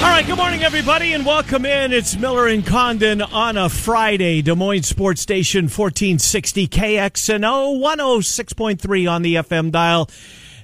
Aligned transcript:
All 0.00 0.06
right, 0.06 0.26
good 0.26 0.38
morning, 0.38 0.62
everybody, 0.62 1.12
and 1.12 1.26
welcome 1.26 1.66
in. 1.66 1.92
It's 1.92 2.16
Miller 2.16 2.46
and 2.46 2.64
Condon 2.64 3.20
on 3.20 3.58
a 3.58 3.68
Friday. 3.68 4.40
Des 4.40 4.54
Moines 4.54 4.86
Sports 4.86 5.20
Station 5.20 5.64
1460 5.64 6.68
KXNO 6.68 7.78
106.3 7.78 9.10
on 9.10 9.20
the 9.20 9.34
FM 9.34 9.70
dial. 9.70 10.08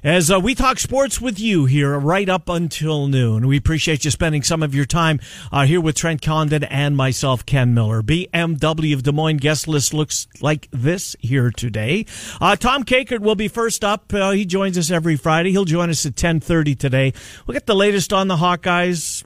As 0.02 0.30
uh, 0.30 0.38
we 0.38 0.54
talk 0.54 0.78
sports 0.78 1.20
with 1.20 1.40
you 1.40 1.64
here 1.64 1.98
right 1.98 2.28
up 2.28 2.48
until 2.48 3.08
noon. 3.08 3.46
We 3.46 3.56
appreciate 3.56 4.04
you 4.04 4.10
spending 4.10 4.42
some 4.42 4.62
of 4.62 4.74
your 4.74 4.84
time 4.84 5.20
uh, 5.50 5.66
here 5.66 5.80
with 5.80 5.96
Trent 5.96 6.22
Condon 6.22 6.64
and 6.64 6.96
myself, 6.96 7.44
Ken 7.44 7.74
Miller. 7.74 8.02
BMW 8.02 8.94
of 8.94 9.02
Des 9.02 9.12
Moines 9.12 9.38
guest 9.38 9.66
list 9.66 9.92
looks 9.92 10.28
like 10.40 10.68
this 10.70 11.16
here 11.18 11.50
today. 11.50 12.06
Uh, 12.40 12.56
Tom 12.56 12.84
Kakert 12.84 13.18
will 13.18 13.34
be 13.34 13.48
first 13.48 13.84
up. 13.84 14.14
Uh, 14.14 14.30
he 14.30 14.46
joins 14.46 14.78
us 14.78 14.90
every 14.90 15.16
Friday. 15.16 15.50
He'll 15.50 15.64
join 15.64 15.90
us 15.90 16.06
at 16.06 16.10
1030 16.10 16.76
today. 16.76 17.12
We'll 17.46 17.54
get 17.54 17.66
the 17.66 17.74
latest 17.74 18.12
on 18.12 18.28
the 18.28 18.36
Hawkeyes 18.36 19.24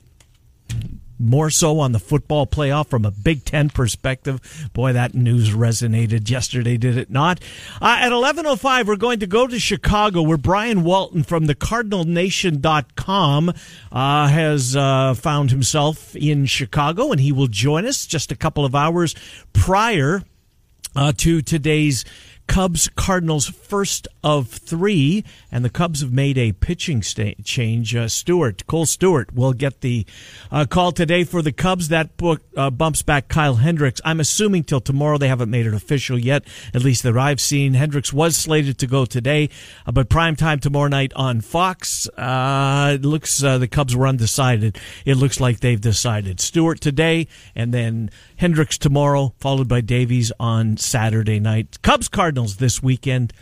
more 1.21 1.49
so 1.49 1.79
on 1.79 1.91
the 1.91 1.99
football 1.99 2.47
playoff 2.47 2.87
from 2.87 3.05
a 3.05 3.11
Big 3.11 3.45
Ten 3.45 3.69
perspective. 3.69 4.69
Boy, 4.73 4.93
that 4.93 5.13
news 5.13 5.51
resonated 5.51 6.29
yesterday, 6.29 6.77
did 6.77 6.97
it 6.97 7.09
not? 7.11 7.39
Uh, 7.81 7.97
at 7.99 8.11
11.05, 8.11 8.85
we're 8.85 8.95
going 8.95 9.19
to 9.19 9.27
go 9.27 9.47
to 9.47 9.59
Chicago 9.59 10.21
where 10.23 10.37
Brian 10.37 10.83
Walton 10.83 11.23
from 11.23 11.45
the 11.45 11.55
CardinalNation.com 11.55 13.53
uh, 13.91 14.27
has 14.27 14.75
uh, 14.75 15.13
found 15.13 15.51
himself 15.51 16.15
in 16.15 16.45
Chicago, 16.45 17.11
and 17.11 17.21
he 17.21 17.31
will 17.31 17.47
join 17.47 17.85
us 17.85 18.05
just 18.05 18.31
a 18.31 18.35
couple 18.35 18.65
of 18.65 18.73
hours 18.73 19.15
prior 19.53 20.23
uh, 20.95 21.13
to 21.17 21.41
today's 21.41 22.03
Cubs 22.47 22.89
Cardinals 22.95 23.47
first 23.49 24.07
of 24.23 24.49
three, 24.49 25.23
and 25.51 25.63
the 25.63 25.69
Cubs 25.69 26.01
have 26.01 26.11
made 26.11 26.37
a 26.37 26.51
pitching 26.51 27.01
change. 27.01 27.95
Uh, 27.95 28.07
Stewart, 28.07 28.67
Kohl 28.67 28.85
Stewart, 28.85 29.33
will 29.33 29.53
get 29.53 29.81
the 29.81 30.05
uh, 30.51 30.65
call 30.69 30.91
today 30.91 31.23
for 31.23 31.41
the 31.41 31.51
Cubs. 31.51 31.87
That 31.87 32.17
book 32.17 32.41
uh, 32.57 32.69
bumps 32.69 33.01
back 33.01 33.27
Kyle 33.27 33.55
Hendricks. 33.55 34.01
I'm 34.03 34.19
assuming 34.19 34.63
till 34.63 34.81
tomorrow. 34.81 35.17
They 35.17 35.27
haven't 35.27 35.49
made 35.49 35.65
it 35.65 35.73
official 35.73 36.19
yet, 36.19 36.43
at 36.73 36.83
least 36.83 37.03
that 37.03 37.17
I've 37.17 37.39
seen. 37.39 37.73
Hendricks 37.73 38.11
was 38.11 38.35
slated 38.35 38.77
to 38.79 38.87
go 38.87 39.05
today, 39.05 39.49
uh, 39.85 39.91
but 39.91 40.09
prime 40.09 40.35
time 40.35 40.59
tomorrow 40.59 40.89
night 40.89 41.13
on 41.15 41.41
Fox. 41.41 42.07
Uh, 42.09 42.93
it 42.95 43.05
looks 43.05 43.43
uh, 43.43 43.57
the 43.57 43.67
Cubs 43.67 43.95
were 43.95 44.07
undecided. 44.07 44.77
It 45.05 45.15
looks 45.15 45.39
like 45.39 45.61
they've 45.61 45.79
decided. 45.79 46.39
Stewart 46.39 46.81
today, 46.81 47.27
and 47.55 47.73
then 47.73 48.09
Hendricks 48.35 48.77
tomorrow, 48.77 49.33
followed 49.39 49.67
by 49.67 49.81
Davies 49.81 50.31
on 50.39 50.77
Saturday 50.77 51.39
night. 51.39 51.81
Cubs 51.81 52.07
Cardinals 52.31 52.55
this 52.55 52.81
weekend. 52.81 53.33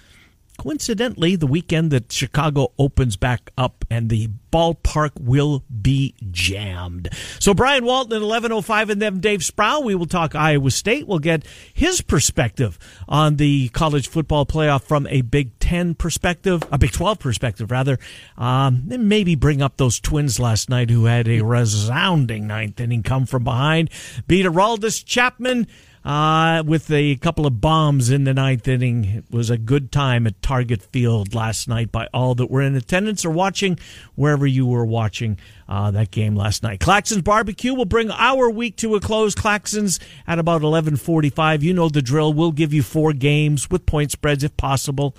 Coincidentally, 0.58 1.36
the 1.36 1.46
weekend 1.46 1.92
that 1.92 2.12
Chicago 2.12 2.74
opens 2.80 3.16
back 3.18 3.52
up 3.56 3.86
and 3.88 4.10
the 4.10 4.30
ballpark 4.52 5.12
will 5.22 5.64
be 5.82 6.16
jammed. 6.32 7.08
So 7.40 7.54
Brian 7.54 7.86
Walton 7.86 8.18
at 8.18 8.24
11.05 8.24 8.90
and 8.90 9.00
then 9.00 9.20
Dave 9.20 9.44
Sproul. 9.44 9.84
We 9.84 9.94
will 9.94 10.08
talk 10.08 10.34
Iowa 10.34 10.72
State. 10.72 11.08
We'll 11.08 11.20
get 11.20 11.46
his 11.72 12.02
perspective 12.02 12.80
on 13.08 13.36
the 13.36 13.70
college 13.70 14.08
football 14.08 14.48
playoff 14.48 14.82
from 14.82 15.06
a 15.06 15.22
Big 15.22 15.58
Ten 15.60 15.94
perspective, 15.94 16.64
a 16.72 16.80
Big 16.80 16.92
12 16.92 17.20
perspective 17.20 17.70
rather. 17.70 18.00
Um, 18.40 18.88
and 18.92 19.08
maybe 19.08 19.36
bring 19.36 19.62
up 19.62 19.78
those 19.78 20.00
twins 20.00 20.40
last 20.40 20.68
night 20.68 20.90
who 20.90 21.06
had 21.06 21.28
a 21.28 21.42
resounding 21.42 22.48
ninth 22.48 22.82
inning 22.82 23.04
come 23.04 23.28
from 23.28 23.44
behind. 23.44 23.92
Beat 24.26 24.48
Aroldis 24.48 25.06
Chapman 25.06 25.68
uh, 26.06 26.64
with 26.66 26.90
a 26.92 27.16
couple 27.18 27.46
of 27.46 27.60
bombs 27.60 28.10
in 28.10 28.24
the 28.24 28.34
ninth 28.34 28.68
inning. 28.68 29.06
It 29.06 29.26
was 29.30 29.50
a 29.50 29.58
good 29.58 29.92
time 29.92 30.26
at 30.28 30.42
Target 30.42 30.82
Field 30.82 31.34
last 31.34 31.68
night 31.68 31.92
by 31.92 32.08
all 32.14 32.36
that 32.36 32.50
were 32.50 32.62
in 32.62 32.76
attendance 32.76 33.26
or 33.26 33.32
watching 33.32 33.78
wherever 34.16 34.48
you 34.48 34.66
were 34.66 34.86
watching 34.86 35.38
uh, 35.68 35.92
that 35.92 36.12
game 36.12 36.36
last 36.36 36.64
night. 36.64 36.80
Claxons 36.80 37.24
Barbecue 37.24 37.74
will 37.74 37.86
bring 37.86 38.12
our 38.12 38.50
week 38.50 38.76
to 38.78 38.96
a 38.96 39.00
close. 39.00 39.36
Claxons 39.36 40.00
at 40.26 40.40
about 40.40 40.62
11:45. 40.62 41.62
You 41.62 41.74
know 41.74 41.90
the 41.90 42.02
drill. 42.02 42.34
We'll 42.34 42.52
give 42.52 42.74
you 42.74 42.84
four 42.84 43.14
games 43.14 43.70
with 43.70 43.86
point 43.86 44.12
spreads 44.12 44.44
if 44.44 44.56
possible, 44.58 45.16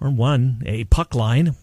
or 0.00 0.10
one 0.10 0.62
a 0.66 0.84
puck 0.84 1.14
line, 1.14 1.54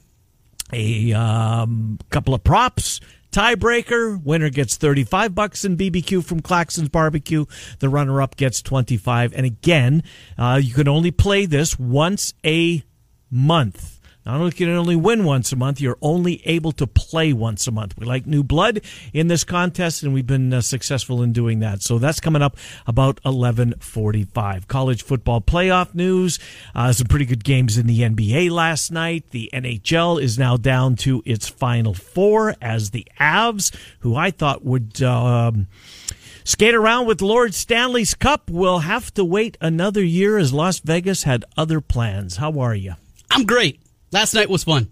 a 0.72 1.14
um, 1.14 2.00
couple 2.10 2.34
of 2.34 2.44
props 2.44 3.00
Tiebreaker, 3.34 4.24
winner 4.24 4.52
gets 4.52 4.78
35 4.78 5.34
bucks 5.34 5.66
in 5.66 5.76
BBQ 5.76 6.24
from 6.24 6.40
Claxons 6.40 6.92
Barbecue. 6.92 7.46
The 7.80 7.90
runner 7.90 8.22
up 8.22 8.38
gets 8.38 8.62
25. 8.62 9.34
And 9.34 9.44
again, 9.44 10.04
uh, 10.38 10.62
you 10.62 10.76
can 10.76 10.88
only 10.88 11.10
play 11.10 11.48
this 11.48 11.80
once 11.80 12.36
a 12.46 12.84
month. 13.32 14.00
Not 14.26 14.40
only 14.40 14.52
can 14.52 14.68
you 14.68 14.76
only 14.76 14.96
win 14.96 15.26
once 15.26 15.52
a 15.52 15.56
month, 15.58 15.82
you're 15.82 15.98
only 16.02 16.42
able 16.48 16.72
to 16.74 16.88
play 16.88 17.34
once 17.34 17.68
a 17.68 17.72
month. 17.72 17.98
We 17.98 18.06
like 18.06 18.26
new 18.26 18.44
blood 18.44 18.82
in 19.12 19.28
this 19.28 19.44
contest, 19.44 20.02
and 20.04 20.14
we've 20.14 20.26
been 20.26 20.54
uh, 20.54 20.62
successful 20.62 21.22
in 21.22 21.34
doing 21.34 21.60
that. 21.60 21.82
So 21.82 22.00
that's 22.00 22.20
coming 22.20 22.42
up 22.42 22.56
about 22.88 23.22
11:45. 23.26 24.68
College 24.68 25.04
football 25.04 25.42
playoff 25.42 25.94
news. 25.94 26.40
Uh, 26.74 26.94
some 26.94 27.08
pretty 27.08 27.26
good 27.26 27.44
games 27.44 27.78
in 27.78 27.88
the 27.88 28.00
NBA 28.02 28.50
last 28.50 28.92
night. 28.92 29.30
The 29.32 29.50
NHL 29.54 30.22
is 30.22 30.40
now 30.40 30.56
down 30.56 30.96
to 30.98 31.22
its 31.26 31.50
final 31.50 31.94
four 31.94 32.56
as 32.62 32.92
the 32.92 33.06
Avs, 33.20 33.76
who 34.00 34.16
I 34.16 34.32
thought 34.32 34.64
would. 34.64 35.02
Um, 35.02 35.68
skate 36.46 36.76
around 36.76 37.08
with 37.08 37.22
Lord 37.22 37.54
Stanley's 37.54 38.14
Cup 38.14 38.50
We'll 38.50 38.80
have 38.80 39.14
to 39.16 39.26
wait 39.26 39.58
another 39.62 40.04
year 40.04 40.38
as 40.38 40.54
Las 40.54 40.80
Vegas 40.80 41.24
had 41.24 41.44
other 41.58 41.82
plans. 41.82 42.38
How 42.38 42.60
are 42.60 42.76
you? 42.76 42.94
I'm 43.32 43.46
great. 43.46 43.83
Last 44.14 44.34
night 44.34 44.50
was 44.50 44.64
fun. 44.64 44.90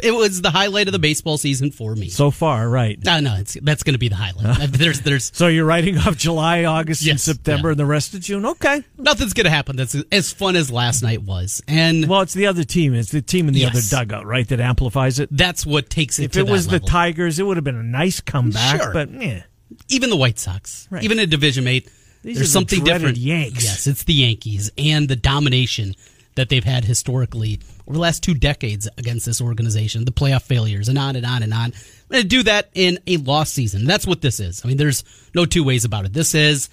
It 0.00 0.12
was 0.12 0.40
the 0.42 0.50
highlight 0.50 0.86
of 0.86 0.92
the 0.92 1.00
baseball 1.00 1.38
season 1.38 1.72
for 1.72 1.92
me. 1.96 2.08
So 2.08 2.30
far, 2.30 2.68
right? 2.68 2.96
No, 3.04 3.18
no, 3.18 3.34
it's, 3.34 3.54
that's 3.62 3.82
going 3.82 3.94
to 3.94 3.98
be 3.98 4.06
the 4.08 4.14
highlight. 4.14 4.68
there's, 4.70 5.00
there's. 5.00 5.32
So 5.34 5.48
you're 5.48 5.64
writing 5.64 5.98
off 5.98 6.16
July, 6.16 6.64
August, 6.66 7.02
Yes, 7.02 7.10
and 7.26 7.36
September, 7.36 7.66
yeah. 7.68 7.72
and 7.72 7.80
the 7.80 7.84
rest 7.86 8.14
of 8.14 8.20
June. 8.20 8.46
Okay. 8.46 8.84
Nothing's 8.96 9.32
going 9.32 9.46
to 9.46 9.50
happen 9.50 9.74
that's 9.74 9.96
as 10.12 10.32
fun 10.32 10.54
as 10.54 10.70
last 10.70 11.02
night 11.02 11.22
was, 11.22 11.62
and 11.66 12.06
Well, 12.08 12.20
it's 12.20 12.32
the 12.32 12.46
other 12.46 12.62
team. 12.62 12.94
It's 12.94 13.10
the 13.10 13.22
team 13.22 13.48
in 13.48 13.54
the 13.54 13.60
Yes. 13.60 13.92
other 13.92 14.04
dugout, 14.04 14.24
right? 14.24 14.46
That 14.48 14.60
amplifies 14.60 15.18
it. 15.18 15.30
that's 15.32 15.66
what 15.66 15.90
takes 15.90 16.20
it. 16.20 16.26
If 16.26 16.30
to 16.32 16.40
it 16.40 16.44
that 16.46 16.52
was 16.52 16.68
the. 16.68 16.78
Tigers, 16.78 17.40
it 17.40 17.42
would 17.42 17.56
have 17.56 17.64
been 17.64 17.74
a 17.74 17.82
nice 17.82 18.20
comeback. 18.20 18.80
Sure. 18.80 18.92
But 18.92 19.08
eh, 19.20 19.40
even 19.88 20.10
the 20.10 20.16
White 20.16 20.38
Sox, 20.38 20.86
Right. 20.92 21.02
even 21.02 21.18
a 21.18 21.26
division 21.26 21.64
mate, 21.64 21.90
These 22.22 22.36
there's 22.36 22.38
are 22.38 22.40
the 22.42 22.52
something 22.52 22.84
dreaded 22.84 22.98
different. 23.00 23.18
Yanks. 23.18 23.64
Yes, 23.64 23.86
it's 23.88 24.04
the 24.04 24.14
Yankees 24.14 24.70
and 24.78 25.08
the 25.08 25.16
domination 25.16 25.96
that 26.36 26.50
they've 26.50 26.62
had 26.62 26.84
historically 26.84 27.58
over 27.88 27.94
the 27.94 28.00
last 28.00 28.22
two 28.22 28.34
decades 28.34 28.86
against 28.98 29.24
this 29.24 29.40
organization, 29.40 30.04
the 30.04 30.12
playoff 30.12 30.42
failures, 30.42 30.88
and 30.88 30.98
on 30.98 31.16
and 31.16 31.24
on 31.24 31.42
and 31.42 31.54
on. 31.54 31.72
And 32.10 32.22
to 32.22 32.24
do 32.24 32.42
that 32.42 32.68
in 32.74 32.98
a 33.06 33.16
lost 33.16 33.54
season. 33.54 33.86
That's 33.86 34.06
what 34.06 34.20
this 34.20 34.40
is. 34.40 34.62
I 34.62 34.68
mean, 34.68 34.76
there's 34.76 35.04
no 35.34 35.46
two 35.46 35.64
ways 35.64 35.86
about 35.86 36.04
it. 36.04 36.12
This 36.12 36.32
has 36.32 36.68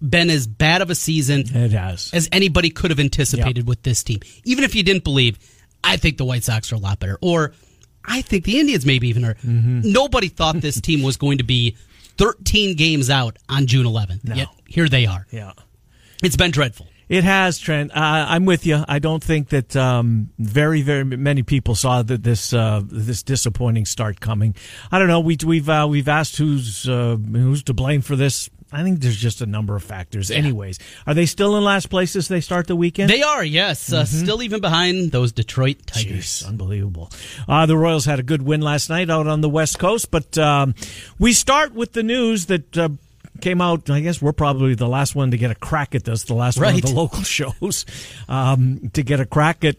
been 0.00 0.30
as 0.30 0.46
bad 0.46 0.80
of 0.80 0.88
a 0.88 0.94
season 0.94 1.40
it 1.40 1.72
has. 1.72 2.10
as 2.12 2.28
anybody 2.30 2.70
could 2.70 2.90
have 2.90 3.00
anticipated 3.00 3.66
with 3.66 3.82
this 3.82 4.04
team. 4.04 4.20
Even 4.44 4.62
if 4.62 4.74
you 4.76 4.84
didn't 4.84 5.02
believe, 5.02 5.38
I 5.82 5.96
think 5.96 6.16
the 6.16 6.24
White 6.24 6.44
Sox 6.44 6.72
are 6.72 6.76
a 6.76 6.78
lot 6.78 7.00
better. 7.00 7.18
Or 7.20 7.52
I 8.04 8.22
think 8.22 8.44
the 8.44 8.60
Indians 8.60 8.86
maybe 8.86 9.08
even 9.08 9.24
are. 9.24 9.34
Mm-hmm. 9.34 9.80
Nobody 9.84 10.28
thought 10.28 10.60
this 10.60 10.80
team 10.80 11.02
was 11.02 11.16
going 11.16 11.38
to 11.38 11.44
be 11.44 11.76
13 12.18 12.76
games 12.76 13.10
out 13.10 13.36
on 13.48 13.66
June 13.66 13.86
11th. 13.86 14.36
Yet 14.36 14.48
here 14.66 14.88
they 14.88 15.06
are. 15.06 15.26
Yeah. 15.32 15.52
It's 16.22 16.36
been 16.36 16.52
dreadful. 16.52 16.86
It 17.12 17.24
has, 17.24 17.58
Trent. 17.58 17.90
Uh, 17.90 18.26
I'm 18.28 18.46
with 18.46 18.64
you. 18.64 18.84
I 18.88 18.98
don't 18.98 19.22
think 19.22 19.50
that 19.50 19.76
um, 19.76 20.30
very, 20.38 20.80
very 20.80 21.04
many 21.04 21.42
people 21.42 21.74
saw 21.74 22.02
that 22.02 22.22
this 22.22 22.54
uh, 22.54 22.80
this 22.84 23.22
disappointing 23.22 23.84
start 23.84 24.20
coming. 24.20 24.54
I 24.90 24.98
don't 24.98 25.08
know. 25.08 25.20
We, 25.20 25.36
we've 25.44 25.68
uh, 25.68 25.86
we've 25.90 26.08
asked 26.08 26.38
who's 26.38 26.88
uh, 26.88 27.16
who's 27.16 27.62
to 27.64 27.74
blame 27.74 28.00
for 28.00 28.16
this 28.16 28.48
I 28.72 28.82
think 28.82 29.00
there's 29.00 29.16
just 29.16 29.42
a 29.42 29.46
number 29.46 29.76
of 29.76 29.82
factors. 29.82 30.30
Anyways, 30.30 30.78
are 31.06 31.12
they 31.12 31.26
still 31.26 31.56
in 31.58 31.64
last 31.64 31.90
place 31.90 32.16
as 32.16 32.28
they 32.28 32.40
start 32.40 32.66
the 32.66 32.76
weekend? 32.76 33.10
They 33.10 33.22
are, 33.22 33.44
yes. 33.44 33.92
Uh, 33.92 34.06
still 34.06 34.42
even 34.42 34.62
behind 34.62 35.12
those 35.12 35.32
Detroit 35.32 35.86
Tigers. 35.86 36.42
Jeez, 36.42 36.48
unbelievable. 36.48 37.10
Uh, 37.46 37.66
the 37.66 37.76
Royals 37.76 38.06
had 38.06 38.18
a 38.18 38.22
good 38.22 38.40
win 38.40 38.62
last 38.62 38.88
night 38.88 39.10
out 39.10 39.26
on 39.26 39.42
the 39.42 39.50
West 39.50 39.78
Coast, 39.78 40.10
but 40.10 40.38
um, 40.38 40.74
we 41.18 41.34
start 41.34 41.74
with 41.74 41.92
the 41.92 42.02
news 42.02 42.46
that. 42.46 42.78
Uh, 42.78 42.88
Came 43.42 43.60
out. 43.60 43.90
I 43.90 44.00
guess 44.00 44.22
we're 44.22 44.32
probably 44.32 44.74
the 44.74 44.86
last 44.88 45.16
one 45.16 45.32
to 45.32 45.36
get 45.36 45.50
a 45.50 45.56
crack 45.56 45.96
at 45.96 46.04
this. 46.04 46.22
The 46.22 46.34
last 46.34 46.58
one 46.58 46.76
of 46.76 46.82
the 46.82 46.92
local 46.94 47.22
shows 47.24 47.84
um, 48.28 48.88
to 48.94 49.02
get 49.02 49.18
a 49.18 49.26
crack 49.26 49.64
at 49.64 49.76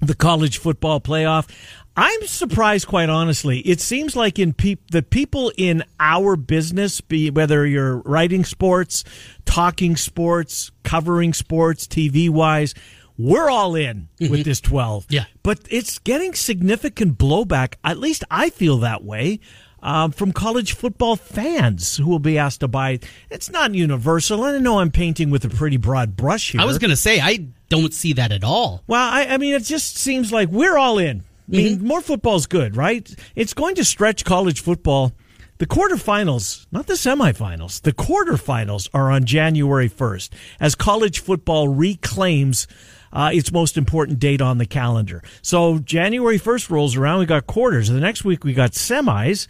the 0.00 0.16
college 0.16 0.58
football 0.58 1.00
playoff. 1.00 1.48
I'm 1.96 2.26
surprised, 2.26 2.86
quite 2.88 3.08
honestly. 3.08 3.60
It 3.60 3.80
seems 3.80 4.14
like 4.14 4.38
in 4.38 4.52
peop- 4.52 4.90
the 4.90 5.02
people 5.02 5.52
in 5.56 5.84
our 6.00 6.34
business, 6.36 7.00
be 7.00 7.30
whether 7.30 7.64
you're 7.66 7.98
writing 7.98 8.44
sports, 8.44 9.04
talking 9.44 9.96
sports, 9.96 10.70
covering 10.82 11.32
sports, 11.32 11.86
TV 11.86 12.28
wise, 12.28 12.74
we're 13.16 13.48
all 13.48 13.74
in 13.74 14.08
with 14.20 14.44
this 14.44 14.60
12. 14.60 15.06
Yeah. 15.08 15.24
But 15.42 15.60
it's 15.70 15.98
getting 15.98 16.34
significant 16.34 17.18
blowback. 17.18 17.74
At 17.82 17.98
least 17.98 18.22
I 18.30 18.50
feel 18.50 18.78
that 18.78 19.02
way. 19.02 19.40
Um, 19.80 20.10
from 20.10 20.32
college 20.32 20.72
football 20.72 21.14
fans 21.14 21.98
who 21.98 22.06
will 22.08 22.18
be 22.18 22.36
asked 22.36 22.60
to 22.60 22.68
buy. 22.68 22.98
It's 23.30 23.48
not 23.48 23.74
universal. 23.74 24.44
and 24.44 24.56
I 24.56 24.58
know 24.58 24.80
I'm 24.80 24.90
painting 24.90 25.30
with 25.30 25.44
a 25.44 25.48
pretty 25.48 25.76
broad 25.76 26.16
brush 26.16 26.50
here. 26.50 26.60
I 26.60 26.64
was 26.64 26.78
going 26.78 26.90
to 26.90 26.96
say, 26.96 27.20
I 27.20 27.46
don't 27.68 27.94
see 27.94 28.12
that 28.14 28.32
at 28.32 28.42
all. 28.42 28.82
Well, 28.88 29.00
I, 29.00 29.26
I 29.26 29.36
mean, 29.38 29.54
it 29.54 29.62
just 29.62 29.96
seems 29.96 30.32
like 30.32 30.48
we're 30.48 30.76
all 30.76 30.98
in. 30.98 31.20
I 31.20 31.56
mean, 31.56 31.84
more 31.84 32.00
football's 32.00 32.46
good, 32.46 32.76
right? 32.76 33.08
It's 33.34 33.54
going 33.54 33.76
to 33.76 33.84
stretch 33.84 34.24
college 34.24 34.60
football. 34.60 35.12
The 35.58 35.66
quarterfinals, 35.66 36.66
not 36.70 36.86
the 36.86 36.94
semifinals, 36.94 37.80
the 37.80 37.92
quarterfinals 37.92 38.88
are 38.92 39.10
on 39.10 39.24
January 39.24 39.88
1st 39.88 40.30
as 40.60 40.74
college 40.74 41.20
football 41.20 41.68
reclaims 41.68 42.68
uh, 43.12 43.30
its 43.32 43.52
most 43.52 43.76
important 43.76 44.18
date 44.18 44.40
on 44.40 44.58
the 44.58 44.66
calendar. 44.66 45.22
So 45.42 45.78
January 45.78 46.38
1st 46.38 46.70
rolls 46.70 46.96
around, 46.96 47.20
we 47.20 47.26
got 47.26 47.46
quarters. 47.46 47.88
The 47.88 48.00
next 48.00 48.24
week 48.24 48.44
we 48.44 48.52
got 48.54 48.72
semis. 48.72 49.46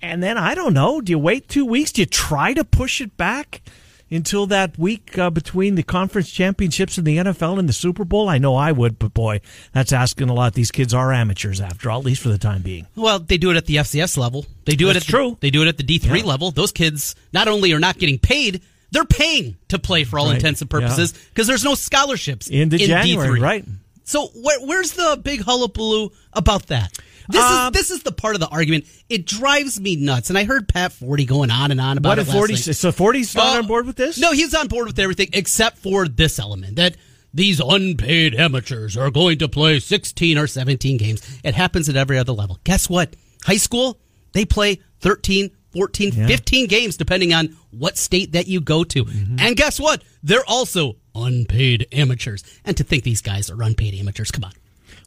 And 0.00 0.22
then 0.22 0.38
I 0.38 0.54
don't 0.54 0.74
know, 0.74 1.00
do 1.00 1.10
you 1.10 1.18
wait 1.18 1.48
two 1.48 1.64
weeks? 1.66 1.90
Do 1.92 2.02
you 2.02 2.06
try 2.06 2.54
to 2.54 2.64
push 2.64 3.00
it 3.00 3.16
back? 3.16 3.62
until 4.10 4.46
that 4.46 4.78
week 4.78 5.18
uh, 5.18 5.28
between 5.28 5.74
the 5.74 5.82
conference 5.82 6.30
championships 6.30 6.96
and 6.96 7.06
the 7.06 7.18
NFL 7.18 7.58
and 7.58 7.68
the 7.68 7.74
Super 7.74 8.06
Bowl? 8.06 8.26
I 8.28 8.38
know 8.38 8.56
I 8.56 8.72
would, 8.72 8.98
but 8.98 9.12
boy, 9.12 9.42
that's 9.74 9.92
asking 9.92 10.30
a 10.30 10.32
lot. 10.32 10.54
These 10.54 10.70
kids 10.70 10.94
are 10.94 11.12
amateurs 11.12 11.60
after 11.60 11.90
all, 11.90 11.98
at 12.00 12.06
least 12.06 12.22
for 12.22 12.30
the 12.30 12.38
time 12.38 12.62
being. 12.62 12.86
Well, 12.96 13.18
they 13.18 13.36
do 13.36 13.50
it 13.50 13.58
at 13.58 13.66
the 13.66 13.76
FCS 13.76 14.16
level. 14.16 14.46
They 14.64 14.76
do 14.76 14.86
That's 14.86 15.00
it 15.00 15.08
at 15.08 15.10
true. 15.10 15.30
The, 15.32 15.36
they 15.40 15.50
do 15.50 15.62
it 15.62 15.68
at 15.68 15.76
the 15.76 15.82
D 15.82 15.98
three 15.98 16.20
Yeah. 16.20 16.24
level. 16.24 16.50
Those 16.52 16.72
kids 16.72 17.16
not 17.34 17.48
only 17.48 17.70
are 17.74 17.78
not 17.80 17.98
getting 17.98 18.18
paid, 18.18 18.62
they're 18.90 19.04
paying 19.04 19.56
to 19.68 19.78
play 19.78 20.04
for 20.04 20.18
all 20.18 20.26
Right. 20.26 20.36
intents 20.36 20.60
and 20.60 20.70
purposes 20.70 21.12
because 21.12 21.46
there's 21.46 21.64
no 21.64 21.74
scholarships 21.74 22.46
Into 22.48 22.76
in 22.76 22.86
January, 22.88 23.38
D3. 23.38 23.42
right. 23.42 23.64
So 24.04 24.28
where, 24.28 24.60
where's 24.60 24.92
the 24.92 25.20
big 25.22 25.42
hullabaloo 25.42 26.10
about 26.32 26.68
that? 26.68 26.92
This 27.30 27.42
Um, 27.42 27.66
is 27.66 27.72
this 27.78 27.90
is 27.90 28.02
the 28.04 28.12
part 28.12 28.36
of 28.36 28.40
the 28.40 28.48
argument. 28.48 28.86
It 29.10 29.26
drives 29.26 29.78
me 29.78 29.96
nuts. 29.96 30.30
And 30.30 30.38
I 30.38 30.44
heard 30.44 30.66
Pat 30.66 30.92
Forde 30.92 31.26
going 31.26 31.50
on 31.50 31.70
and 31.70 31.78
on 31.78 31.98
about 31.98 32.16
What 32.16 32.18
it 32.18 32.26
Forde? 32.26 32.74
So 32.74 32.90
Forde's 32.90 33.34
not 33.34 33.56
Uh, 33.56 33.58
on 33.58 33.66
board 33.66 33.84
with 33.86 33.96
this? 33.96 34.16
No, 34.18 34.32
he's 34.32 34.54
on 34.54 34.66
board 34.68 34.86
with 34.86 34.98
everything 34.98 35.28
except 35.34 35.76
for 35.76 36.08
this 36.08 36.38
element 36.38 36.76
that 36.76 36.96
these 37.34 37.60
unpaid 37.60 38.34
amateurs 38.34 38.96
are 38.96 39.10
going 39.10 39.36
to 39.40 39.48
play 39.48 39.78
16 39.78 40.38
or 40.38 40.46
17 40.46 40.96
games. 40.96 41.20
It 41.44 41.54
happens 41.54 41.90
at 41.90 41.96
every 41.96 42.16
other 42.16 42.32
level. 42.32 42.58
Guess 42.64 42.88
what? 42.88 43.14
High 43.44 43.58
school, 43.58 44.00
they 44.32 44.46
play 44.46 44.80
13, 45.00 45.50
14, 45.72 46.12
15 46.12 46.66
games 46.66 46.96
depending 46.96 47.34
on 47.34 47.56
what 47.70 47.96
state 47.96 48.32
that 48.32 48.46
you 48.46 48.60
go 48.60 48.84
to. 48.84 49.04
Mm-hmm. 49.04 49.36
And 49.38 49.56
guess 49.56 49.78
what? 49.78 50.02
They're 50.22 50.46
also 50.46 50.96
unpaid 51.14 51.86
amateurs. 51.92 52.44
And 52.64 52.76
to 52.76 52.84
think 52.84 53.04
these 53.04 53.22
guys 53.22 53.50
are 53.50 53.62
unpaid 53.62 53.94
amateurs, 53.94 54.30
come 54.30 54.44
on. 54.44 54.52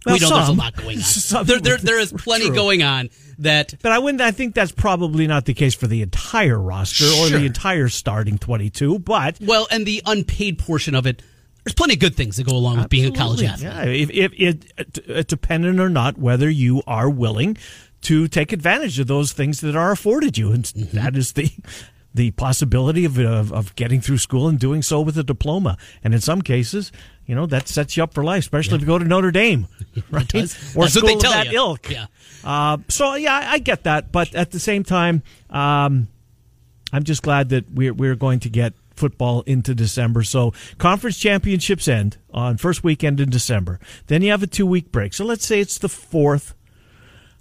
Well, 0.06 0.16
we 0.16 0.20
know 0.20 0.36
there's 0.36 0.50
a 0.50 0.54
lot 0.54 0.76
going 0.76 0.98
on. 0.98 1.04
Some 1.04 1.46
there, 1.46 1.60
there, 1.60 1.78
there 1.78 2.00
is 2.00 2.12
plenty 2.12 2.48
true. 2.48 2.56
going 2.56 2.84
on 2.84 3.10
that 3.40 3.76
But 3.82 3.92
I 3.92 4.00
wouldn't. 4.00 4.22
I 4.22 4.32
think 4.32 4.56
that's 4.56 4.72
probably 4.72 5.28
not 5.28 5.46
the 5.46 5.54
case 5.54 5.76
for 5.76 5.88
the 5.88 6.02
entire 6.02 6.60
roster 6.60 7.06
or 7.06 7.30
the 7.30 7.46
entire 7.46 7.88
starting 7.90 8.38
22. 8.38 9.00
But 9.00 9.38
Well, 9.42 9.68
and 9.70 9.86
the 9.86 10.02
unpaid 10.06 10.60
portion 10.60 10.96
of 10.96 11.06
it, 11.06 11.22
there's 11.64 11.76
plenty 11.76 11.94
of 11.94 12.00
good 12.00 12.16
things 12.16 12.38
that 12.38 12.46
go 12.46 12.56
along 12.56 12.78
with 12.78 12.90
being 12.90 13.14
a 13.14 13.16
college 13.16 13.44
athlete. 13.44 13.72
Yeah, 13.72 13.86
if, 13.86 14.10
if 14.10 14.34
it, 14.36 14.98
it 15.08 15.28
dependent 15.28 15.80
or 15.80 15.90
not 15.90 16.18
whether 16.18 16.50
you 16.50 16.82
are 16.88 17.10
willing 17.10 17.58
to 18.02 18.28
take 18.28 18.52
advantage 18.52 19.00
of 19.00 19.08
those 19.08 19.32
things 19.34 19.62
that 19.62 19.76
are 19.76 19.92
afforded 19.92 20.38
you, 20.38 20.52
and 20.52 20.64
Mm-hmm. 20.66 20.96
that 20.98 21.16
is 21.16 21.34
the 21.34 21.52
the 22.14 22.32
possibility 22.32 23.06
of, 23.06 23.18
of 23.20 23.54
of 23.54 23.76
getting 23.76 24.02
through 24.02 24.18
school 24.18 24.48
and 24.50 24.60
doing 24.60 24.82
so 24.82 25.00
with 25.02 25.18
a 25.18 25.24
diploma. 25.24 25.78
And 26.04 26.14
in 26.14 26.20
some 26.22 26.42
cases, 26.42 26.92
you 27.26 27.36
know 27.36 27.46
that 27.48 27.68
sets 27.68 27.96
you 27.96 28.04
up 28.04 28.14
for 28.14 28.24
life, 28.24 28.40
especially 28.44 28.76
if 28.76 28.82
you 28.82 28.88
go 28.88 29.00
to 29.00 29.06
Notre 29.06 29.32
Dame, 29.32 29.68
right? 30.12 30.28
does. 30.28 30.54
Or 30.54 30.58
That's 30.58 30.76
what 30.76 30.90
school 30.92 31.08
they 31.08 31.14
of 31.16 31.20
tell 31.22 31.32
that 31.32 31.48
you. 31.52 31.58
ilk. 31.58 31.90
Yeah. 31.90 32.06
Uh, 32.44 32.78
so 32.90 33.16
yeah, 33.16 33.36
I 33.38 33.54
I 33.54 33.58
get 33.60 33.84
that, 33.84 34.12
but 34.12 34.34
at 34.36 34.52
the 34.52 34.60
same 34.60 34.84
time, 34.84 35.24
um, 35.50 36.08
I'm 36.92 37.04
just 37.04 37.22
glad 37.24 37.50
that 37.50 37.72
we're 37.72 37.94
we're 37.94 38.16
going 38.16 38.40
to 38.42 38.50
get 38.50 38.74
football 38.96 39.42
into 39.48 39.74
December. 39.74 40.22
So 40.24 40.54
conference 40.78 41.18
championships 41.18 41.88
end 41.88 42.18
on 42.34 42.58
first 42.58 42.84
weekend 42.84 43.20
in 43.22 43.30
December. 43.30 43.80
Then 44.08 44.22
you 44.22 44.32
have 44.32 44.44
a 44.44 44.48
two 44.48 44.66
week 44.66 44.92
break. 44.92 45.14
So 45.14 45.24
let's 45.26 45.46
say 45.46 45.60
it's 45.62 45.78
the 45.78 45.90
fourth. 45.90 46.54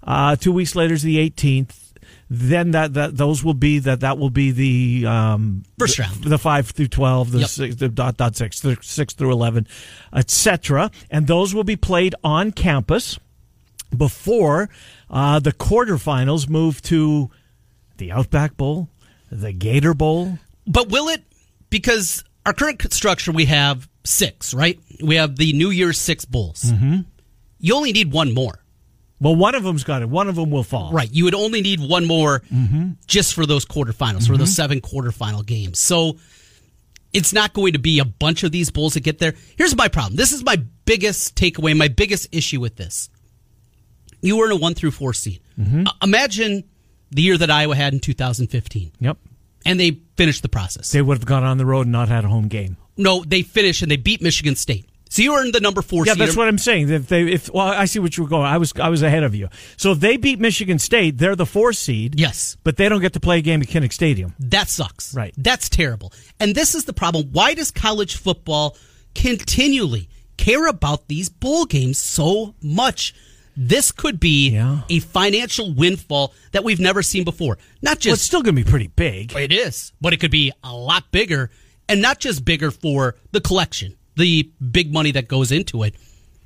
Uh, 0.03 0.35
two 0.35 0.51
weeks 0.51 0.75
later 0.75 0.93
is 0.93 1.03
the 1.03 1.17
18th. 1.29 1.77
Then 2.33 2.71
that, 2.71 2.93
that 2.93 3.17
those 3.17 3.43
will 3.43 3.53
be 3.53 3.79
that 3.79 3.99
that 3.99 4.17
will 4.17 4.29
be 4.29 4.51
the 4.51 5.05
um, 5.05 5.63
First 5.77 5.99
round. 5.99 6.23
the 6.23 6.37
five 6.37 6.69
through 6.69 6.87
twelve, 6.87 7.31
the, 7.31 7.39
Yep. 7.39 7.49
six, 7.49 7.75
the 7.75 7.89
dot 7.89 8.15
dot 8.15 8.37
six, 8.37 8.61
the 8.61 8.77
six 8.81 9.13
through 9.13 9.33
eleven, 9.33 9.67
etc. 10.13 10.91
And 11.09 11.27
those 11.27 11.53
will 11.53 11.65
be 11.65 11.75
played 11.75 12.15
on 12.23 12.51
campus 12.53 13.19
before 13.95 14.69
uh, 15.09 15.39
the 15.39 15.51
quarterfinals 15.51 16.47
move 16.49 16.81
to 16.83 17.29
the 17.97 18.11
Outback 18.13 18.55
Bowl, 18.55 18.87
the 19.29 19.51
Gator 19.51 19.93
Bowl. 19.93 20.39
But 20.65 20.89
will 20.89 21.09
it? 21.09 21.23
Because 21.69 22.23
our 22.45 22.53
current 22.53 22.93
structure, 22.93 23.33
we 23.33 23.45
have 23.45 23.89
six, 24.05 24.53
right? 24.53 24.79
We 25.03 25.15
have 25.17 25.35
the 25.35 25.51
New 25.53 25.69
Year's 25.69 25.99
Six 25.99 26.23
Bowls. 26.25 26.63
Mm-hmm. 26.63 27.01
You 27.59 27.75
only 27.75 27.91
need 27.91 28.11
one 28.13 28.33
more. 28.33 28.60
Well, 29.21 29.35
one 29.35 29.55
of 29.55 29.63
them's 29.63 29.83
got 29.85 30.01
it. 30.01 30.09
One 30.09 30.27
of 30.27 30.35
them 30.35 30.49
will 30.51 30.63
fall. 30.63 30.91
Right. 30.91 31.09
You 31.11 31.23
would 31.25 31.35
only 31.35 31.61
need 31.61 31.79
one 31.79 32.05
more 32.05 32.39
Mm-hmm. 32.51 32.89
just 33.07 33.33
for 33.35 33.45
those 33.45 33.65
quarterfinals, 33.65 34.27
for 34.27 34.35
those 34.35 34.53
seven 34.53 34.81
quarterfinal 34.81 35.45
games. 35.45 35.79
So 35.79 36.17
it's 37.13 37.31
not 37.31 37.53
going 37.53 37.73
to 37.73 37.79
be 37.79 37.99
a 37.99 38.05
bunch 38.05 38.43
of 38.43 38.51
these 38.51 38.71
bulls 38.71 38.95
that 38.95 39.01
get 39.01 39.19
there. 39.19 39.35
Here's 39.57 39.75
my 39.77 39.87
problem. 39.87 40.15
This 40.15 40.31
is 40.33 40.43
my 40.43 40.57
biggest 40.85 41.35
takeaway, 41.35 41.77
my 41.77 41.87
biggest 41.87 42.27
issue 42.31 42.59
with 42.59 42.75
this. 42.77 43.09
You 44.21 44.37
were 44.37 44.45
in 44.47 44.51
a 44.51 44.55
one 44.55 44.73
through 44.73 44.91
four 44.91 45.13
seed. 45.13 45.39
Mm-hmm. 45.59 45.87
Uh, 45.87 45.91
imagine 46.01 46.63
the 47.11 47.21
year 47.21 47.37
that 47.37 47.49
Iowa 47.51 47.75
had 47.75 47.93
in 47.93 47.99
2015, 47.99 48.91
Yep. 48.99 49.17
and 49.65 49.79
they 49.79 49.99
finished 50.17 50.41
the 50.41 50.49
process. 50.49 50.91
They 50.91 51.01
would 51.01 51.17
have 51.17 51.25
gone 51.25 51.43
on 51.43 51.57
the 51.57 51.65
road 51.65 51.81
and 51.83 51.91
not 51.91 52.07
had 52.09 52.23
a 52.25 52.27
home 52.27 52.47
game. 52.47 52.77
no, 52.97 53.23
they 53.25 53.41
finished 53.41 53.81
and 53.81 53.91
they 53.91 53.97
beat 53.97 54.21
Michigan 54.21 54.55
State. 54.55 54.87
So 55.11 55.21
you 55.21 55.37
in 55.41 55.51
the 55.51 55.59
number 55.59 55.81
four 55.81 56.05
Yeah, 56.05 56.13
seed. 56.13 56.21
that's 56.21 56.37
what 56.37 56.47
I'm 56.47 56.57
saying. 56.57 56.89
If 56.89 57.07
they, 57.07 57.23
if 57.27 57.49
well, 57.53 57.67
I 57.67 57.83
see 57.83 57.99
what 57.99 58.15
you 58.15 58.23
were 58.23 58.29
going. 58.29 58.45
I 58.45 58.57
was, 58.57 58.71
I 58.79 58.87
was 58.87 59.01
ahead 59.01 59.23
of 59.23 59.35
you. 59.35 59.49
So 59.75 59.91
if 59.91 59.99
they 59.99 60.15
beat 60.15 60.39
Michigan 60.39 60.79
State, 60.79 61.17
they're 61.17 61.35
the 61.35 61.45
four 61.45 61.73
seed. 61.73 62.17
Yes. 62.17 62.55
but 62.63 62.77
they 62.77 62.87
don't 62.87 63.01
get 63.01 63.11
to 63.13 63.19
play 63.19 63.39
a 63.39 63.41
game 63.41 63.61
at 63.61 63.67
Kinnick 63.67 63.91
Stadium. 63.91 64.33
That 64.39 64.69
sucks. 64.69 65.13
Right. 65.13 65.33
That's 65.37 65.67
terrible. 65.67 66.13
And 66.39 66.55
this 66.55 66.75
is 66.75 66.85
the 66.85 66.93
problem. 66.93 67.27
Why 67.33 67.53
does 67.55 67.71
college 67.71 68.15
football 68.15 68.77
continually 69.13 70.07
care 70.37 70.67
about 70.67 71.07
these 71.07 71.29
bowl 71.29 71.65
games 71.65 71.97
so 71.97 72.55
much? 72.61 73.13
This 73.57 73.91
could 73.91 74.17
be 74.19 74.51
Yeah. 74.51 74.81
a 74.89 74.99
financial 74.99 75.73
windfall 75.73 76.33
that 76.53 76.63
we've 76.63 76.79
never 76.79 77.03
seen 77.03 77.23
before. 77.25 77.57
Not 77.81 77.89
Well, 77.89 77.95
it's 77.95 78.03
just 78.05 78.23
still 78.23 78.41
going 78.41 78.55
to 78.55 78.63
be 78.63 78.69
pretty 78.69 78.87
big. 78.87 79.35
it 79.35 79.51
is, 79.51 79.91
but 79.99 80.13
it 80.13 80.17
could 80.21 80.31
be 80.31 80.51
a 80.63 80.73
lot 80.73 81.11
bigger 81.11 81.51
and 81.89 82.01
not 82.01 82.19
just 82.19 82.45
bigger 82.45 82.71
for 82.71 83.15
the 83.33 83.41
collection, 83.41 83.97
the 84.15 84.49
big 84.71 84.91
money 84.93 85.11
that 85.11 85.27
goes 85.27 85.51
into 85.51 85.83
it. 85.83 85.95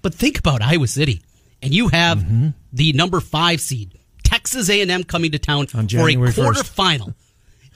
But 0.02 0.14
think 0.14 0.38
about 0.40 0.62
Iowa 0.62 0.88
City 0.88 1.22
and 1.62 1.74
you 1.74 1.88
have 1.90 2.20
Mm-hmm. 2.20 2.50
the 2.74 2.94
number 2.94 3.20
5 3.20 3.60
seed 3.62 3.98
Texas 4.24 4.70
A&M 4.70 5.04
coming 5.04 5.32
to 5.32 5.40
town 5.40 5.60
On 5.62 5.68
for 5.68 5.80
a 5.80 5.84
January 5.84 6.32
1st. 6.32 6.54
quarterfinal. 6.54 7.14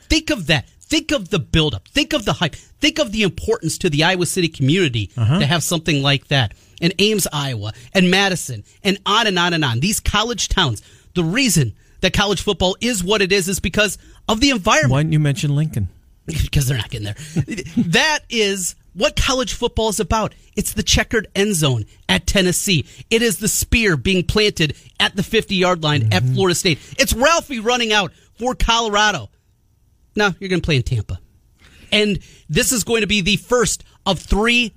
Think 0.10 0.30
of 0.30 0.48
that. 0.48 0.68
Think 0.82 1.12
of 1.12 1.30
the 1.30 1.38
buildup. 1.40 1.88
Think 1.88 2.14
of 2.14 2.26
the 2.26 2.34
hype. 2.34 2.56
Think 2.56 2.98
of 3.00 3.12
the 3.12 3.22
importance 3.24 3.78
to 3.80 3.90
the 3.90 4.04
Iowa 4.04 4.26
City 4.26 4.48
community 4.48 5.12
Uh-huh. 5.16 5.40
to 5.40 5.46
have 5.46 5.64
something 5.64 6.02
like 6.02 6.28
that. 6.30 6.54
And 6.82 6.94
Ames, 6.98 7.28
Iowa, 7.32 7.74
and 7.94 8.10
Madison, 8.10 8.64
and 8.84 8.98
on 9.06 9.28
and 9.28 9.38
on 9.38 9.54
and 9.54 9.64
on. 9.66 9.80
These 9.82 10.00
college 10.00 10.48
towns. 10.50 10.82
The 11.14 11.24
reason 11.24 11.74
that 12.02 12.14
college 12.14 12.42
football 12.42 12.78
is 12.82 13.04
what 13.04 13.22
it 13.22 13.32
is 13.32 13.48
is 13.50 13.60
because 13.60 13.98
of 14.28 14.40
the 14.40 14.50
environment 14.52 14.92
Why 14.94 15.02
didn't 15.04 15.14
you 15.14 15.20
mention 15.20 15.56
Lincoln? 15.56 15.90
because 16.26 16.68
they're 16.68 16.78
not 16.78 16.90
getting 16.90 17.06
there. 17.06 17.44
that 17.90 18.20
is 18.30 18.76
what 19.00 19.16
college 19.16 19.54
football 19.54 19.90
is 19.90 20.00
about. 20.00 20.36
It's 20.56 20.74
the 20.74 20.84
checkered 20.84 21.28
end 21.34 21.56
zone 21.56 21.86
at 22.10 22.28
Tennessee. 22.28 22.86
It 23.10 23.22
is 23.22 23.40
the 23.40 23.48
spear 23.48 23.96
being 23.96 24.26
planted 24.26 24.76
at 25.00 25.16
the 25.16 25.24
50 25.24 25.56
yard 25.56 25.84
line 25.84 26.10
at 26.12 26.22
mm-hmm. 26.24 26.36
Florida 26.36 26.56
State. 26.56 26.80
It's 27.00 27.14
Ralphie 27.14 27.60
running 27.60 27.94
out 27.94 28.12
for 28.38 28.56
Colorado. 28.56 29.30
No, 30.16 30.34
you're 30.40 30.50
going 30.50 30.62
to 30.62 30.66
play 30.66 30.76
in 30.76 30.84
Tampa. 30.84 31.20
And 31.92 32.20
this 32.50 32.72
is 32.72 32.84
going 32.84 33.02
to 33.02 33.08
be 33.08 33.22
the 33.22 33.38
first 33.38 33.84
of 34.06 34.20
three 34.20 34.74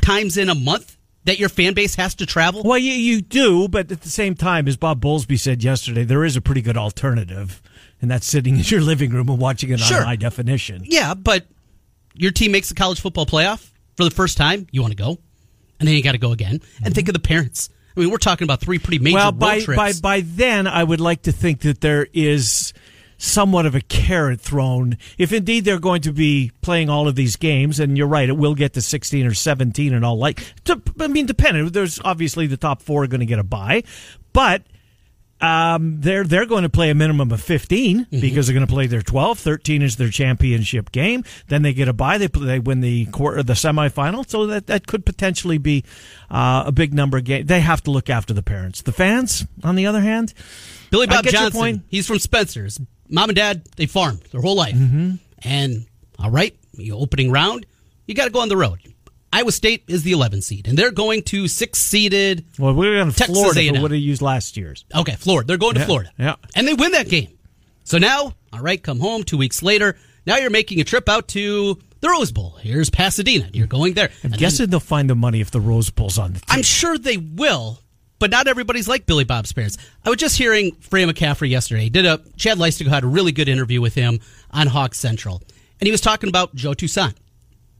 times 0.00 0.36
in 0.38 0.48
a 0.48 0.54
month 0.54 0.96
that 1.24 1.38
your 1.38 1.50
fan 1.50 1.74
base 1.74 1.96
has 1.96 2.14
to 2.16 2.26
travel. 2.26 2.62
Well, 2.64 2.78
you, 2.78 2.92
you 2.92 3.20
do, 3.20 3.68
but 3.68 3.92
at 3.92 4.00
the 4.00 4.08
same 4.08 4.34
time, 4.34 4.66
as 4.68 4.76
Bob 4.76 5.02
Bowlesby 5.02 5.38
said 5.38 5.62
yesterday, 5.62 6.04
there 6.04 6.24
is 6.24 6.34
a 6.34 6.40
pretty 6.40 6.62
good 6.62 6.78
alternative, 6.78 7.60
and 8.00 8.10
that's 8.10 8.26
sitting 8.26 8.56
in 8.56 8.64
your 8.64 8.80
living 8.80 9.10
room 9.10 9.28
and 9.28 9.38
watching 9.38 9.70
it 9.70 9.80
Sure. 9.80 9.98
on 9.98 10.04
high 10.04 10.16
definition. 10.16 10.82
Yeah, 10.86 11.12
but 11.14 11.46
your 12.20 12.30
team 12.30 12.52
makes 12.52 12.68
the 12.68 12.74
college 12.74 13.00
football 13.00 13.26
playoff 13.26 13.70
for 13.96 14.04
the 14.04 14.10
first 14.10 14.36
time. 14.36 14.66
You 14.70 14.82
want 14.82 14.92
to 14.92 15.02
go, 15.02 15.18
and 15.78 15.88
then 15.88 15.96
you 15.96 16.02
got 16.02 16.12
to 16.12 16.18
go 16.18 16.32
again. 16.32 16.60
And 16.84 16.94
think 16.94 17.08
of 17.08 17.14
the 17.14 17.20
parents. 17.20 17.70
I 17.96 18.00
mean, 18.00 18.10
we're 18.10 18.18
talking 18.18 18.44
about 18.44 18.60
three 18.60 18.78
pretty 18.78 18.98
major 18.98 19.16
well, 19.16 19.32
road 19.32 19.38
by, 19.38 19.60
trips. 19.60 19.76
by 19.76 20.18
by 20.18 20.20
then, 20.20 20.66
I 20.66 20.84
would 20.84 21.00
like 21.00 21.22
to 21.22 21.32
think 21.32 21.60
that 21.60 21.80
there 21.80 22.06
is 22.12 22.72
somewhat 23.16 23.66
of 23.66 23.74
a 23.74 23.80
carrot 23.80 24.40
thrown. 24.40 24.96
If 25.18 25.32
indeed 25.32 25.64
they're 25.64 25.80
going 25.80 26.02
to 26.02 26.12
be 26.12 26.52
playing 26.60 26.88
all 26.88 27.08
of 27.08 27.14
these 27.14 27.36
games, 27.36 27.80
and 27.80 27.96
you're 27.96 28.06
right, 28.06 28.28
it 28.28 28.36
will 28.36 28.54
get 28.54 28.74
to 28.74 28.82
16 28.82 29.26
or 29.26 29.34
17 29.34 29.94
and 29.94 30.04
all 30.04 30.18
like. 30.18 30.42
I 31.00 31.08
mean, 31.08 31.26
depending. 31.26 31.68
There's 31.68 32.00
obviously 32.04 32.46
the 32.46 32.56
top 32.56 32.82
four 32.82 33.04
are 33.04 33.06
going 33.06 33.20
to 33.20 33.26
get 33.26 33.38
a 33.38 33.44
bye, 33.44 33.82
but. 34.32 34.62
Um, 35.40 36.00
they're 36.00 36.24
they're 36.24 36.46
going 36.46 36.64
to 36.64 36.68
play 36.68 36.90
a 36.90 36.94
minimum 36.94 37.32
of 37.32 37.40
15 37.42 37.80
Mm-hmm. 38.00 38.20
because 38.20 38.46
they're 38.46 38.54
going 38.54 38.66
to 38.66 38.72
play 38.72 38.86
their 38.86 39.02
12. 39.02 39.38
13 39.38 39.82
is 39.82 39.96
their 39.96 40.10
championship 40.10 40.92
game. 40.92 41.24
Then 41.48 41.62
they 41.62 41.72
get 41.72 41.88
a 41.88 41.92
bye. 41.92 42.18
They 42.18 42.28
play, 42.28 42.46
they 42.46 42.58
win 42.58 42.80
the 42.80 43.06
quarter, 43.06 43.42
the 43.42 43.54
semifinal. 43.54 44.28
So 44.28 44.46
that 44.48 44.66
that 44.66 44.86
could 44.86 45.06
potentially 45.06 45.58
be 45.58 45.84
uh, 46.30 46.64
a 46.66 46.72
big 46.72 46.92
number 46.92 47.16
of 47.18 47.24
games. 47.24 47.46
They 47.46 47.60
have 47.60 47.82
to 47.84 47.90
look 47.90 48.10
after 48.10 48.34
the 48.34 48.42
parents. 48.42 48.82
The 48.82 48.92
fans, 48.92 49.46
on 49.64 49.76
the 49.76 49.86
other 49.86 50.00
hand, 50.00 50.34
Billy 50.90 51.06
Bob 51.06 51.24
Johnson, 51.24 51.84
he's 51.88 52.06
from 52.06 52.18
Spencer's. 52.18 52.78
Mom 53.08 53.30
and 53.30 53.36
dad, 53.36 53.62
they 53.76 53.86
farmed 53.86 54.20
their 54.32 54.40
whole 54.40 54.56
life. 54.56 54.74
Mm-hmm. 54.74 55.14
And, 55.42 55.86
all 56.18 56.30
right, 56.30 56.54
you 56.74 56.94
opening 56.96 57.30
round, 57.30 57.66
you 58.06 58.14
got 58.14 58.26
to 58.26 58.30
go 58.30 58.40
on 58.40 58.48
the 58.48 58.56
road. 58.56 58.80
Iowa 59.32 59.52
State 59.52 59.84
is 59.88 60.02
the 60.02 60.12
11 60.12 60.42
seed, 60.42 60.66
and 60.66 60.76
they're 60.76 60.90
going 60.90 61.22
to 61.24 61.46
six 61.46 61.78
seeded. 61.78 62.44
well, 62.58 62.74
we 62.74 62.88
were 62.88 63.00
on 63.00 63.12
Texas 63.12 63.36
Florida. 63.36 63.60
A&M. 63.60 63.80
Would 63.82 63.92
have 63.92 64.00
used 64.00 64.22
last 64.22 64.56
year's? 64.56 64.84
Okay, 64.94 65.14
Florida. 65.14 65.46
They're 65.46 65.56
going 65.56 65.74
to 65.74 65.80
Yeah, 65.80 65.86
Florida. 65.86 66.10
yeah. 66.18 66.34
And 66.56 66.66
they 66.66 66.74
win 66.74 66.92
that 66.92 67.08
game. 67.08 67.28
So 67.84 67.98
now, 67.98 68.34
all 68.52 68.60
right, 68.60 68.82
come 68.82 68.98
home 68.98 69.22
two 69.22 69.38
weeks 69.38 69.62
later. 69.62 69.96
Now 70.26 70.36
you're 70.38 70.50
making 70.50 70.80
a 70.80 70.84
trip 70.84 71.08
out 71.08 71.28
to 71.28 71.78
the 72.00 72.08
Rose 72.08 72.32
Bowl. 72.32 72.56
Here's 72.60 72.90
Pasadena. 72.90 73.48
You're 73.52 73.66
going 73.68 73.94
there. 73.94 74.10
I'm 74.24 74.32
And 74.32 74.38
guessing 74.40 74.68
they'll 74.68 74.80
find 74.80 75.08
the 75.08 75.14
money 75.14 75.40
if 75.40 75.50
the 75.50 75.60
Rose 75.60 75.90
Bowl's 75.90 76.18
on 76.18 76.32
the 76.32 76.40
team. 76.40 76.46
I'm 76.48 76.62
sure 76.62 76.98
they 76.98 77.16
will, 77.16 77.78
but 78.18 78.30
not 78.30 78.48
everybody's 78.48 78.88
like 78.88 79.06
Billy 79.06 79.24
Bob's 79.24 79.52
parents. 79.52 79.78
I 80.04 80.10
was 80.10 80.18
just 80.18 80.36
hearing 80.36 80.72
Fran 80.80 81.08
McCaffery 81.08 81.50
yesterday. 81.50 81.88
Did 81.88 82.04
a 82.06 82.20
Chad 82.36 82.58
Leistikow 82.58 82.88
had 82.88 83.04
a 83.04 83.08
really 83.08 83.32
good 83.32 83.48
interview 83.48 83.80
with 83.80 83.94
him 83.94 84.20
on 84.50 84.66
Hawk 84.66 84.94
Central, 84.94 85.42
and 85.80 85.86
he 85.86 85.90
was 85.92 86.00
talking 86.00 86.28
about 86.28 86.54
Joe 86.54 86.74
Toussaint. 86.74 87.14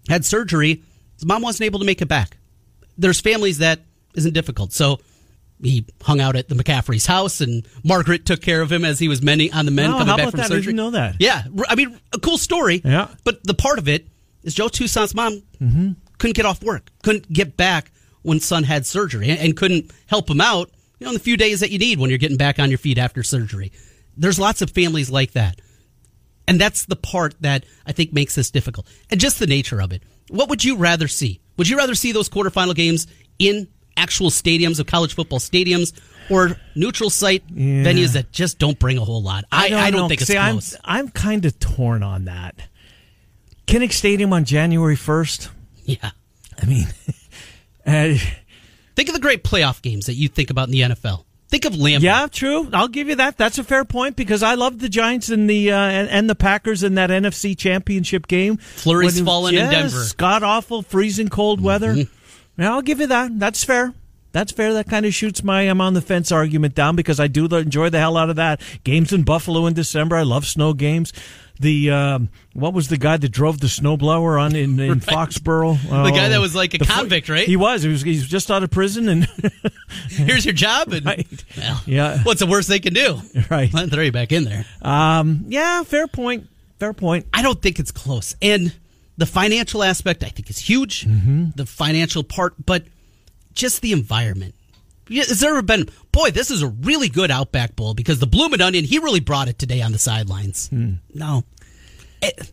Had 0.09 0.25
surgery. 0.25 0.83
His 1.21 1.27
mom 1.27 1.43
wasn't 1.43 1.67
able 1.67 1.79
to 1.81 1.85
make 1.85 2.01
it 2.03 2.07
back. 2.07 2.39
There's 2.99 3.21
families 3.21 3.59
that 3.59 3.81
isn't 4.15 4.33
difficult, 4.33 4.73
so 4.73 5.01
he 5.63 5.85
hung 6.03 6.21
out 6.21 6.37
at 6.37 6.49
the 6.49 6.55
McCaffery's 6.55 7.05
house, 7.07 7.41
and 7.43 7.67
Margaret 7.85 8.25
took 8.25 8.41
care 8.41 8.63
of 8.63 8.73
him 8.73 8.85
as 8.85 8.99
he 8.99 9.09
was 9.09 9.21
many 9.23 9.53
on 9.53 9.67
the 9.67 9.71
men 9.71 9.91
Oh, 9.91 9.99
coming 9.99 10.07
how 10.07 10.17
back 10.17 10.23
about 10.25 10.31
from 10.33 10.39
that? 10.39 10.45
I 10.47 10.49
surgery. 10.49 10.63
didn't 10.73 10.77
know 10.77 10.91
that. 10.93 11.17
Yeah, 11.19 11.45
I 11.69 11.75
mean, 11.75 12.01
a 12.15 12.19
cool 12.19 12.39
story. 12.39 12.81
Yeah. 12.85 13.09
But 13.25 13.45
the 13.45 13.55
part 13.55 13.79
of 13.79 13.87
it 13.89 14.07
is 14.43 14.55
Joe 14.55 14.69
Toussaint's 14.69 15.15
mom 15.15 15.43
Mm-hmm. 15.61 15.91
couldn't 16.19 16.37
get 16.37 16.47
off 16.47 16.63
work, 16.63 16.91
couldn't 17.03 17.31
get 17.31 17.57
back 17.59 17.93
when 18.23 18.41
son 18.41 18.65
had 18.65 18.87
surgery, 18.87 19.29
and, 19.29 19.39
and 19.39 19.57
couldn't 19.57 19.91
help 20.07 20.29
him 20.31 20.41
out. 20.41 20.71
You 20.99 21.05
know, 21.05 21.11
in 21.11 21.15
the 21.15 21.21
few 21.21 21.37
days 21.37 21.61
that 21.61 21.71
you 21.71 21.79
need 21.79 21.99
when 21.99 22.09
you're 22.11 22.19
getting 22.19 22.37
back 22.39 22.59
on 22.59 22.71
your 22.71 22.79
feet 22.79 22.97
after 22.99 23.23
surgery. 23.23 23.73
There's 24.17 24.39
lots 24.39 24.61
of 24.63 24.71
families 24.71 25.11
like 25.11 25.33
that, 25.33 25.61
and 26.49 26.61
that's 26.61 26.85
the 26.87 26.97
part 26.97 27.35
that 27.41 27.65
I 27.87 27.93
think 27.93 28.13
makes 28.13 28.35
this 28.35 28.51
difficult, 28.51 28.87
and 29.11 29.21
just 29.21 29.39
the 29.39 29.47
nature 29.47 29.81
of 29.81 29.93
it. 29.93 30.03
What 30.31 30.49
would 30.49 30.65
you 30.65 30.77
rather 30.77 31.09
see? 31.09 31.41
Would 31.57 31.69
you 31.69 31.77
rather 31.77 31.95
see 31.95 32.13
those 32.13 32.29
quarterfinal 32.29 32.75
games 32.75 33.07
in 33.39 33.69
actual 33.97 34.31
stadiums 34.31 34.81
of 34.81 34.87
college 34.87 35.15
football 35.15 35.39
stadiums? 35.41 35.93
Or 36.31 36.57
neutral 36.77 37.11
site 37.11 37.43
Yeah. 37.51 37.83
venues 37.83 38.13
that 38.13 38.31
just 38.31 38.59
don't 38.61 38.79
bring 38.79 38.99
a 38.99 39.05
whole 39.05 39.21
lot. 39.21 39.45
I, 39.51 39.67
I 39.75 39.91
don't, 39.91 40.03
know. 40.03 40.09
think 40.09 40.21
it's 40.21 40.29
See, 40.29 40.37
close. 40.37 40.77
I'm 40.85 41.07
I'm 41.07 41.09
kind 41.09 41.45
of 41.45 41.59
torn 41.59 42.05
on 42.05 42.27
that. 42.27 42.55
Kinnick 43.67 43.93
Stadium 43.93 44.33
on 44.33 44.45
January 44.45 44.97
1st. 44.97 45.49
yeah. 45.85 46.11
I 46.63 46.67
mean, 46.67 46.87
uh, 47.87 48.15
Think 48.97 49.09
of 49.09 49.15
the 49.15 49.21
great 49.21 49.43
playoff 49.43 49.83
games 49.83 50.07
that 50.07 50.15
you 50.15 50.29
think 50.29 50.51
about 50.51 50.69
in 50.69 50.73
the 50.73 50.81
NFL. 50.83 51.25
Think 51.51 51.65
of 51.65 51.73
Lambeau. 51.73 52.01
yeah, 52.03 52.29
true. 52.31 52.69
I'll 52.73 52.87
give 52.87 53.09
you 53.09 53.17
that. 53.17 53.37
That's 53.37 53.59
a 53.59 53.65
fair 53.65 53.85
point 53.85 54.15
because 54.15 54.41
I 54.43 54.55
love 54.55 54.79
the 54.79 54.89
Giants 54.89 55.31
and 55.31 55.51
the 55.51 55.73
uh, 55.73 55.77
and, 55.77 56.09
and 56.09 56.31
the 56.31 56.37
Packers 56.37 56.85
in 56.85 56.95
that 56.95 57.11
NFC 57.11 57.59
Championship 57.59 58.29
game. 58.29 58.57
Flurries 58.57 59.17
When- 59.17 59.25
falling 59.25 59.55
in 59.55 59.61
yes, 59.63 59.73
Denver. 59.73 59.97
Mm-hmm. 59.97 60.17
God 60.17 60.43
awful, 60.45 60.83
freezing 60.83 61.29
cold 61.29 61.61
weather. 61.61 61.95
Yeah, 62.57 62.73
I'll 62.73 62.83
give 62.83 63.01
you 63.01 63.09
that. 63.09 63.37
That's 63.39 63.65
fair. 63.65 63.95
That's 64.33 64.53
fair. 64.53 64.73
That 64.75 64.89
kind 64.89 65.05
of 65.07 65.13
shoots 65.15 65.43
my 65.43 65.63
I'm 65.63 65.81
on 65.81 65.95
the 65.95 66.01
fence 66.01 66.31
argument 66.31 66.75
down 66.75 66.95
because 66.97 67.19
I 67.19 67.27
do 67.27 67.47
enjoy 67.47 67.91
the 67.91 67.99
hell 67.99 68.17
out 68.17 68.31
of 68.31 68.37
that. 68.37 68.61
Games 68.85 69.13
in 69.13 69.25
Buffalo 69.25 69.67
in 69.67 69.75
December. 69.75 70.17
I 70.17 70.23
love 70.23 70.47
snow 70.47 70.73
games. 70.73 71.13
The 71.59 71.91
um, 71.91 72.29
what 72.55 72.73
was 72.73 72.89
the 72.89 72.97
guy 72.97 73.17
that 73.19 73.29
drove 73.29 73.61
the 73.61 73.67
snowblower 73.67 74.41
on 74.41 74.57
in, 74.57 74.79
in 74.81 75.01
Foxborough? 75.01 75.79
The 75.83 76.11
guy 76.13 76.27
Oh, 76.27 76.29
that 76.31 76.41
was 76.41 76.55
like 76.55 76.73
a 76.75 76.79
convict, 76.79 77.29
right? 77.29 77.47
He 77.47 77.57
was. 77.57 77.83
He 77.83 77.89
was. 77.91 78.01
He 78.03 78.13
was 78.13 78.27
just 78.29 78.51
out 78.51 78.63
of 78.63 78.71
prison 78.71 79.09
and 79.09 79.29
Here's 80.09 80.45
your 80.45 80.55
job. 80.55 80.93
And, 80.93 81.05
Right. 81.11 81.45
well, 81.59 81.83
Yeah. 81.87 82.23
What's 82.23 82.41
the 82.41 82.47
worst 82.47 82.69
they 82.69 82.79
can 82.81 82.95
do? 82.95 83.21
Right. 83.51 83.73
Let 83.75 83.91
throw 83.91 84.03
you 84.05 84.13
back 84.13 84.33
in 84.33 84.45
there. 84.45 84.65
um, 84.83 85.45
yeah, 85.49 85.83
fair 85.83 86.07
point. 86.07 86.47
Fair 86.79 86.93
point. 86.95 87.27
I 87.35 87.43
don't 87.43 87.61
think 87.61 87.79
it's 87.79 87.91
close. 87.91 88.37
And 88.41 88.75
the 89.19 89.27
financial 89.27 89.83
aspect, 89.83 90.25
I 90.25 90.29
think, 90.29 90.49
is 90.49 90.59
huge. 90.59 91.05
Mm-hmm. 91.05 91.49
The 91.57 91.67
financial 91.67 92.23
part, 92.25 92.55
but 92.65 92.85
just 93.55 93.83
the 93.83 93.93
environment. 93.93 94.55
Has 95.13 95.41
there 95.41 95.51
ever 95.51 95.63
been, 95.63 95.89
boy, 96.13 96.31
this 96.31 96.51
is 96.53 96.63
a 96.63 96.69
really 96.69 97.09
good 97.09 97.31
Outback 97.33 97.75
Bowl 97.75 97.95
because 97.95 98.21
the 98.21 98.27
Bloomin' 98.29 98.61
Onion, 98.61 98.85
he 98.85 98.99
really 99.01 99.19
brought 99.21 99.49
it 99.49 99.59
today 99.59 99.83
on 99.83 99.91
the 99.93 99.99
sidelines. 99.99 100.69
Hmm. 100.69 100.95
No. 101.13 101.45
It- 102.23 102.53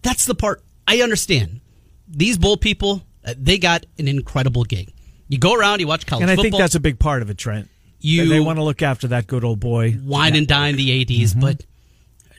that's 0.00 0.24
the 0.24 0.34
part 0.34 0.62
I 0.86 1.02
understand. 1.02 1.60
These 2.08 2.38
bowl 2.38 2.56
people, 2.56 3.04
uh, 3.26 3.34
they 3.36 3.58
got 3.58 3.84
an 3.98 4.08
incredible 4.08 4.64
gig. 4.64 4.92
You 5.28 5.36
go 5.38 5.54
around, 5.54 5.80
you 5.80 5.86
watch 5.86 6.06
college 6.06 6.22
And 6.22 6.30
I 6.30 6.36
football. 6.36 6.50
think 6.52 6.62
that's 6.62 6.74
a 6.76 6.80
big 6.80 6.98
part 6.98 7.20
of 7.20 7.28
it, 7.28 7.36
Trent. 7.36 7.68
You- 8.00 8.22
they, 8.24 8.36
they 8.36 8.40
want 8.40 8.58
to 8.58 8.62
look 8.62 8.80
after 8.80 9.08
that 9.08 9.26
good 9.26 9.44
old 9.44 9.60
boy. 9.60 9.98
wine 10.02 10.34
and 10.36 10.46
dine 10.46 10.76
the 10.76 11.04
80s, 11.04 11.38
but 11.38 11.64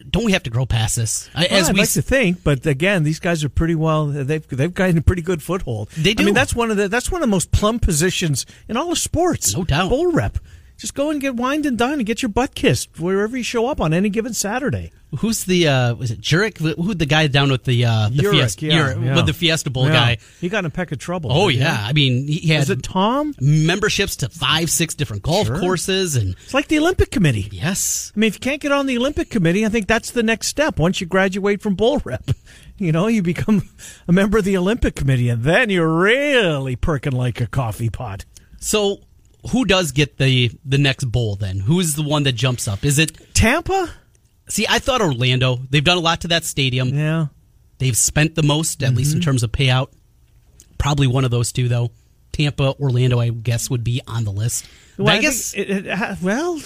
don't 0.09 0.25
we 0.25 0.31
have 0.33 0.43
to 0.43 0.49
grow 0.49 0.65
past 0.65 0.95
this? 0.95 1.29
I-. 1.33 1.47
Well, 1.49 1.59
As 1.59 1.69
I'd 1.69 1.73
we 1.75 1.81
like 1.81 1.89
to 1.91 2.01
think, 2.01 2.43
but 2.43 2.65
again, 2.65 3.03
these 3.03 3.19
guys 3.19 3.43
are 3.43 3.49
pretty 3.49 3.75
well. 3.75 4.07
They've 4.07 4.47
they've 4.47 4.73
gotten 4.73 4.97
a 4.97 5.01
pretty 5.01 5.21
good 5.21 5.41
foothold. 5.41 5.89
They 5.91 6.13
do. 6.13 6.23
I 6.23 6.25
mean, 6.25 6.33
that's 6.35 6.55
one 6.55 6.71
of 6.71 6.77
the 6.77 6.87
that's 6.87 7.11
one 7.11 7.21
of 7.21 7.27
the 7.27 7.31
most 7.31 7.51
plum 7.51 7.79
positions 7.79 8.45
in 8.67 8.77
all 8.77 8.91
of 8.91 8.97
sports. 8.97 9.55
No 9.55 9.63
doubt. 9.63 9.89
Bowl 9.89 10.11
rep. 10.11 10.37
Just 10.79 10.93
go 10.95 11.09
and 11.11 11.19
get 11.19 11.35
wined 11.35 11.65
and 11.65 11.77
dine 11.77 11.93
and 11.99 12.05
get 12.05 12.21
your 12.21 12.29
butt 12.29 12.55
kissed 12.55 12.99
wherever 12.99 13.35
you 13.35 13.43
show 13.43 13.67
up 13.67 13.81
on 13.81 13.93
any 13.93 14.07
given 14.09 14.33
Saturday. 14.33 14.91
Who's 15.17 15.43
the 15.43 15.67
uh 15.67 15.95
was 15.95 16.09
it 16.11 16.21
Jurek? 16.21 16.57
Who 16.59 16.93
the 16.93 17.05
guy 17.05 17.27
down 17.27 17.51
with 17.51 17.63
the 17.65 17.83
uh 17.83 18.09
the 18.09 18.23
Urich, 18.23 18.31
Fiesta 18.31 18.65
yeah, 18.67 18.73
Urich, 18.93 19.05
yeah. 19.05 19.15
with 19.15 19.25
the 19.25 19.33
Fiesta 19.33 19.69
Bowl 19.71 19.87
Yeah. 19.87 19.93
guy? 19.93 20.17
He 20.39 20.47
got 20.49 20.59
in 20.59 20.65
a 20.65 20.69
peck 20.69 20.91
of 20.91 20.99
trouble. 20.99 21.31
Oh 21.33 21.49
didn't 21.49 21.61
he? 21.63 21.67
yeah, 21.67 21.83
I 21.85 21.93
mean 21.93 22.27
he 22.27 22.47
had 22.49 22.61
Is 22.61 22.69
it 22.69 22.83
Tom? 22.83 23.33
memberships 23.41 24.15
to 24.17 24.29
five, 24.29 24.69
six 24.69 24.93
different 24.93 25.23
golf 25.23 25.47
Sure. 25.47 25.59
courses, 25.59 26.15
and 26.15 26.35
It's 26.45 26.53
like 26.53 26.67
the 26.67 26.77
Olympic 26.79 27.09
Committee. 27.11 27.49
yes, 27.51 28.13
I 28.15 28.19
mean, 28.19 28.27
if 28.29 28.35
you 28.35 28.39
can't 28.39 28.61
get 28.61 28.71
on 28.71 28.85
the 28.85 28.97
Olympic 28.97 29.29
Committee, 29.29 29.65
I 29.65 29.69
think 29.69 29.87
that's 29.87 30.11
the 30.11 30.23
next 30.23 30.47
step. 30.47 30.77
Once 30.79 31.01
you 31.01 31.07
graduate 31.07 31.61
from 31.61 31.73
bowl 31.75 31.99
rep, 32.05 32.29
you 32.77 32.91
know, 32.91 33.07
you 33.07 33.21
become 33.23 33.67
a 34.07 34.11
member 34.13 34.37
of 34.37 34.45
the 34.45 34.55
Olympic 34.55 34.95
Committee, 34.95 35.27
and 35.29 35.43
then 35.43 35.69
you're 35.71 35.91
really 35.93 36.75
perking 36.75 37.13
like 37.13 37.41
a 37.41 37.47
coffee 37.47 37.89
pot. 37.89 38.23
so 38.59 38.99
who 39.51 39.65
does 39.65 39.91
get 39.91 40.17
the 40.17 40.51
the 40.65 40.77
next 40.77 41.05
bowl 41.05 41.35
then? 41.35 41.59
Who 41.59 41.79
is 41.79 41.95
the 41.95 42.03
one 42.03 42.23
that 42.23 42.33
jumps 42.33 42.67
up? 42.67 42.83
Is 42.83 42.99
it? 42.99 43.33
Tampa? 43.33 43.93
See, 44.49 44.65
I 44.67 44.79
thought 44.79 45.01
Orlando. 45.01 45.59
They've 45.69 45.83
done 45.83 45.97
a 45.97 46.01
lot 46.01 46.21
to 46.21 46.29
that 46.29 46.43
stadium. 46.43 46.89
Yeah. 46.89 47.27
They've 47.77 47.95
spent 47.95 48.35
the 48.35 48.43
most, 48.43 48.83
at 48.83 48.93
least 48.93 49.13
in 49.13 49.19
mm-hmm. 49.19 49.25
terms 49.25 49.43
of 49.43 49.51
payout. 49.51 49.89
Probably 50.77 51.07
one 51.07 51.23
of 51.23 51.31
those 51.31 51.51
two, 51.51 51.67
though. 51.67 51.91
Tampa, 52.31 52.75
Orlando, 52.79 53.19
I 53.19 53.29
guess, 53.29 53.69
would 53.69 53.83
be 53.83 54.01
on 54.07 54.23
the 54.23 54.31
list. 54.31 54.67
Well, 54.97 55.09
I 55.09 55.17
Vegas, 55.17 55.53
think 55.53 55.69
It, 55.69 55.85
it, 55.87 56.21
well, 56.21 56.59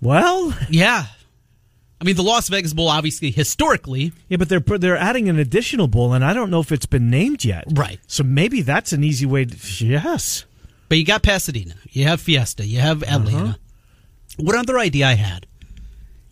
well, 0.00 0.56
yeah. 0.68 1.06
I 2.00 2.04
mean, 2.04 2.16
the 2.16 2.22
Las 2.22 2.48
Vegas 2.48 2.74
Bowl, 2.74 2.88
obviously, 2.88 3.30
historically, 3.30 4.12
yeah, 4.28 4.36
but 4.36 4.48
they're 4.50 4.60
they're 4.60 4.96
adding 4.96 5.28
an 5.28 5.38
additional 5.38 5.88
bowl, 5.88 6.12
and 6.12 6.24
I 6.24 6.34
don't 6.34 6.50
know 6.50 6.60
if 6.60 6.70
it's 6.70 6.86
been 6.86 7.08
named 7.08 7.44
yet. 7.44 7.64
Right. 7.72 7.98
So 8.06 8.22
maybe 8.22 8.60
that's 8.60 8.92
an 8.92 9.02
easy 9.02 9.24
way. 9.24 9.46
to... 9.46 9.86
Yes. 9.86 10.44
But 10.88 10.98
you 10.98 11.04
got 11.04 11.22
Pasadena, 11.22 11.74
you 11.90 12.04
have 12.04 12.20
Fiesta, 12.20 12.66
you 12.66 12.80
have 12.80 13.02
Atlanta. 13.02 13.58
What 14.36 14.56
other 14.56 14.78
idea 14.78 15.06
I 15.06 15.14
had 15.14 15.46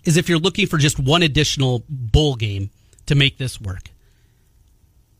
is 0.04 0.16
if 0.16 0.28
you're 0.28 0.38
looking 0.38 0.66
for 0.66 0.78
just 0.78 0.98
one 0.98 1.22
additional 1.22 1.84
bowl 1.88 2.36
game 2.36 2.70
to 3.06 3.14
make 3.14 3.38
this 3.38 3.60
work, 3.60 3.90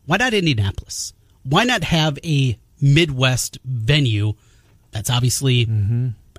why 0.05 0.17
not 0.17 0.33
Indianapolis? 0.33 1.13
Why 1.43 1.63
not 1.63 1.83
have 1.83 2.19
a 2.23 2.57
Midwest 2.81 3.57
venue 3.63 4.33
that's 4.91 5.09
obviously 5.09 5.63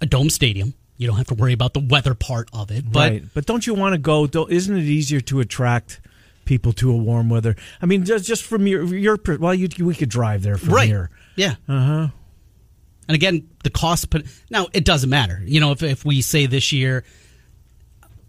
a 0.01 0.07
dome 0.07 0.31
stadium? 0.31 0.75
You 0.99 1.07
don't 1.07 1.17
have 1.17 1.27
to 1.27 1.35
worry 1.35 1.53
about 1.53 1.75
the 1.75 1.81
weather 1.81 2.15
part 2.15 2.49
of 2.53 2.71
it, 2.71 2.91
but 2.91 3.11
right. 3.11 3.25
But 3.35 3.45
don't 3.45 3.67
you 3.67 3.75
want 3.75 3.93
to 3.95 3.99
go? 3.99 4.27
Isn't 4.49 4.77
it 4.77 4.85
easier 4.85 5.21
to 5.23 5.41
attract 5.41 6.01
people 6.47 6.73
to 6.73 6.91
a 6.91 6.97
warm 6.97 7.29
weather. 7.29 7.57
I 7.83 7.87
mean, 7.87 8.05
just 8.05 8.25
just 8.25 8.43
from 8.43 8.67
your 8.67 8.83
your 8.95 9.19
well, 9.39 9.55
you 9.55 9.69
we 9.85 9.95
could 9.95 10.09
drive 10.09 10.43
there 10.43 10.57
from 10.57 10.73
right. 10.73 10.89
here. 10.89 11.11
Yeah. 11.35 11.57
Uh 11.69 11.85
huh. 11.85 12.09
And 13.09 13.15
again, 13.15 13.49
the 13.63 13.71
cost. 13.71 14.11
Put 14.11 14.27
now 14.51 14.67
it 14.73 14.85
doesn't 14.85 15.11
matter. 15.11 15.41
You 15.45 15.61
know, 15.61 15.73
if 15.73 15.83
if 15.83 16.05
we 16.05 16.23
say 16.23 16.47
this 16.47 16.73
year, 16.73 17.05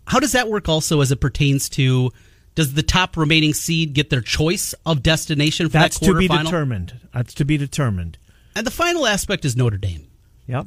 how 0.06 0.20
does 0.20 0.34
that 0.34 0.50
work? 0.50 0.70
Also, 0.70 1.02
as 1.02 1.12
it 1.12 1.22
pertains 1.22 1.70
to. 1.70 2.12
Does 2.56 2.74
the 2.74 2.82
top 2.82 3.18
remaining 3.18 3.54
seed 3.54 3.94
get 3.94 4.10
their 4.10 4.22
choice 4.22 4.74
of 4.84 5.04
destination 5.04 5.68
for 5.68 5.74
That's 5.74 6.00
that 6.00 6.08
to 6.08 6.18
be 6.18 6.28
determined. 6.28 7.00
That's 7.14 7.36
to 7.36 7.46
be 7.46 7.56
determined. 7.56 8.18
And 8.56 8.66
the 8.66 8.72
final 8.72 9.06
aspect 9.06 9.46
is 9.46 9.56
Notre 9.56 9.78
Dame. 9.78 10.08
Yep. 10.48 10.66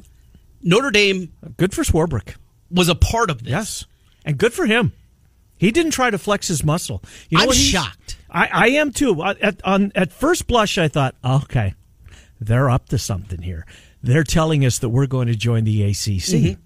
Notre 0.63 0.91
Dame 0.91 1.33
Good 1.57 1.73
for 1.73 1.83
Swarbrick. 1.83 2.35
was 2.69 2.87
a 2.87 2.95
part 2.95 3.29
of 3.29 3.43
this. 3.43 3.51
Yes, 3.51 3.85
and 4.23 4.37
good 4.37 4.53
for 4.53 4.65
him. 4.65 4.93
He 5.57 5.71
didn't 5.71 5.91
try 5.91 6.09
to 6.09 6.17
flex 6.17 6.47
his 6.47 6.63
muscle. 6.63 7.03
You 7.29 7.37
know 7.37 7.43
I'm 7.43 7.51
shocked. 7.51 8.17
I, 8.29 8.49
I 8.51 8.67
am 8.69 8.91
too. 8.91 9.21
At, 9.23 9.61
on, 9.63 9.91
at 9.93 10.11
first 10.11 10.47
blush, 10.47 10.77
I 10.77 10.87
thought, 10.87 11.15
okay, 11.23 11.75
they're 12.39 12.69
up 12.69 12.89
to 12.89 12.97
something 12.97 13.41
here. 13.41 13.65
They're 14.03 14.23
telling 14.23 14.65
us 14.65 14.79
that 14.79 14.89
we're 14.89 15.07
going 15.07 15.27
to 15.27 15.35
join 15.35 15.63
the 15.63 15.83
ACC. 15.83 15.95
Mm-hmm. 15.95 16.61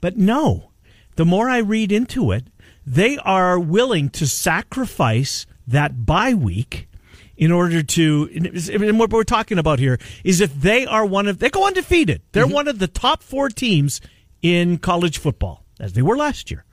But 0.00 0.16
no, 0.16 0.70
the 1.16 1.24
more 1.24 1.48
I 1.48 1.58
read 1.58 1.92
into 1.92 2.32
it, 2.32 2.46
they 2.86 3.18
are 3.18 3.58
willing 3.58 4.08
to 4.10 4.26
sacrifice 4.26 5.46
that 5.66 6.06
bye 6.06 6.34
week 6.34 6.88
in 7.36 7.52
order 7.52 7.82
to. 7.82 8.30
And 8.72 8.98
what 8.98 9.10
we're 9.10 9.24
talking 9.24 9.58
about 9.58 9.78
here 9.78 9.98
is 10.24 10.40
if 10.40 10.54
they 10.54 10.86
are 10.86 11.04
one 11.04 11.28
of, 11.28 11.38
they 11.38 11.50
go 11.50 11.66
undefeated. 11.66 12.22
They're 12.32 12.44
mm-hmm. 12.44 12.54
one 12.54 12.68
of 12.68 12.78
the 12.78 12.88
top 12.88 13.22
four 13.22 13.50
teams 13.50 14.00
in 14.40 14.78
college 14.78 15.18
football, 15.18 15.64
as 15.78 15.92
they 15.92 16.02
were 16.02 16.16
last 16.16 16.50
year. 16.50 16.64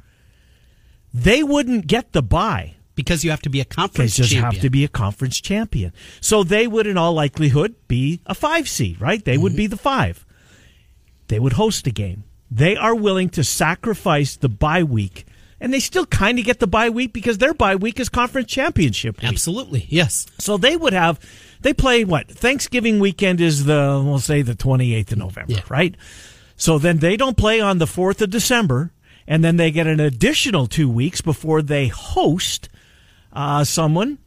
They 1.14 1.44
wouldn't 1.44 1.88
get 1.88 2.14
the 2.14 2.24
bye 2.24 2.77
because 2.98 3.24
you 3.24 3.30
have 3.30 3.44
to 3.44 3.50
be 3.50 3.62
a 3.62 3.66
conference. 3.66 4.18
they 4.18 4.24
just 4.24 4.34
champion. 4.34 4.52
have 4.52 4.62
to 4.62 4.70
be 4.70 4.84
a 4.84 4.90
conference 4.90 5.40
champion. 5.40 5.94
So 6.20 6.44
they 6.44 6.68
would, 6.68 6.88
in 6.88 6.98
all 6.98 7.14
likelihood, 7.14 7.76
be 7.88 8.20
a 8.26 8.36
five 8.36 8.68
seed, 8.68 9.00
right? 9.00 9.24
They 9.24 9.38
would 9.38 9.54
mm-hmm. 9.54 9.58
be 9.58 9.68
the 9.68 9.78
five. 9.78 10.26
They 11.30 11.40
would 11.40 11.54
host 11.54 11.88
a 11.88 11.92
game. 11.92 12.26
They 12.50 12.76
are 12.76 12.96
willing 12.96 13.30
to 13.30 13.44
sacrifice 13.44 14.36
the 14.36 14.50
bye 14.50 14.84
week, 14.84 15.26
and 15.62 15.72
they 15.72 15.80
still 15.80 16.06
kind 16.06 16.40
of 16.40 16.46
get 16.46 16.60
the 16.60 16.68
bye 16.68 16.90
week 16.90 17.14
because 17.14 17.38
their 17.38 17.54
bye 17.54 17.76
week 17.76 18.00
is 18.00 18.10
conference 18.10 18.52
championship 18.52 19.22
week. 19.22 19.30
Absolutely, 19.30 19.86
yes. 19.90 20.26
So 20.40 20.58
they 20.58 20.76
would 20.76 20.94
have. 20.94 21.20
They 21.62 21.74
play 21.74 22.04
what? 22.04 22.30
Thanksgiving 22.30 23.00
weekend 23.00 23.42
is 23.42 23.66
the 23.66 24.02
we'll 24.04 24.20
say 24.20 24.42
the 24.42 24.56
twenty 24.56 24.94
eighth 24.94 25.12
of 25.12 25.20
November, 25.20 25.54
Yeah. 25.54 25.62
right? 25.70 25.96
So 26.56 26.80
then 26.80 26.98
they 26.98 27.16
don't 27.16 27.38
play 27.38 27.62
on 27.62 27.78
the 27.78 27.88
fourth 27.88 28.22
of 28.22 28.32
December, 28.32 28.92
and 29.28 29.44
then 29.44 29.58
they 29.58 29.70
get 29.70 29.86
an 29.86 30.00
additional 30.00 30.66
two 30.66 30.90
weeks 30.90 31.22
before 31.22 31.62
they 31.62 31.88
host 31.88 32.70
uh, 33.34 33.64
someone 33.64 34.18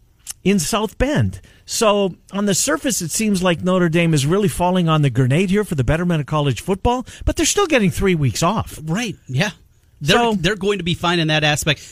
in 0.44 0.58
South 0.58 0.96
Bend. 0.98 1.40
So 1.66 2.14
on 2.32 2.46
the 2.46 2.54
surface, 2.54 3.00
it 3.00 3.10
seems 3.10 3.42
like 3.42 3.62
Notre 3.62 3.88
Dame 3.88 4.12
is 4.14 4.26
really 4.26 4.48
falling 4.48 4.88
on 4.88 5.02
the 5.02 5.10
grenade 5.10 5.50
here 5.50 5.62
for 5.64 5.74
the 5.76 5.84
betterment 5.84 6.20
of 6.20 6.26
college 6.26 6.60
football, 6.62 7.06
but 7.24 7.36
they're 7.36 7.46
still 7.46 7.66
getting 7.66 7.90
three 7.90 8.14
weeks 8.14 8.42
off. 8.42 8.78
Right, 8.84 9.16
yeah. 9.28 9.50
They're 10.00 10.16
So- 10.16 10.34
they're 10.34 10.56
going 10.56 10.78
to 10.78 10.84
be 10.84 10.94
fine 10.94 11.18
in 11.20 11.28
that 11.28 11.44
aspect. 11.44 11.86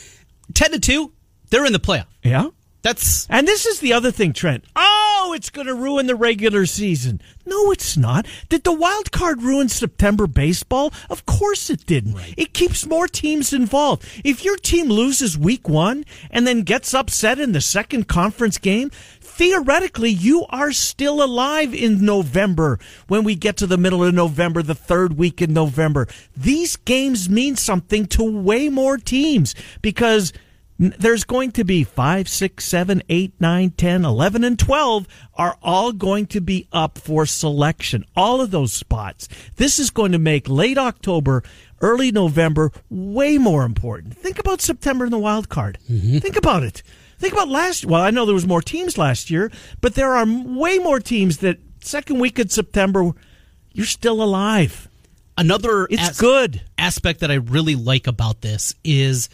Ten 0.53 0.71
to 0.71 0.79
two, 0.79 1.11
they're 1.49 1.65
in 1.65 1.73
the 1.73 1.79
playoff. 1.79 2.07
Yeah. 2.23 2.47
That's 2.81 3.27
And 3.29 3.47
this 3.47 3.65
is 3.65 3.79
the 3.81 3.93
other 3.93 4.09
thing, 4.11 4.33
Trent. 4.33 4.63
Oh, 4.75 4.98
it's 5.33 5.49
going 5.49 5.67
to 5.67 5.73
ruin 5.73 6.07
the 6.07 6.15
regular 6.15 6.65
season. 6.65 7.21
No, 7.45 7.71
it's 7.71 7.97
not. 7.97 8.25
Did 8.49 8.63
the 8.63 8.73
wild 8.73 9.11
card 9.11 9.41
ruin 9.41 9.69
September 9.69 10.27
baseball? 10.27 10.93
Of 11.09 11.25
course 11.25 11.69
it 11.69 11.85
didn't. 11.85 12.15
It 12.37 12.53
keeps 12.53 12.85
more 12.85 13.07
teams 13.07 13.53
involved. 13.53 14.05
If 14.23 14.43
your 14.43 14.57
team 14.57 14.87
loses 14.87 15.37
week 15.37 15.67
one 15.67 16.05
and 16.29 16.45
then 16.45 16.61
gets 16.61 16.93
upset 16.93 17.39
in 17.39 17.53
the 17.53 17.61
second 17.61 18.07
conference 18.07 18.57
game, 18.57 18.91
theoretically 19.19 20.09
you 20.09 20.45
are 20.49 20.71
still 20.71 21.23
alive 21.23 21.73
in 21.73 22.03
November 22.03 22.77
when 23.07 23.23
we 23.23 23.35
get 23.35 23.55
to 23.57 23.67
the 23.67 23.77
middle 23.77 24.03
of 24.03 24.13
November, 24.13 24.61
the 24.61 24.75
third 24.75 25.13
week 25.17 25.41
in 25.41 25.53
November. 25.53 26.07
These 26.35 26.75
games 26.75 27.29
mean 27.29 27.55
something 27.55 28.05
to 28.07 28.23
way 28.23 28.67
more 28.67 28.97
teams 28.97 29.55
because 29.81 30.33
There's 30.79 31.25
going 31.25 31.51
to 31.51 31.65
be 31.65 31.83
5, 31.83 32.29
6, 32.29 32.63
7, 32.65 33.03
8, 33.09 33.33
9, 33.39 33.69
10, 33.71 34.05
11, 34.05 34.43
and 34.45 34.57
12 34.57 35.07
are 35.35 35.57
all 35.61 35.91
going 35.91 36.25
to 36.27 36.39
be 36.39 36.69
up 36.71 36.97
for 36.97 37.25
selection. 37.25 38.05
All 38.15 38.39
of 38.39 38.51
those 38.51 38.71
spots. 38.71 39.27
This 39.57 39.77
is 39.77 39.89
going 39.89 40.13
to 40.13 40.19
make 40.19 40.47
late 40.47 40.77
October, 40.77 41.43
early 41.81 42.13
November 42.13 42.71
way 42.89 43.37
more 43.37 43.63
important. 43.65 44.15
Think 44.17 44.39
about 44.39 44.61
September 44.61 45.03
in 45.03 45.11
the 45.11 45.19
wild 45.19 45.49
card. 45.49 45.77
Mm-hmm. 45.91 46.19
Think 46.19 46.37
about 46.37 46.63
it. 46.63 46.81
Think 47.17 47.33
about 47.33 47.49
last. 47.49 47.85
Well, 47.85 48.01
I 48.01 48.11
know 48.11 48.25
there 48.25 48.33
was 48.33 48.47
more 48.47 48.61
teams 48.61 48.97
last 48.97 49.29
year, 49.29 49.51
but 49.81 49.95
there 49.95 50.15
are 50.15 50.25
way 50.25 50.77
more 50.77 51.01
teams 51.01 51.39
that 51.39 51.57
second 51.81 52.19
week 52.19 52.39
of 52.39 52.53
September, 52.53 53.11
you're 53.73 53.85
still 53.85 54.23
alive. 54.23 54.87
another 55.37 55.87
It's 55.89 56.11
as- 56.11 56.17
good. 56.17 56.61
aspect 56.77 57.19
that 57.19 57.31
I 57.31 57.35
really 57.35 57.75
like 57.75 58.07
about 58.07 58.39
this 58.39 58.75
is 58.85 59.27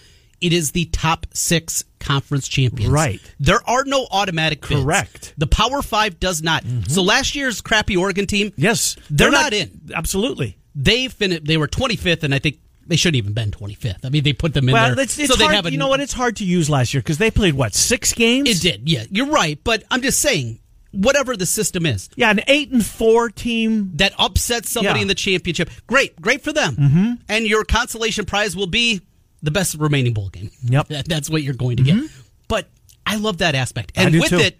it 0.45 0.53
is 0.53 0.71
the 0.71 0.86
top 0.86 1.25
six 1.34 1.84
conference 1.99 2.47
champions. 2.47 2.91
Right. 2.91 3.19
There 3.39 3.60
are 3.67 3.84
no 3.86 4.08
automatic 4.12 4.62
bids. 4.62 4.84
Correct. 4.84 5.21
Mm-hmm. 5.21 5.34
The 5.39 5.47
Power 5.47 5.81
Five 5.81 6.19
does 6.19 6.41
not. 6.43 6.63
So 6.88 7.01
last 7.01 7.36
year's 7.36 7.62
crappy 7.62 7.97
Oregon 7.97 8.27
team, 8.27 8.53
Yes, 8.55 8.95
They're 9.10 9.31
not 9.31 9.53
in. 9.53 9.89
Absolutely. 9.93 10.58
they 10.75 11.08
fin- 11.08 11.41
they 11.43 11.58
were 11.58 11.67
25th, 11.67 12.23
and 12.23 12.34
I 12.36 12.39
think 12.39 12.60
they 12.88 12.95
shouldn't 12.95 13.15
even 13.17 13.34
been 13.34 13.49
25th. 13.49 14.05
I 14.05 14.10
mean, 14.10 14.23
they 14.23 14.34
put 14.34 14.53
them 14.53 14.69
in 14.69 14.73
Well, 14.73 14.93
there 14.95 15.03
it's, 15.03 15.17
it's 15.17 15.31
so 15.31 15.36
they 15.36 15.45
hard. 15.45 15.55
have 15.55 15.65
a 15.65 15.71
you 15.71 15.77
know 15.79 15.88
what? 15.88 15.99
It's 16.01 16.13
hard 16.13 16.36
to 16.38 16.45
use 16.45 16.69
last 16.69 16.93
year 16.93 17.01
because 17.01 17.17
they 17.17 17.31
played 17.31 17.55
what 17.55 17.73
six 17.73 18.13
games. 18.13 18.47
It 18.49 18.62
did, 18.62 18.88
yeah. 18.89 19.05
You're 19.10 19.31
right, 19.31 19.60
but 19.63 19.84
I'm 19.89 20.03
just 20.03 20.19
saying, 20.19 20.60
whatever 20.91 21.36
the 21.36 21.47
system 21.47 21.86
is, 21.88 22.10
Yeah, 22.15 22.29
an 22.29 22.41
eight 22.47 22.71
and 22.71 22.86
four 22.86 23.29
team. 23.29 23.91
that 23.95 24.13
upsets 24.19 24.69
somebody 24.69 24.99
Yeah. 24.99 25.01
in 25.03 25.08
the 25.08 25.15
championship, 25.15 25.69
great, 25.88 26.21
great 26.21 26.43
for 26.43 26.53
them. 26.53 26.75
Mm-hmm. 26.75 27.12
And 27.27 27.45
your 27.47 27.63
consolation 27.65 28.25
prize 28.25 28.55
will 28.55 28.67
be 28.67 29.01
the 29.45 29.51
best 29.51 29.75
remaining 29.75 30.13
bowl 30.13 30.29
game. 30.29 30.51
Yep. 30.63 30.88
That- 30.89 31.08
that's 31.08 31.29
what 31.29 31.43
you're 31.43 31.53
going 31.53 31.77
to 31.77 31.84
get. 31.84 32.03
But 32.47 32.67
I 33.05 33.15
love 33.17 33.38
that 33.39 33.55
aspect, 33.55 33.91
and 33.95 34.13
with 34.19 34.29
too. 34.29 34.38
it, 34.39 34.58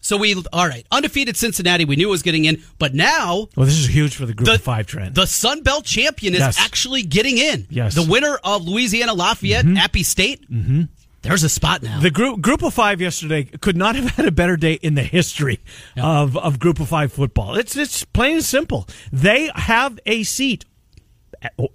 so 0.00 0.16
we 0.16 0.34
all 0.52 0.68
right, 0.68 0.86
undefeated 0.92 1.36
Cincinnati, 1.36 1.84
we 1.84 1.96
knew 1.96 2.08
was 2.08 2.22
getting 2.22 2.44
in, 2.44 2.62
but 2.78 2.94
now. 2.94 3.48
Well, 3.56 3.66
this 3.66 3.78
is 3.78 3.86
huge 3.88 4.14
for 4.14 4.26
the 4.26 4.34
group 4.34 4.46
The, 4.46 4.54
of 4.54 4.60
five 4.62 4.86
trend. 4.86 5.14
the 5.16 5.26
Sun 5.26 5.62
Belt 5.62 5.84
champion 5.84 6.34
is 6.34 6.40
Yes. 6.40 6.58
actually 6.58 7.02
getting 7.02 7.38
in. 7.38 7.66
Yes. 7.70 7.94
The 7.94 8.02
winner 8.08 8.38
of 8.44 8.66
Louisiana 8.66 9.12
Lafayette, 9.14 9.66
Appy 9.76 10.02
State. 10.04 10.48
Mm-hmm. 10.50 10.82
There's 11.22 11.42
a 11.42 11.48
spot 11.48 11.82
now. 11.82 11.98
The 12.00 12.12
group 12.12 12.40
group 12.40 12.62
of 12.62 12.72
five 12.72 13.00
yesterday 13.00 13.42
could 13.44 13.76
not 13.76 13.96
have 13.96 14.10
had 14.16 14.26
a 14.26 14.30
better 14.30 14.56
day 14.56 14.74
in 14.74 14.94
the 14.94 15.02
history 15.02 15.58
of, 15.96 16.36
of 16.36 16.60
group 16.60 16.78
of 16.78 16.88
five 16.88 17.12
football. 17.12 17.56
It's 17.56 17.76
it's 17.76 18.04
plain 18.04 18.36
and 18.36 18.44
simple. 18.44 18.86
They 19.12 19.50
have 19.54 19.98
a 20.06 20.22
seat, 20.22 20.64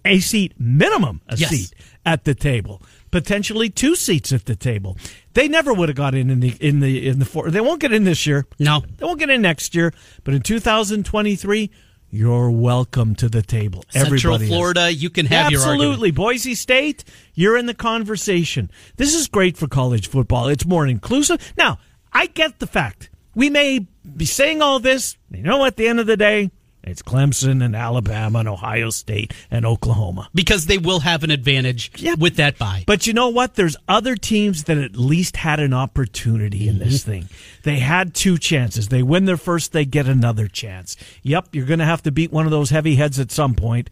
a 0.06 0.19
seat 0.19 0.53
minimum, 0.58 1.21
a 1.27 1.36
Yes. 1.38 1.49
seat 1.49 1.73
at 2.05 2.23
the 2.25 2.35
table, 2.35 2.81
potentially 3.11 3.69
two 3.69 3.95
seats 3.95 4.33
at 4.33 4.45
the 4.45 4.55
table. 4.55 4.97
They 5.33 5.47
never 5.47 5.73
would 5.73 5.89
have 5.89 5.95
got 5.95 6.15
in 6.15 6.29
in 6.29 6.39
the 6.39 6.55
in 6.59 6.79
the 6.79 7.07
in 7.07 7.19
the 7.19 7.25
four. 7.25 7.49
They 7.49 7.61
won't 7.61 7.79
get 7.79 7.93
in 7.93 8.03
this 8.03 8.25
year. 8.25 8.45
No. 8.59 8.81
they 8.97 9.05
won't 9.05 9.19
get 9.19 9.29
in 9.29 9.41
next 9.41 9.73
year. 9.73 9.93
But 10.23 10.33
in 10.33 10.41
2023, 10.41 11.71
you're 12.09 12.51
welcome 12.51 13.15
to 13.15 13.27
the 13.27 13.41
table. 13.41 13.83
Central 13.89 14.35
Everybody 14.35 14.43
is. 14.45 14.49
Florida, 14.49 14.93
you 14.93 15.09
can 15.09 15.25
have 15.25 15.51
your 15.51 15.61
Absolutely. 15.61 16.11
Boise 16.11 16.55
State, 16.55 17.03
you're 17.33 17.57
in 17.57 17.65
the 17.65 17.73
conversation. 17.73 18.69
This 18.97 19.15
is 19.15 19.27
great 19.27 19.57
for 19.57 19.67
college 19.67 20.07
football. 20.07 20.47
It's 20.47 20.65
more 20.65 20.85
inclusive. 20.85 21.53
Now, 21.57 21.79
I 22.11 22.27
get 22.27 22.59
the 22.59 22.67
fact. 22.67 23.09
We 23.33 23.49
may 23.49 23.87
be 24.15 24.25
saying 24.25 24.61
all 24.61 24.79
this. 24.79 25.17
You 25.31 25.41
know, 25.41 25.65
at 25.65 25.75
the 25.75 25.87
end 25.87 25.99
of 25.99 26.05
the 26.05 26.17
day, 26.17 26.51
it's 26.83 27.01
Clemson 27.01 27.63
and 27.63 27.75
Alabama 27.75 28.39
and 28.39 28.49
Ohio 28.49 28.89
State 28.89 29.33
and 29.49 29.65
Oklahoma. 29.65 30.29
because 30.33 30.65
they 30.65 30.77
will 30.77 30.99
have 31.01 31.23
an 31.23 31.31
advantage 31.31 31.91
with 32.17 32.35
that 32.37 32.57
bye. 32.57 32.83
But 32.85 33.07
you 33.07 33.13
know 33.13 33.29
what? 33.29 33.55
There's 33.55 33.77
other 33.87 34.15
teams 34.15 34.65
that 34.65 34.77
at 34.77 34.95
least 34.95 35.37
had 35.37 35.59
an 35.59 35.73
opportunity 35.73 36.67
in 36.67 36.79
this 36.79 37.03
thing. 37.03 37.29
They 37.63 37.79
had 37.79 38.13
two 38.13 38.37
chances. 38.37 38.89
They 38.89 39.03
win 39.03 39.25
their 39.25 39.37
first, 39.37 39.71
they 39.71 39.85
get 39.85 40.07
another 40.07 40.47
chance. 40.47 40.97
Yep, 41.23 41.49
you're 41.55 41.65
going 41.65 41.79
to 41.79 41.85
have 41.85 42.03
to 42.03 42.11
beat 42.11 42.31
one 42.31 42.45
of 42.45 42.51
those 42.51 42.69
heavy 42.69 42.95
heads 42.95 43.19
at 43.19 43.31
some 43.31 43.55
point, 43.55 43.89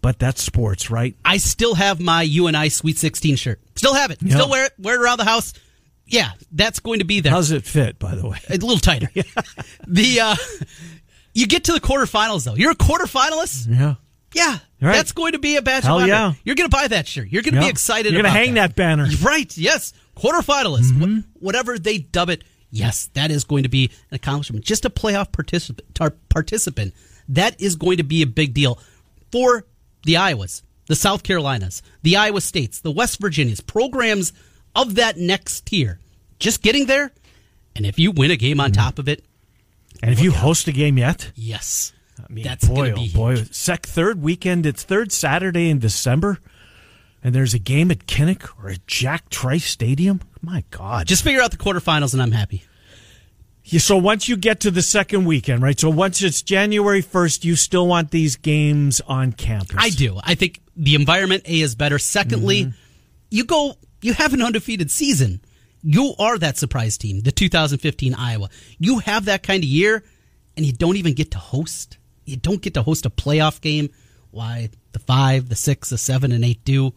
but 0.00 0.18
that's 0.18 0.42
sports, 0.42 0.90
right? 0.90 1.16
I 1.24 1.38
still 1.38 1.74
have 1.74 2.00
my 2.00 2.22
UNI 2.22 2.68
Sweet 2.68 2.96
16 2.98 3.36
shirt. 3.36 3.60
Still 3.74 3.94
have 3.94 4.10
it. 4.10 4.18
Yeah. 4.22 4.36
Still 4.36 4.50
wear 4.50 4.66
it. 4.66 4.72
Wear 4.78 4.94
it 4.96 5.00
around 5.02 5.18
the 5.18 5.24
house. 5.24 5.52
Yeah, 6.06 6.30
that's 6.50 6.80
going 6.80 6.98
to 6.98 7.04
be 7.04 7.20
there. 7.20 7.30
How's 7.30 7.52
it 7.52 7.64
fit, 7.64 7.98
by 8.00 8.16
the 8.16 8.28
way? 8.28 8.38
a 8.48 8.54
little 8.54 8.78
tighter. 8.78 9.10
the 9.86 10.20
uh, 10.20 10.36
you 11.34 11.46
get 11.46 11.64
to 11.64 11.72
the 11.72 11.80
quarterfinals 11.80 12.44
though. 12.44 12.54
You're 12.54 12.72
a 12.72 12.76
quarterfinalist. 12.76 13.66
Yeah. 13.68 13.94
Yeah, 14.32 14.58
Right. 14.80 14.92
that's 14.94 15.10
going 15.10 15.32
to 15.32 15.40
be 15.40 15.56
a 15.56 15.62
badge 15.62 15.82
Hell 15.82 15.96
of 15.96 16.02
honor. 16.04 16.12
yeah. 16.12 16.32
You're 16.44 16.54
going 16.54 16.70
to 16.70 16.76
buy 16.76 16.86
that 16.86 17.08
shirt. 17.08 17.28
You're 17.30 17.42
going 17.42 17.54
to 17.54 17.60
be 17.60 17.68
excited. 17.68 18.12
You're 18.12 18.22
gonna 18.22 18.32
hang 18.32 18.54
that 18.54 18.76
banner. 18.76 19.08
Right. 19.22 19.56
Yes. 19.58 19.92
Quarterfinalist. 20.16 20.92
Wh- 20.92 21.02
mm-hmm. 21.02 21.18
whatever 21.40 21.78
they 21.80 21.98
dub 21.98 22.30
it. 22.30 22.44
Yes, 22.70 23.10
that 23.14 23.32
is 23.32 23.42
going 23.42 23.64
to 23.64 23.68
be 23.68 23.90
an 24.10 24.14
accomplishment. 24.14 24.64
Just 24.64 24.84
a 24.84 24.90
playoff 24.90 25.32
participant. 25.32 25.92
tar- 25.96 26.14
participant. 26.28 26.94
That 27.28 27.60
is 27.60 27.74
going 27.74 27.96
to 27.96 28.04
be 28.04 28.22
a 28.22 28.26
big 28.26 28.54
deal 28.54 28.78
for 29.32 29.66
the 30.04 30.14
Iowas, 30.14 30.62
the 30.86 30.94
South 30.94 31.24
Carolinas, 31.24 31.82
the 32.02 32.16
Iowa 32.16 32.40
States, 32.40 32.80
the 32.80 32.92
West 32.92 33.20
Virginias, 33.20 33.60
programs 33.60 34.32
of 34.76 34.94
that 34.94 35.16
next 35.16 35.66
tier. 35.66 35.98
just 36.38 36.62
getting 36.62 36.86
there, 36.86 37.10
and 37.74 37.84
if 37.84 37.98
you 37.98 38.12
win 38.12 38.30
a 38.30 38.36
game 38.36 38.60
on 38.60 38.70
mm-hmm. 38.70 38.80
top 38.80 38.98
of 39.00 39.08
it, 39.08 39.24
And 40.02 40.12
if 40.12 40.20
you 40.20 40.32
host 40.32 40.66
a 40.68 40.72
game 40.72 40.96
yet, 40.98 41.30
yes, 41.34 41.92
I 42.18 42.32
mean, 42.32 42.44
that's 42.44 42.66
boy, 42.66 42.92
going 42.92 42.94
to 42.94 43.00
oh 43.00 43.14
boy, 43.14 43.36
huge. 43.36 43.54
sec 43.54 43.86
third 43.86 44.22
weekend. 44.22 44.64
It's 44.66 44.82
third 44.82 45.12
Saturday 45.12 45.68
in 45.68 45.78
December, 45.78 46.38
and 47.22 47.34
there's 47.34 47.52
a 47.54 47.58
game 47.58 47.90
at 47.90 48.06
Kinnick 48.06 48.48
or 48.62 48.70
at 48.70 48.86
Jack 48.86 49.28
Trice 49.28 49.64
Stadium. 49.66 50.20
My 50.40 50.64
God, 50.70 51.06
Just 51.06 51.22
figure 51.22 51.42
out 51.42 51.50
the 51.50 51.58
quarterfinals, 51.58 52.14
and 52.14 52.22
I'm 52.22 52.32
happy. 52.32 52.64
Yeah, 53.62 53.78
so 53.78 53.98
once 53.98 54.26
you 54.26 54.36
get 54.38 54.60
to 54.60 54.70
the 54.70 54.80
second 54.82 55.26
weekend, 55.26 55.62
right? 55.62 55.78
So 55.78 55.90
once 55.90 56.22
it's 56.22 56.40
January 56.40 57.02
first, 57.02 57.44
you 57.44 57.56
still 57.56 57.86
want 57.86 58.10
these 58.10 58.36
games 58.36 59.02
on 59.06 59.32
campus. 59.32 59.76
I 59.78 59.90
do. 59.90 60.18
I 60.24 60.34
think 60.34 60.60
the 60.76 60.94
environment 60.94 61.42
A 61.46 61.60
is 61.60 61.74
better. 61.74 61.98
Secondly, 61.98 62.62
Mm-hmm. 62.64 62.70
you 63.30 63.44
go. 63.44 63.74
You 64.02 64.14
have 64.14 64.32
an 64.32 64.40
undefeated 64.40 64.90
season. 64.90 65.42
You 65.82 66.14
are 66.18 66.38
that 66.38 66.58
surprise 66.58 66.98
team, 66.98 67.20
the 67.20 67.32
2015 67.32 68.14
Iowa. 68.14 68.48
You 68.78 68.98
have 68.98 69.26
that 69.26 69.42
kind 69.42 69.62
of 69.62 69.68
year, 69.68 70.04
and 70.56 70.66
you 70.66 70.72
don't 70.72 70.96
even 70.96 71.14
get 71.14 71.30
to 71.32 71.38
host. 71.38 71.98
You 72.24 72.36
don't 72.36 72.60
get 72.60 72.74
to 72.74 72.82
host 72.82 73.06
a 73.06 73.10
playoff 73.10 73.60
game. 73.60 73.90
Why 74.30 74.70
the 74.92 74.98
five, 74.98 75.48
the 75.48 75.56
six, 75.56 75.90
the 75.90 75.98
seven, 75.98 76.32
and 76.32 76.44
eight 76.44 76.64
do? 76.64 76.92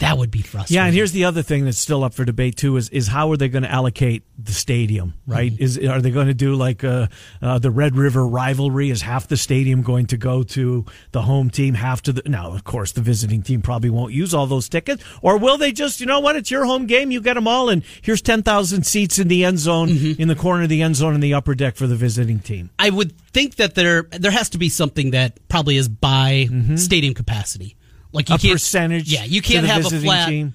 That 0.00 0.18
would 0.18 0.30
be 0.30 0.42
frustrating. 0.42 0.74
Yeah, 0.74 0.86
and 0.86 0.94
here's 0.94 1.12
the 1.12 1.24
other 1.24 1.42
thing 1.42 1.64
that's 1.66 1.78
still 1.78 2.02
up 2.04 2.14
for 2.14 2.24
debate 2.24 2.56
too: 2.56 2.76
is 2.76 2.88
is 2.88 3.06
how 3.08 3.30
are 3.32 3.36
they 3.36 3.48
going 3.48 3.62
to 3.64 3.70
allocate 3.70 4.24
the 4.38 4.52
stadium? 4.52 5.14
Right? 5.26 5.52
Mm-hmm. 5.52 5.62
Is 5.62 5.78
are 5.78 6.00
they 6.00 6.10
going 6.10 6.26
to 6.26 6.34
do 6.34 6.54
like 6.54 6.82
uh, 6.82 7.06
uh, 7.42 7.58
the 7.58 7.70
Red 7.70 7.96
River 7.96 8.26
rivalry? 8.26 8.90
Is 8.90 9.02
half 9.02 9.28
the 9.28 9.36
stadium 9.36 9.82
going 9.82 10.06
to 10.06 10.16
go 10.16 10.42
to 10.42 10.84
the 11.12 11.22
home 11.22 11.50
team, 11.50 11.74
half 11.74 12.00
to 12.02 12.12
the? 12.12 12.22
Now, 12.28 12.52
of 12.52 12.64
course, 12.64 12.92
the 12.92 13.02
visiting 13.02 13.42
team 13.42 13.60
probably 13.62 13.90
won't 13.90 14.12
use 14.12 14.32
all 14.32 14.46
those 14.46 14.68
tickets, 14.68 15.04
or 15.22 15.36
will 15.36 15.58
they 15.58 15.70
just? 15.70 16.00
You 16.00 16.06
know 16.06 16.20
what? 16.20 16.34
It's 16.34 16.50
your 16.50 16.64
home 16.64 16.86
game. 16.86 17.10
You 17.10 17.20
get 17.20 17.34
them 17.34 17.46
all, 17.46 17.68
and 17.68 17.82
here's 18.02 18.22
ten 18.22 18.42
thousand 18.42 18.84
seats 18.86 19.18
in 19.18 19.28
the 19.28 19.44
end 19.44 19.58
zone, 19.58 19.88
Mm-hmm. 19.90 20.22
in 20.22 20.28
the 20.28 20.34
corner 20.36 20.62
of 20.62 20.68
the 20.70 20.82
end 20.82 20.96
zone, 20.96 21.14
in 21.14 21.20
the 21.20 21.34
upper 21.34 21.54
deck 21.54 21.76
for 21.76 21.86
the 21.86 21.96
visiting 21.96 22.38
team. 22.38 22.70
I 22.78 22.88
would 22.90 23.12
think 23.32 23.56
that 23.56 23.74
there 23.74 24.04
there 24.04 24.30
has 24.30 24.48
to 24.50 24.58
be 24.58 24.68
something 24.70 25.10
that 25.10 25.46
probably 25.48 25.76
is 25.76 25.88
by 25.88 26.48
stadium 26.76 27.12
capacity. 27.14 27.76
Like 28.12 28.28
you 28.28 28.34
Mm-hmm. 28.36 28.46
A 28.46 28.48
can't, 28.48 28.54
percentage 28.54 29.12
Yeah, 29.12 29.24
you 29.24 29.42
can't 29.42 29.66
have 29.66 29.86
a 29.86 29.90
flat. 30.00 30.28
team. 30.28 30.54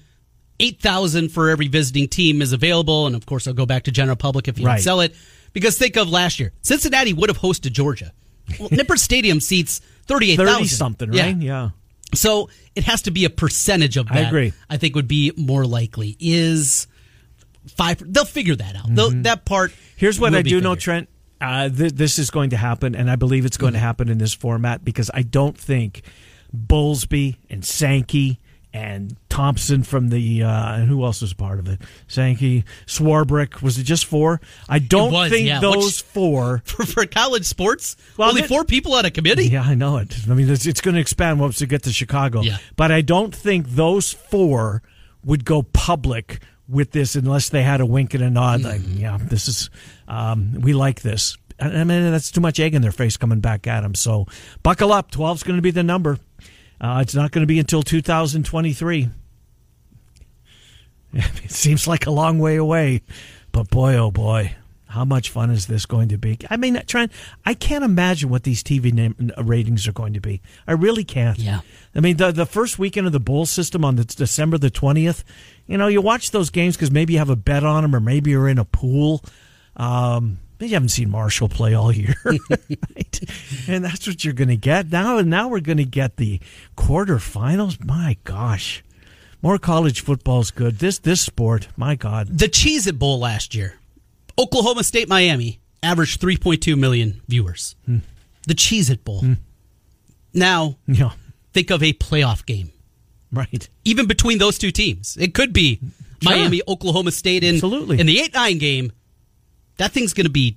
eight 0.60 0.80
thousand 0.80 1.30
for 1.30 1.50
every 1.50 1.68
visiting 1.68 2.08
team 2.08 2.40
is 2.42 2.52
available, 2.52 3.06
and 3.06 3.14
of 3.16 3.26
course, 3.26 3.46
I'll 3.46 3.54
go 3.54 3.66
back 3.66 3.84
to 3.84 3.90
general 3.90 4.16
public 4.16 4.48
if 4.48 4.58
you 4.58 4.66
Right. 4.66 4.80
sell 4.80 5.00
it. 5.00 5.14
Because 5.52 5.78
think 5.78 5.96
of 5.96 6.08
last 6.10 6.38
year, 6.38 6.52
Cincinnati 6.62 7.12
would 7.14 7.30
have 7.30 7.38
hosted 7.38 7.72
Georgia. 7.72 8.12
Well, 8.60 8.68
Nippert 8.70 8.98
Stadium 8.98 9.40
seats 9.40 9.80
thirty 10.06 10.30
eight 10.32 10.36
thousand 10.36 10.54
Thirty 10.54 10.66
something, 10.68 11.10
right? 11.10 11.36
Yeah. 11.36 11.70
So 12.14 12.50
it 12.74 12.84
has 12.84 13.02
to 13.02 13.10
be 13.10 13.24
a 13.24 13.30
percentage 13.30 13.96
of 13.96 14.06
I 14.10 14.14
that. 14.22 14.28
agree. 14.28 14.52
I 14.70 14.76
think 14.76 14.94
would 14.94 15.08
be 15.08 15.32
more 15.36 15.66
likely 15.66 16.16
is 16.20 16.86
five. 17.68 18.00
They'll 18.12 18.24
figure 18.24 18.54
that 18.54 18.76
out. 18.76 18.84
They'll, 18.94 19.10
that 19.22 19.44
part. 19.44 19.70
Mm-hmm. 19.72 19.80
Here's 19.96 20.20
what 20.20 20.34
I 20.34 20.42
do 20.42 20.60
know. 20.60 20.74
Trent. 20.74 21.08
Uh, 21.40 21.68
th- 21.68 21.92
this 21.92 22.18
is 22.18 22.30
going 22.30 22.50
to 22.50 22.56
happen, 22.56 22.94
and 22.94 23.10
I 23.10 23.16
believe 23.16 23.44
it's 23.44 23.56
going 23.56 23.72
Mm-hmm. 23.72 23.76
to 23.80 23.86
happen 23.86 24.08
in 24.08 24.18
this 24.18 24.32
format 24.34 24.84
because 24.84 25.10
I 25.12 25.22
don't 25.22 25.58
think 25.58 26.02
Bowlesby 26.56 27.36
and 27.56 27.64
Sankey 27.64 28.38
and 28.74 29.16
Thompson 29.30 29.82
from 29.82 30.10
the 30.10 30.42
uh, 30.42 30.74
and 30.76 30.88
who 30.88 31.02
else 31.04 31.22
was 31.22 31.32
part 31.32 31.58
of 31.58 31.66
it? 31.68 31.80
Sankey, 32.08 32.64
Swarbrick. 32.86 33.62
Was 33.62 33.78
it 33.78 33.84
just 33.84 34.04
four? 34.04 34.40
I 34.68 34.78
don't 34.78 35.10
was, 35.12 35.30
think 35.30 35.48
yeah. 35.48 35.60
those 35.60 35.86
Which- 35.86 36.02
four. 36.02 36.60
for, 36.66 36.84
for 36.84 37.06
college 37.06 37.44
sports. 37.46 37.96
Well, 38.18 38.28
only 38.28 38.42
that- 38.42 38.48
four 38.48 38.64
people 38.64 38.94
on 38.94 39.06
a 39.06 39.10
committee. 39.10 39.48
Yeah, 39.48 39.62
I 39.62 39.74
know 39.74 39.96
it. 39.96 40.14
I 40.30 40.34
mean, 40.34 40.50
it's, 40.50 40.66
it's 40.66 40.82
going 40.82 40.94
to 40.94 41.00
expand 41.00 41.40
once 41.40 41.58
we 41.60 41.66
get 41.66 41.84
to 41.84 41.92
Chicago. 41.92 42.42
Yeah. 42.42 42.58
But 42.76 42.92
I 42.92 43.00
don't 43.00 43.34
think 43.34 43.68
those 43.70 44.12
four 44.12 44.82
would 45.24 45.44
go 45.46 45.62
public 45.62 46.40
with 46.68 46.90
this 46.92 47.16
unless 47.16 47.48
they 47.48 47.62
had 47.62 47.80
a 47.80 47.86
wink 47.86 48.12
and 48.12 48.22
a 48.22 48.28
nod. 48.30 48.60
Like, 48.62 48.80
Mm-hmm. 48.82 48.98
yeah, 48.98 49.18
this 49.22 49.48
is, 49.48 49.70
um, 50.06 50.60
we 50.60 50.74
like 50.74 51.00
this. 51.00 51.38
I 51.58 51.68
I 51.68 51.84
mean, 51.84 52.10
that's 52.12 52.30
too 52.30 52.42
much 52.42 52.60
egg 52.60 52.74
in 52.74 52.82
their 52.82 52.92
face 52.92 53.16
coming 53.16 53.40
back 53.40 53.66
at 53.66 53.80
them. 53.80 53.94
So 53.94 54.26
buckle 54.62 54.92
up. 54.92 55.10
12 55.12 55.38
is 55.38 55.42
going 55.44 55.56
to 55.56 55.62
be 55.62 55.70
the 55.70 55.82
number. 55.82 56.18
Uh, 56.80 56.98
it's 57.02 57.14
not 57.14 57.30
going 57.30 57.42
to 57.42 57.46
be 57.46 57.58
until 57.58 57.82
2023. 57.82 59.08
It 61.12 61.50
seems 61.50 61.86
like 61.86 62.04
a 62.04 62.10
long 62.10 62.38
way 62.38 62.56
away, 62.56 63.00
but 63.50 63.70
boy, 63.70 63.94
oh 63.94 64.10
boy, 64.10 64.54
how 64.88 65.04
much 65.04 65.30
fun 65.30 65.50
is 65.50 65.66
this 65.66 65.86
going 65.86 66.08
to 66.08 66.18
be? 66.18 66.38
I 66.50 66.56
mean, 66.56 66.82
Trent, 66.86 67.10
I 67.44 67.54
can't 67.54 67.84
imagine 67.84 68.28
what 68.28 68.42
these 68.42 68.62
TV 68.62 68.92
name, 68.92 69.30
ratings 69.38 69.88
are 69.88 69.92
going 69.92 70.12
to 70.12 70.20
be. 70.20 70.42
I 70.66 70.72
really 70.72 71.04
can't. 71.04 71.38
Yeah. 71.38 71.60
I 71.94 72.00
mean, 72.00 72.18
the 72.18 72.32
the 72.32 72.44
first 72.44 72.78
weekend 72.78 73.06
of 73.06 73.12
the 73.12 73.20
bowl 73.20 73.46
system 73.46 73.84
on 73.84 73.96
the, 73.96 74.04
December 74.04 74.58
the 74.58 74.68
twentieth, 74.68 75.24
you 75.66 75.78
know, 75.78 75.86
you 75.86 76.02
watch 76.02 76.32
those 76.32 76.50
games 76.50 76.76
because 76.76 76.90
maybe 76.90 77.14
you 77.14 77.18
have 77.18 77.30
a 77.30 77.36
bet 77.36 77.64
on 77.64 77.82
them 77.82 77.94
or 77.94 78.00
maybe 78.00 78.30
you're 78.30 78.48
in 78.48 78.58
a 78.58 78.64
pool. 78.64 79.22
Um, 79.76 80.38
you 80.60 80.68
haven't 80.74 80.88
seen 80.90 81.10
Marshall 81.10 81.48
play 81.48 81.74
all 81.74 81.92
year, 81.92 82.14
right? 82.24 83.20
And 83.68 83.84
that's 83.84 84.06
what 84.06 84.24
you're 84.24 84.34
going 84.34 84.48
to 84.48 84.56
get 84.56 84.90
now. 84.90 85.18
And 85.18 85.28
Now 85.30 85.48
we're 85.48 85.60
going 85.60 85.76
to 85.78 85.84
get 85.84 86.16
the 86.16 86.40
quarterfinals. 86.76 87.84
My 87.84 88.16
gosh, 88.24 88.82
more 89.42 89.58
college 89.58 90.00
football's 90.00 90.50
good. 90.50 90.78
This 90.78 90.98
this 90.98 91.20
sport, 91.20 91.68
my 91.76 91.94
God, 91.94 92.38
The 92.38 92.48
Cheez 92.48 92.86
It 92.86 92.98
Bowl 92.98 93.18
last 93.18 93.54
year, 93.54 93.74
Oklahoma 94.38 94.84
State, 94.84 95.08
Miami, 95.08 95.60
averaged 95.82 96.20
3.2 96.20 96.78
million 96.78 97.20
viewers. 97.28 97.76
Hmm. 97.86 97.98
The 98.46 98.54
Cheez 98.54 98.90
It 98.90 99.04
Bowl. 99.04 99.22
Now, 100.32 100.76
yeah, 100.86 101.12
think 101.52 101.70
of 101.70 101.82
a 101.82 101.92
playoff 101.92 102.44
game. 102.46 102.70
right. 103.32 103.68
Even 103.84 104.06
between 104.06 104.38
those 104.38 104.58
two 104.58 104.70
teams, 104.70 105.16
it 105.18 105.34
could 105.34 105.52
be 105.52 105.80
Miami, 106.22 106.60
Oklahoma 106.68 107.10
State 107.12 107.42
in, 107.44 107.54
Absolutely. 107.56 108.00
in 108.00 108.06
the 108.06 108.20
8 108.20 108.34
9 108.34 108.58
game. 108.58 108.92
That 109.78 109.92
thing's 109.92 110.14
going 110.14 110.26
to 110.26 110.30
be 110.32 110.56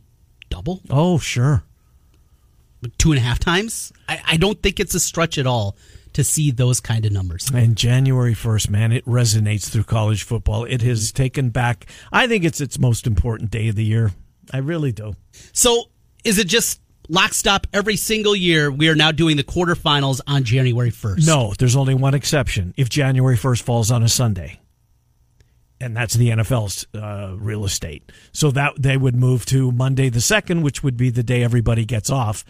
double, 0.49 0.82
Oh, 0.89 1.17
sure. 1.19 1.63
two 2.97 3.12
and 3.12 3.19
a 3.19 3.21
half 3.21 3.39
times. 3.39 3.91
I, 4.08 4.21
I 4.25 4.38
don't 4.38 4.62
think 4.62 4.79
it's 4.79 4.95
a 4.95 4.99
stretch 4.99 5.38
at 5.38 5.45
all 5.45 5.75
to 6.13 6.23
see 6.23 6.49
those 6.51 6.79
kind 6.79 7.05
of 7.05 7.12
numbers. 7.12 7.51
And 7.53 7.75
January 7.75 8.34
1st, 8.34 8.69
man, 8.69 8.91
it 8.91 9.05
resonates 9.05 9.69
through 9.69 9.84
college 9.84 10.23
football. 10.23 10.63
It 10.65 10.82
has 10.82 11.12
taken 11.12 11.49
back, 11.49 11.86
I 12.12 12.27
think 12.27 12.43
it's 12.45 12.62
its 12.62 12.79
most 12.79 13.05
important 13.05 13.51
day 13.51 13.67
of 13.67 13.75
the 13.75 13.86
year. 13.86 14.12
I 14.51 14.58
really 14.58 14.91
do. 14.91 15.13
So, 15.53 15.84
is 16.23 16.39
it 16.39 16.47
just 16.47 16.82
lock 17.08 17.34
stop 17.34 17.67
every 17.73 17.95
single 17.95 18.36
year? 18.36 18.71
We 18.71 18.89
are 18.89 18.95
now 18.95 19.12
doing 19.12 19.38
the 19.38 19.43
quarterfinals 19.43 20.21
on 20.25 20.43
January 20.43 20.89
1st. 20.91 21.27
No, 21.27 21.53
there's 21.60 21.75
only 21.75 21.93
one 21.93 22.15
exception. 22.15 22.73
If 22.75 22.89
January 22.89 23.38
1st 23.38 23.62
falls 23.62 23.91
on 23.91 24.01
a 24.01 24.10
Sunday. 24.10 24.60
And 25.82 25.96
that's 25.96 26.13
the 26.13 26.30
NFL's 26.30 26.86
uh, 26.94 27.36
real 27.38 27.63
estate. 27.65 28.12
So 28.34 28.52
that 28.52 28.74
they 28.78 28.98
would 28.98 29.15
move 29.15 29.46
to 29.48 29.72
Monday 29.72 30.10
the 30.10 30.20
2nd, 30.20 30.62
which 30.62 30.84
would 30.84 30.98
be 30.98 31.10
the 31.10 31.24
day 31.24 31.44
everybody 31.44 31.86
gets 31.86 32.10
off. 32.10 32.44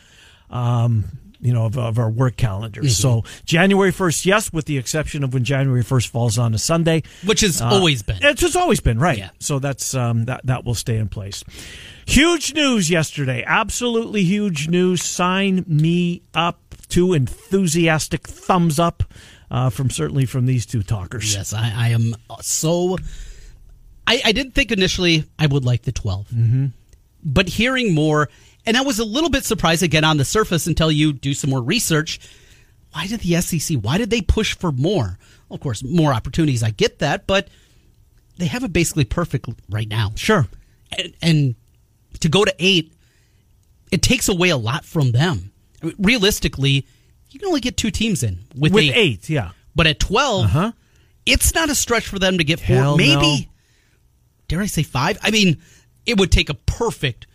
Um, 0.49 1.05
you 1.41 1.53
know, 1.53 1.65
of, 1.67 1.77
of 1.77 1.97
our 1.99 2.09
work 2.09 2.35
calendars. 2.35 2.97
So 2.97 3.23
January 3.45 3.93
1st, 3.93 4.25
yes, 4.25 4.51
with 4.51 4.65
the 4.65 4.77
exception 4.77 5.23
of 5.23 5.33
when 5.33 5.45
January 5.45 5.83
1st 5.85 6.09
falls 6.09 6.37
on 6.37 6.53
a 6.53 6.57
Sunday. 6.57 7.03
Which 7.23 7.39
has 7.41 7.61
Uh, 7.61 7.67
always 7.69 8.01
been. 8.01 8.17
It's 8.21 8.41
just 8.41 8.57
always 8.57 8.81
been 8.81 8.99
right. 8.99 9.17
Yeah. 9.17 9.29
So 9.39 9.57
that's 9.59 9.93
um, 9.95 10.25
that 10.25 10.41
that 10.45 10.65
will 10.65 10.73
stay 10.75 10.97
in 10.97 11.07
place. 11.07 11.45
Huge 12.07 12.53
news 12.55 12.89
yesterday. 12.89 13.41
Absolutely 13.47 14.23
huge 14.23 14.67
news. 14.67 15.01
Sign 15.01 15.63
me 15.65 16.23
up. 16.33 16.59
Two 16.89 17.13
enthusiastic 17.13 18.27
thumbs 18.27 18.77
up 18.79 19.03
uh, 19.51 19.69
from 19.69 19.89
certainly 19.89 20.25
from 20.25 20.45
these 20.45 20.65
two 20.65 20.83
talkers. 20.83 21.33
Yes, 21.33 21.53
I, 21.53 21.71
I 21.75 21.87
am 21.89 22.15
so. 22.41 22.97
I, 24.05 24.21
I 24.25 24.31
did 24.31 24.53
think 24.53 24.71
initially 24.71 25.25
I 25.37 25.47
would 25.47 25.65
like 25.65 25.83
the 25.83 25.91
12. 25.91 26.27
Mm-hmm. 26.29 26.65
But 27.23 27.49
hearing 27.49 27.93
more, 27.93 28.29
and 28.65 28.77
I 28.77 28.81
was 28.81 28.99
a 28.99 29.05
little 29.05 29.29
bit 29.29 29.45
surprised 29.45 29.83
again 29.83 30.03
on 30.03 30.17
the 30.17 30.25
surface 30.25 30.67
until 30.67 30.91
you 30.91 31.13
do 31.13 31.33
some 31.33 31.49
more 31.49 31.61
research. 31.61 32.19
Why 32.91 33.07
did 33.07 33.19
the 33.19 33.39
SEC, 33.41 33.77
why 33.81 33.97
did 33.97 34.09
they 34.09 34.21
push 34.21 34.55
for 34.55 34.71
more? 34.71 35.19
Well, 35.47 35.55
of 35.55 35.61
course, 35.61 35.83
more 35.83 36.13
opportunities. 36.13 36.63
I 36.63 36.71
get 36.71 36.99
that, 36.99 37.27
but 37.27 37.49
they 38.37 38.47
have 38.47 38.63
it 38.63 38.73
basically 38.73 39.05
perfect 39.05 39.47
right 39.69 39.87
now. 39.87 40.11
Sure. 40.15 40.47
And, 40.97 41.13
and 41.21 41.55
to 42.19 42.29
go 42.29 42.45
to 42.45 42.55
eight, 42.57 42.93
it 43.91 44.01
takes 44.01 44.27
away 44.27 44.49
a 44.49 44.57
lot 44.57 44.85
from 44.85 45.11
them. 45.11 45.51
I 45.81 45.87
mean, 45.87 45.95
realistically, 45.99 46.87
you 47.31 47.39
can 47.39 47.47
only 47.47 47.61
get 47.61 47.77
two 47.77 47.91
teams 47.91 48.23
in 48.23 48.39
with, 48.55 48.73
With 48.73 48.83
eight. 48.85 48.93
eight, 48.95 49.29
yeah. 49.29 49.51
But 49.75 49.87
at 49.87 49.99
12, 49.99 50.45
Uh-huh. 50.45 50.71
it's 51.25 51.53
not 51.53 51.69
a 51.69 51.75
stretch 51.75 52.07
for 52.07 52.19
them 52.19 52.37
to 52.37 52.43
get 52.43 52.59
four. 52.59 52.75
Hell 52.75 52.97
Maybe, 52.97 53.15
no. 53.41 53.51
dare 54.47 54.61
I 54.61 54.65
say 54.65 54.83
five? 54.83 55.17
I 55.21 55.31
mean, 55.31 55.61
it 56.05 56.17
would 56.19 56.31
take 56.31 56.49
a 56.49 56.53
perfect 56.55 57.27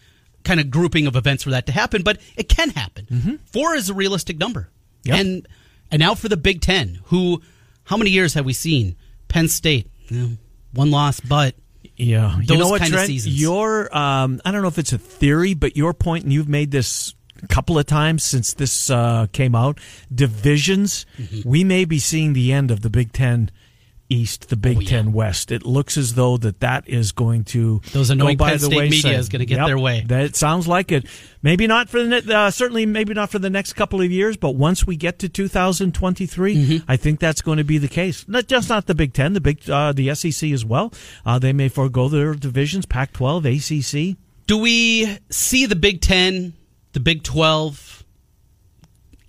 kind 0.42 0.60
of 0.60 0.70
grouping 0.70 1.06
of 1.06 1.16
events 1.16 1.44
for 1.44 1.50
that 1.50 1.66
to 1.66 1.72
happen, 1.72 2.02
but 2.02 2.18
it 2.36 2.48
can 2.48 2.70
happen. 2.70 3.40
Four 3.52 3.74
is 3.76 3.88
a 3.88 3.94
realistic 3.94 4.36
number. 4.38 4.68
Mm-hmm. 5.04 5.08
Yep. 5.08 5.18
And 5.20 5.48
and 5.90 6.00
now 6.00 6.14
for 6.14 6.28
the 6.28 6.36
Big 6.36 6.60
Ten, 6.60 7.00
who, 7.04 7.40
how 7.84 7.96
many 7.96 8.10
years 8.10 8.34
have 8.34 8.44
we 8.44 8.52
seen? 8.52 8.96
Penn 9.28 9.48
State, 9.48 9.90
you 10.08 10.18
know, 10.18 10.30
one 10.72 10.90
loss, 10.90 11.20
but 11.20 11.54
Yeah, 11.96 12.36
you 12.40 12.46
Those 12.46 12.58
know 12.58 12.68
what, 12.70 12.80
kind 12.80 12.94
of 12.94 13.00
seasons. 13.02 13.40
Your, 13.40 13.94
um, 13.96 14.40
I 14.44 14.50
don't 14.50 14.62
know 14.62 14.68
if 14.68 14.78
it's 14.78 14.92
a 14.92 14.98
theory, 14.98 15.54
but 15.54 15.76
your 15.76 15.94
point, 15.94 16.24
and 16.24 16.32
you've 16.32 16.48
made 16.48 16.70
this 16.72 17.14
couple 17.48 17.78
of 17.78 17.86
times 17.86 18.22
since 18.24 18.54
this 18.54 18.90
uh, 18.90 19.26
came 19.32 19.54
out. 19.54 19.78
Divisions, 20.14 21.06
Mm-hmm. 21.18 21.48
we 21.48 21.64
may 21.64 21.84
be 21.84 21.98
seeing 21.98 22.32
the 22.32 22.52
end 22.52 22.70
of 22.70 22.80
the 22.82 22.90
Big 22.90 23.12
Ten 23.12 23.50
East, 24.10 24.48
the 24.50 24.56
Big 24.56 24.76
Oh, 24.76 24.80
yeah. 24.80 24.88
Ten 24.88 25.12
West. 25.12 25.50
It 25.50 25.64
looks 25.64 25.96
as 25.96 26.14
though 26.14 26.36
that 26.36 26.60
that 26.60 26.86
is 26.88 27.10
going 27.12 27.44
to 27.44 27.80
Those 27.92 28.10
annoying 28.10 28.36
go 28.36 28.44
by 28.44 28.50
Penn 28.50 28.58
the 28.60 28.66
State 28.66 28.76
media 28.90 28.90
wayside. 29.10 29.14
is 29.20 29.28
gonna 29.30 29.44
get 29.46 29.64
their 29.66 29.78
way. 29.78 30.04
That 30.06 30.36
sounds 30.36 30.68
like 30.68 30.92
it. 30.92 31.06
Maybe 31.42 31.66
not 31.66 31.88
for 31.88 32.02
the 32.04 32.36
uh, 32.36 32.50
certainly 32.50 32.84
maybe 32.86 33.14
not 33.14 33.30
for 33.30 33.38
the 33.38 33.48
next 33.50 33.72
couple 33.72 34.00
of 34.02 34.10
years, 34.10 34.36
but 34.36 34.50
once 34.56 34.86
we 34.86 34.96
get 34.96 35.18
to 35.20 35.28
2023, 35.28 36.54
Mm-hmm. 36.56 36.90
I 36.90 36.96
think 36.96 37.18
that's 37.20 37.40
going 37.40 37.58
to 37.58 37.64
be 37.64 37.78
the 37.78 37.88
case. 37.88 38.26
Not 38.28 38.46
just 38.46 38.68
not 38.68 38.86
the 38.86 38.94
Big 38.94 39.12
Ten, 39.14 39.32
the 39.32 39.40
big 39.40 39.68
uh, 39.70 39.92
the 39.92 40.14
SEC 40.14 40.50
as 40.50 40.64
well. 40.64 40.92
Uh, 41.24 41.38
they 41.38 41.52
may 41.54 41.68
forego 41.68 42.08
their 42.08 42.34
divisions, 42.34 42.86
Pac-12, 42.86 44.12
ACC. 44.12 44.16
Do 44.46 44.58
we 44.58 45.18
see 45.30 45.64
the 45.66 45.76
Big 45.76 46.02
Ten, 46.02 46.52
the 46.94 47.00
Big 47.00 47.22
Twelve, 47.22 48.04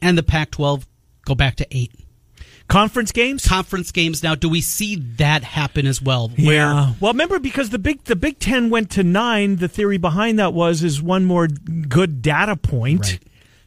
and 0.02 0.18
the 0.18 0.24
Pac 0.24 0.52
twelve 0.52 0.88
go 1.26 1.36
back 1.36 1.58
to 1.58 1.68
eight? 1.72 1.92
Conference 2.68 3.12
games? 3.12 3.48
Conference 3.48 3.92
games 3.92 4.24
now. 4.24 4.34
Do 4.34 4.50
we 4.50 4.60
see 4.60 4.96
that 5.18 5.44
happen 5.44 5.86
as 5.86 6.02
well? 6.02 6.30
Where 6.30 6.72
Yeah. 6.72 6.94
Well, 7.00 7.12
remember 7.14 7.38
because 7.38 7.70
the 7.70 7.78
big 7.78 8.04
the 8.06 8.16
Big 8.16 8.40
Ten 8.40 8.70
went 8.72 8.90
to 8.92 9.04
nine. 9.04 9.58
The 9.58 9.68
theory 9.68 9.98
behind 9.98 10.40
that 10.40 10.54
was 10.54 10.82
is 10.84 11.02
one 11.02 11.26
more 11.26 11.48
good 11.48 12.22
data 12.24 12.56
point 12.56 13.02
Right. 13.02 13.20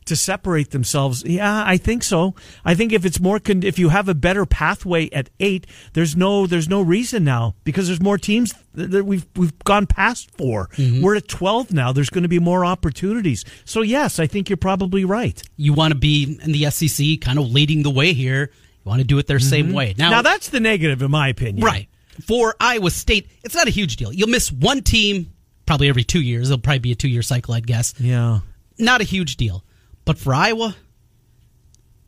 To 0.09 0.17
separate 0.17 0.71
themselves. 0.73 1.25
Yeah, 1.25 1.63
I 1.67 1.77
think 1.79 2.03
so. 2.03 2.35
I 2.65 2.75
think 2.75 2.93
if 2.93 3.05
it's 3.07 3.19
more 3.21 3.39
con- 3.41 3.63
if 3.63 3.79
you 3.79 3.89
have 3.89 4.09
a 4.09 4.15
better 4.15 4.45
pathway 4.45 5.09
at 5.11 5.31
eight, 5.41 5.67
there's 5.95 6.17
no 6.17 6.47
there's 6.47 6.69
no 6.69 6.83
reason 6.83 7.25
now 7.25 7.55
because 7.65 7.87
there's 7.87 8.01
more 8.03 8.19
teams 8.19 8.53
that 8.75 9.05
we've 9.05 9.27
we've 9.37 9.59
gone 9.65 9.87
past 9.87 10.31
4 10.37 10.69
Mm-hmm. 10.69 11.03
We're 11.03 11.17
at 11.17 11.29
twelve 11.29 11.73
now. 11.73 11.93
There's 11.93 12.11
going 12.11 12.23
to 12.25 12.29
be 12.29 12.39
more 12.39 12.65
opportunities. 12.65 13.45
So 13.65 13.83
yes, 13.83 14.19
I 14.19 14.27
think 14.27 14.49
you're 14.51 14.57
probably 14.57 15.05
right. 15.05 15.43
you 15.57 15.73
want 15.73 15.93
to 15.93 15.99
be 15.99 16.39
in 16.43 16.53
the 16.53 16.71
SEC, 16.71 17.21
kind 17.21 17.39
of 17.39 17.51
leading 17.51 17.83
the 17.83 17.91
way 17.91 18.13
here. 18.13 18.51
You 18.85 18.89
want 18.91 19.01
to 19.01 19.07
do 19.07 19.19
it 19.19 19.27
their 19.27 19.39
same 19.41 19.73
way. 19.73 19.95
Now, 19.97 20.05
Mm-hmm. 20.07 20.11
Now 20.11 20.23
that's 20.23 20.49
the 20.51 20.61
negative 20.61 21.03
in 21.03 21.11
my 21.11 21.29
opinion. 21.29 21.65
right 21.65 21.89
for 22.27 22.57
Iowa 22.59 22.91
State, 22.91 23.31
it's 23.45 23.55
not 23.55 23.69
a 23.69 23.71
huge 23.71 23.95
deal. 23.97 24.13
You'll 24.13 24.29
miss 24.29 24.51
one 24.51 24.83
team 24.83 25.33
probably 25.67 25.89
every 25.89 26.03
two 26.03 26.21
years. 26.21 26.51
It'll 26.51 26.61
probably 26.61 26.81
be 26.81 26.91
a 26.93 26.97
two 26.97 27.09
year 27.09 27.23
cycle, 27.23 27.55
I'd 27.55 27.65
guess. 27.67 27.95
Yeah. 28.01 28.41
Not 28.79 29.01
a 29.01 29.05
huge 29.05 29.37
deal. 29.37 29.65
But 30.09 30.17
for 30.17 30.33
Iowa, 30.33 30.75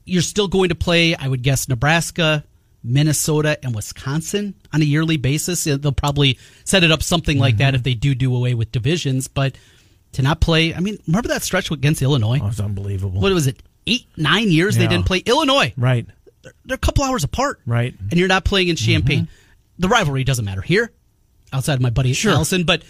you're 0.07 0.23
still 0.23 0.49
going 0.49 0.71
to 0.71 0.75
play, 0.75 1.15
I 1.15 1.29
would 1.29 1.43
guess, 1.43 1.69
Nebraska, 1.69 2.45
Minnesota, 2.83 3.59
and 3.63 3.75
Wisconsin 3.75 4.55
on 4.73 4.81
a 4.81 4.87
yearly 4.87 5.19
basis. 5.19 5.65
They'll 5.65 5.93
probably 5.93 6.39
set 6.65 6.83
it 6.83 6.91
up 6.91 7.03
something 7.03 7.39
like 7.39 7.59
that 7.59 7.67
mm-hmm. 7.67 7.75
if 7.75 7.83
they 7.83 7.93
do 7.93 8.15
do 8.15 8.35
away 8.35 8.55
with 8.55 8.73
divisions. 8.73 9.29
But 9.29 9.59
to 10.13 10.23
not 10.23 10.41
play, 10.41 10.75
I 10.75 10.81
mean, 10.81 10.97
remember 11.07 11.29
that 11.29 11.43
stretch 11.43 11.71
against 11.71 12.01
Illinois? 12.01 12.41
Oh, 12.43 12.47
it's 12.47 12.59
unbelievable. 12.59 13.21
What 13.21 13.35
was 13.35 13.47
it? 13.47 13.63
Eight, 13.87 14.07
nine 14.17 14.49
years 14.49 14.79
they 14.79 14.87
didn't 14.87 15.05
play 15.05 15.19
Illinois. 15.19 15.75
right. 15.77 16.07
They're, 16.41 16.55
they're 16.65 16.77
a 16.77 16.79
couple 16.79 17.05
hours 17.05 17.23
apart. 17.23 17.61
Right. 17.67 17.95
And 18.11 18.19
you're 18.19 18.29
not 18.29 18.47
playing 18.47 18.69
in 18.69 18.77
Champaign. 18.77 19.25
Mm-hmm. 19.25 19.81
The 19.81 19.89
rivalry 19.89 20.25
doesn't 20.25 20.47
matter 20.47 20.63
here, 20.63 20.91
outside 21.53 21.75
of 21.75 21.81
my 21.81 21.91
buddy 21.91 22.13
Sure. 22.13 22.33
Allison, 22.33 22.65
but 22.65 22.83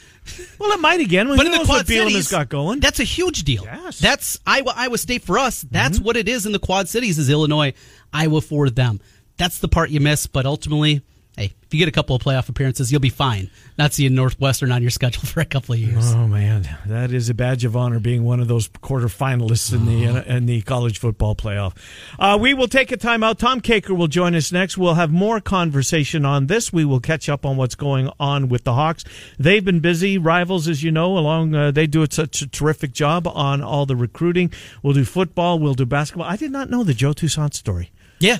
Well, 0.58 0.72
it 0.72 0.80
might 0.80 1.00
again. 1.00 1.28
but 1.28 1.38
Who 1.38 1.52
in 1.52 1.58
the 1.58 1.64
Quad 1.64 1.86
Cities, 1.86 2.14
has 2.14 2.28
got 2.28 2.48
going? 2.48 2.80
That's 2.80 3.00
a 3.00 3.04
huge 3.04 3.42
deal. 3.44 3.64
Yes. 3.64 3.98
That's 3.98 4.38
Iowa, 4.46 4.72
Iowa 4.76 4.98
State 4.98 5.22
for 5.22 5.38
us. 5.38 5.62
That's 5.62 5.96
mm-hmm. 5.96 6.04
what 6.04 6.16
it 6.16 6.28
is 6.28 6.46
in 6.46 6.52
the 6.52 6.58
Quad 6.58 6.88
Cities. 6.88 7.18
Is 7.18 7.30
Illinois, 7.30 7.72
Iowa 8.12 8.40
for 8.40 8.70
them. 8.70 9.00
That's 9.38 9.58
the 9.58 9.68
part 9.68 9.90
you 9.90 10.00
miss. 10.00 10.26
But 10.26 10.46
ultimately, 10.46 11.02
hey, 11.40 11.54
if 11.62 11.72
you 11.72 11.78
get 11.78 11.88
a 11.88 11.92
couple 11.92 12.14
of 12.14 12.22
playoff 12.22 12.48
appearances, 12.50 12.92
you'll 12.92 13.00
be 13.00 13.08
fine. 13.08 13.50
Not 13.78 13.94
seeing 13.94 14.14
Northwestern 14.14 14.70
on 14.72 14.82
your 14.82 14.90
schedule 14.90 15.22
for 15.24 15.40
a 15.40 15.44
couple 15.44 15.72
of 15.72 15.80
years. 15.80 16.12
Oh 16.12 16.28
man, 16.28 16.68
that 16.86 17.12
is 17.12 17.30
a 17.30 17.34
badge 17.34 17.64
of 17.64 17.76
honor 17.76 17.98
being 17.98 18.24
one 18.24 18.40
of 18.40 18.48
those 18.48 18.68
quarterfinalists 18.68 19.72
in 19.72 19.86
the 19.86 20.36
in 20.36 20.46
the 20.46 20.60
college 20.62 20.98
football 20.98 21.34
playoff. 21.34 21.74
Uh, 22.18 22.36
we 22.38 22.52
will 22.52 22.68
take 22.68 22.92
a 22.92 22.96
timeout. 22.96 23.38
Tom 23.38 23.60
Kakert 23.60 23.96
will 23.96 24.08
join 24.08 24.34
us 24.34 24.52
next. 24.52 24.76
We'll 24.76 24.94
have 24.94 25.10
more 25.10 25.40
conversation 25.40 26.24
on 26.26 26.46
this. 26.46 26.72
We 26.72 26.84
will 26.84 27.00
catch 27.00 27.28
up 27.28 27.46
on 27.46 27.56
what's 27.56 27.74
going 27.74 28.10
on 28.20 28.48
with 28.48 28.64
the 28.64 28.74
Hawks. 28.74 29.04
They've 29.38 29.64
been 29.64 29.80
busy, 29.80 30.18
rivals, 30.18 30.68
as 30.68 30.82
you 30.82 30.92
know. 30.92 31.16
Along, 31.16 31.54
uh, 31.54 31.70
they 31.70 31.86
do 31.86 32.06
such 32.10 32.42
a 32.42 32.46
terrific 32.46 32.92
job 32.92 33.26
on 33.26 33.62
all 33.62 33.86
the 33.86 33.96
recruiting. 33.96 34.52
We'll 34.82 34.94
do 34.94 35.04
football. 35.04 35.58
We'll 35.58 35.74
do 35.74 35.86
basketball. 35.86 36.26
I 36.26 36.36
did 36.36 36.50
not 36.50 36.68
know 36.68 36.84
the 36.84 36.94
Joe 36.94 37.12
Toussaint 37.12 37.54
story. 37.54 37.90
Yeah. 38.18 38.38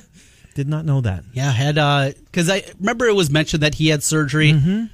Did 0.55 0.69
not 0.69 0.85
know 0.85 1.01
that. 1.01 1.25
Yeah, 1.33 1.51
had 1.53 1.77
because 2.27 2.51
I 2.51 2.65
remember 2.79 3.07
it 3.07 3.15
was 3.15 3.31
mentioned 3.31 3.63
that 3.63 3.75
he 3.77 3.89
had 3.89 4.03
surgery. 4.03 4.53
Mm-hmm. 4.53 4.85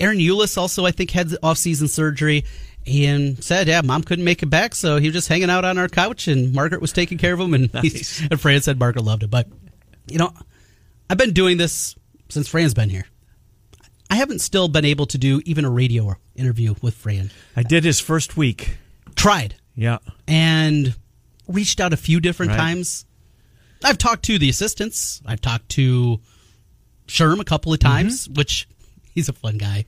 Aaron 0.00 0.18
Eulis 0.18 0.56
also, 0.56 0.86
I 0.86 0.90
think, 0.90 1.10
had 1.10 1.36
off-season 1.42 1.88
surgery, 1.88 2.44
and 2.86 3.42
said, 3.44 3.66
"Yeah, 3.68 3.80
mom 3.82 4.02
couldn't 4.04 4.24
make 4.24 4.42
it 4.42 4.46
back, 4.46 4.74
so 4.74 4.96
he 4.98 5.08
was 5.08 5.14
just 5.14 5.28
hanging 5.28 5.50
out 5.50 5.64
on 5.64 5.76
our 5.76 5.88
couch, 5.88 6.28
and 6.28 6.52
Margaret 6.54 6.80
was 6.80 6.92
taking 6.92 7.18
care 7.18 7.34
of 7.34 7.40
him." 7.40 7.52
And, 7.52 7.72
Nice. 7.74 8.18
he, 8.18 8.26
and 8.30 8.40
Fran 8.40 8.62
said 8.62 8.78
Margaret 8.78 9.04
loved 9.04 9.22
it, 9.24 9.30
but 9.30 9.48
you 10.08 10.18
know, 10.18 10.32
I've 11.10 11.18
been 11.18 11.32
doing 11.32 11.56
this 11.56 11.94
since 12.28 12.48
Fran's 12.48 12.74
been 12.74 12.88
here. 12.90 13.06
I 14.08 14.14
haven't 14.14 14.38
still 14.38 14.68
been 14.68 14.84
able 14.84 15.06
to 15.06 15.18
do 15.18 15.42
even 15.44 15.64
a 15.64 15.70
radio 15.70 16.14
interview 16.36 16.74
with 16.80 16.94
Fran. 16.94 17.30
I 17.56 17.64
did 17.64 17.82
his 17.84 17.98
first 17.98 18.36
week. 18.36 18.78
Tried 19.16 19.56
Yeah. 19.74 19.98
and 20.28 20.94
reached 21.48 21.80
out 21.80 21.92
a 21.92 21.96
few 21.96 22.20
different 22.20 22.50
Right. 22.50 22.56
times. 22.58 23.04
I've 23.84 23.98
talked 23.98 24.24
to 24.26 24.38
the 24.38 24.48
assistants. 24.48 25.20
I've 25.26 25.40
talked 25.40 25.68
to 25.70 26.20
Sherm 27.06 27.40
a 27.40 27.44
couple 27.44 27.72
of 27.72 27.78
times, 27.78 28.24
Mm-hmm. 28.26 28.34
which 28.34 28.68
he's 29.12 29.28
a 29.28 29.32
fun 29.32 29.58
guy. 29.58 29.84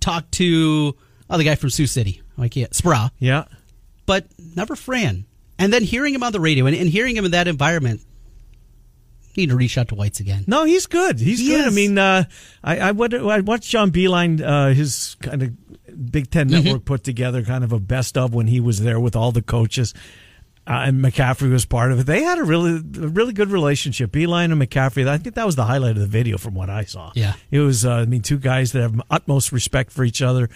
Talked 0.00 0.32
to 0.32 0.96
oh, 1.30 1.38
the 1.38 1.44
guy 1.44 1.54
from 1.54 1.70
Sioux 1.70 1.86
City, 1.86 2.22
I 2.36 2.48
can't, 2.48 2.70
Spra, 2.72 3.10
Yeah. 3.18 3.44
but 4.06 4.26
never 4.56 4.74
Fran. 4.76 5.24
And 5.58 5.72
then 5.72 5.82
hearing 5.82 6.14
him 6.14 6.22
on 6.22 6.32
the 6.32 6.40
radio 6.40 6.66
and, 6.66 6.76
and 6.76 6.88
hearing 6.88 7.16
him 7.16 7.24
in 7.24 7.30
that 7.32 7.48
environment, 7.48 8.00
need 9.36 9.50
to 9.50 9.56
reach 9.56 9.78
out 9.78 9.88
to 9.88 9.94
Whites 9.94 10.18
again. 10.20 10.44
No, 10.48 10.64
he's 10.64 10.86
good. 10.86 11.20
He's 11.20 11.38
He 11.38 11.48
good. 11.48 11.66
I 11.66 11.70
mean, 11.70 11.96
uh, 11.96 12.24
I, 12.64 12.78
I, 12.80 12.88
I 12.90 13.40
watched 13.40 13.70
John 13.70 13.90
Beilein, 13.92 14.42
uh, 14.42 14.74
his 14.74 15.16
kind 15.22 15.42
of 15.42 16.10
Big 16.12 16.30
10 16.30 16.48
Mm-hmm. 16.48 16.64
network 16.64 16.84
put 16.84 17.04
together 17.04 17.42
kind 17.44 17.62
of 17.64 17.72
a 17.72 17.78
best 17.80 18.16
of 18.18 18.34
when 18.34 18.46
he 18.48 18.58
was 18.60 18.80
there 18.82 18.98
with 19.00 19.14
all 19.16 19.30
the 19.32 19.42
coaches. 19.42 19.94
Uh, 20.68 20.82
and 20.86 21.02
McCaffery 21.02 21.50
was 21.50 21.64
part 21.64 21.92
of 21.92 22.00
it. 22.00 22.04
They 22.06 22.22
had 22.22 22.38
a 22.38 22.44
really, 22.44 22.72
a 22.76 23.08
really 23.08 23.32
good 23.32 23.48
relationship. 23.50 24.10
Beilein 24.12 24.52
and 24.52 24.60
McCaffery. 24.60 25.08
I 25.08 25.16
think 25.16 25.34
that 25.36 25.46
was 25.46 25.56
the 25.56 25.64
highlight 25.64 25.92
of 25.92 26.00
the 26.00 26.06
video 26.06 26.36
from 26.36 26.52
what 26.54 26.68
I 26.68 26.84
saw. 26.84 27.10
Yeah. 27.14 27.32
it 27.50 27.60
was. 27.60 27.86
Uh, 27.86 27.92
I 27.94 28.04
mean, 28.04 28.20
two 28.20 28.38
guys 28.38 28.72
that 28.72 28.82
have 28.82 29.00
utmost 29.10 29.50
respect 29.50 29.90
for 29.92 30.04
each 30.04 30.20
other. 30.20 30.50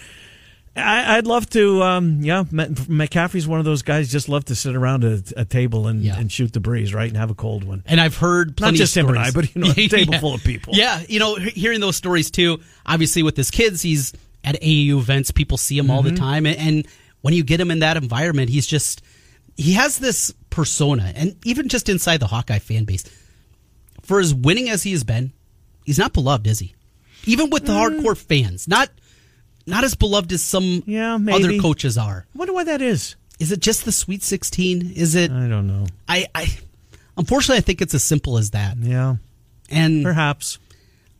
I, 0.75 1.17
I'd 1.17 1.27
love 1.27 1.49
to. 1.51 1.83
Um, 1.83 2.21
yeah, 2.23 2.43
McCaffery's 2.43 3.47
one 3.47 3.59
of 3.59 3.65
those 3.65 3.81
guys. 3.83 4.11
Just 4.11 4.27
love 4.29 4.45
to 4.45 4.55
sit 4.55 4.75
around 4.75 5.03
a, 5.03 5.21
a 5.37 5.45
table 5.45 5.87
and, 5.87 6.01
Yeah. 6.03 6.17
and 6.17 6.31
shoot 6.31 6.51
the 6.53 6.59
breeze, 6.59 6.93
right, 6.93 7.07
and 7.07 7.17
have 7.17 7.29
a 7.29 7.35
cold 7.35 7.63
one. 7.63 7.83
And 7.85 7.99
I've 8.01 8.17
heard 8.17 8.57
plenty 8.57 8.77
just 8.77 8.95
of 8.97 9.03
him 9.05 9.09
and. 9.09 9.19
I, 9.19 9.31
but, 9.31 9.53
you 9.55 9.61
know, 9.61 9.71
a 9.75 9.87
table 9.87 10.17
full 10.19 10.33
of 10.33 10.43
people. 10.43 10.73
Yeah, 10.75 11.01
you 11.07 11.19
know, 11.19 11.35
hearing 11.35 11.79
those 11.79 11.95
stories 11.95 12.31
too. 12.31 12.59
Obviously, 12.85 13.21
with 13.23 13.37
his 13.37 13.51
kids, 13.51 13.81
he's 13.81 14.13
at 14.43 14.59
AAU 14.61 14.97
events. 14.97 15.29
People 15.31 15.57
see 15.57 15.77
him 15.77 15.91
all 15.91 16.01
Mm-hmm. 16.01 16.15
the 16.15 16.19
time, 16.19 16.45
and, 16.47 16.57
and 16.57 16.87
when 17.21 17.33
you 17.35 17.43
get 17.43 17.59
him 17.59 17.69
in 17.71 17.79
that 17.79 17.95
environment, 17.97 18.49
he's 18.49 18.65
just 18.67 19.02
he 19.57 19.73
has 19.73 19.99
this 19.99 20.33
persona, 20.49 21.11
and 21.15 21.35
even 21.45 21.67
just 21.69 21.89
inside 21.89 22.19
the 22.19 22.27
Hawkeye 22.27 22.59
fan 22.59 22.85
base, 22.85 23.03
for 24.01 24.19
as 24.19 24.33
winning 24.33 24.69
as 24.69 24.83
he 24.83 24.91
has 24.91 25.03
been, 25.03 25.31
he's 25.85 25.97
not 25.99 26.13
beloved, 26.13 26.45
is 26.47 26.59
he? 26.59 26.75
Even 27.25 27.49
with 27.49 27.65
the 27.65 27.71
Mm. 27.71 28.01
hardcore 28.01 28.17
fans, 28.17 28.67
not 28.67 28.89
not 29.65 29.85
as 29.85 29.95
beloved 29.95 30.31
as 30.33 30.43
some 30.43 30.83
Yeah, 30.85 31.17
other 31.31 31.57
coaches 31.59 31.97
are. 31.97 32.25
I 32.35 32.37
wonder 32.37 32.53
why 32.53 32.65
that 32.65 32.81
is. 32.81 33.15
Is 33.39 33.51
it 33.53 33.61
just 33.61 33.85
the 33.85 33.91
Sweet 33.93 34.21
Sixteen? 34.21 34.91
Is 34.91 35.15
it? 35.15 35.31
I 35.31 35.47
don't 35.47 35.67
know. 35.67 35.87
I, 36.07 36.27
I 36.35 36.53
unfortunately 37.17 37.57
I 37.59 37.61
think 37.61 37.81
it's 37.81 37.93
as 37.93 38.03
simple 38.03 38.37
as 38.37 38.49
that. 38.51 38.75
Yeah, 38.77 39.15
And 39.69 40.03
perhaps. 40.03 40.59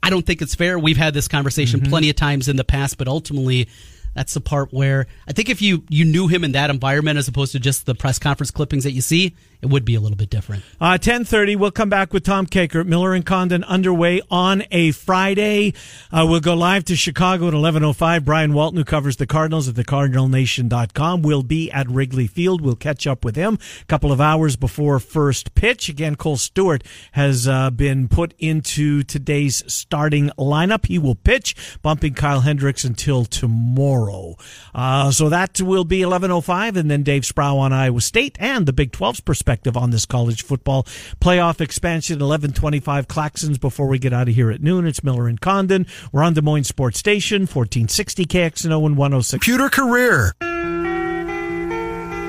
I 0.05 0.09
don't 0.09 0.25
think 0.25 0.41
it's 0.41 0.53
fair. 0.55 0.77
We've 0.77 0.97
had 0.97 1.13
this 1.13 1.29
conversation 1.29 1.79
Mm-hmm. 1.79 1.89
plenty 1.89 2.09
of 2.09 2.17
times 2.17 2.49
in 2.49 2.57
the 2.57 2.65
past, 2.65 2.97
but 2.97 3.07
ultimately, 3.07 3.69
that's 4.13 4.33
the 4.33 4.41
part 4.41 4.71
where 4.71 5.07
I 5.27 5.33
think 5.33 5.49
if 5.49 5.61
you 5.61 5.83
you 5.89 6.05
knew 6.05 6.27
him 6.27 6.43
in 6.43 6.53
that 6.53 6.69
environment 6.69 7.17
as 7.17 7.27
opposed 7.27 7.51
to 7.53 7.59
just 7.59 7.85
the 7.85 7.95
press 7.95 8.19
conference 8.19 8.51
clippings 8.51 8.83
that 8.83 8.91
you 8.91 9.01
see, 9.01 9.35
it 9.63 9.69
would 9.69 9.85
be 9.85 9.95
a 9.95 10.01
little 10.01 10.17
bit 10.17 10.29
different. 10.29 10.61
Uh, 10.79 10.99
1030, 10.99 11.55
we'll 11.55 11.71
come 11.71 11.87
back 11.87 12.11
with 12.11 12.23
Tom 12.23 12.45
Kakert. 12.45 12.85
Miller 12.85 13.13
and 13.13 13.25
Condon 13.25 13.63
underway 13.63 14.21
on 14.29 14.63
a 14.71 14.91
Friday. 14.91 15.73
Uh, 16.11 16.25
we'll 16.27 16.41
go 16.41 16.53
live 16.53 16.83
to 16.83 16.97
Chicago 16.97 17.45
at 17.47 17.53
1105. 17.53 18.25
Brian 18.25 18.53
Walton, 18.53 18.77
who 18.77 18.83
covers 18.83 19.15
the 19.15 19.25
Cardinals 19.25 19.69
at 19.69 19.75
thecardinalnation.com, 19.75 21.21
will 21.21 21.43
be 21.43 21.71
at 21.71 21.89
Wrigley 21.89 22.27
Field. 22.27 22.59
We'll 22.59 22.75
catch 22.75 23.07
up 23.07 23.23
with 23.23 23.37
him 23.37 23.57
a 23.81 23.85
couple 23.85 24.11
of 24.11 24.19
hours 24.19 24.57
before 24.57 24.99
first 24.99 25.55
pitch. 25.55 25.87
Again, 25.87 26.17
Kohl 26.17 26.35
Stewart 26.35 26.83
has 27.13 27.47
uh, 27.47 27.69
been 27.69 28.09
put 28.09 28.33
into 28.37 29.01
today's 29.03 29.63
starting 29.71 30.29
lineup. 30.37 30.87
He 30.87 30.99
will 30.99 31.15
pitch, 31.15 31.55
bumping 31.81 32.15
Kyle 32.15 32.41
Hendricks 32.41 32.83
until 32.83 33.23
tomorrow. 33.23 34.35
Uh, 34.75 35.09
so 35.11 35.29
that 35.29 35.61
will 35.61 35.85
be 35.85 36.03
1105, 36.03 36.75
and 36.75 36.91
then 36.91 37.03
Dave 37.03 37.25
Sproul 37.25 37.59
on 37.59 37.71
Iowa 37.71 38.01
State 38.01 38.35
and 38.41 38.65
the 38.65 38.73
Big 38.73 38.91
12's 38.91 39.21
perspective 39.53 39.77
on 39.77 39.91
this 39.91 40.07
college 40.07 40.43
football 40.43 40.83
playoff 41.21 41.61
expansion. 41.61 42.15
1125 42.15 43.07
Claxons 43.07 43.59
before 43.59 43.87
we 43.87 43.99
get 43.99 44.11
out 44.11 44.27
of 44.27 44.33
here 44.33 44.49
at 44.49 44.61
noon. 44.63 44.87
It's 44.87 45.03
Miller 45.03 45.27
and 45.27 45.39
Condon. 45.39 45.85
We're 46.11 46.23
on 46.23 46.33
Des 46.33 46.41
Moines 46.41 46.63
Sports 46.63 46.97
Station, 46.97 47.41
1460 47.41 48.25
KXNO 48.25 48.85
and 48.85 48.97
106. 48.97 49.43
Computer 49.43 49.69
career. 49.69 50.33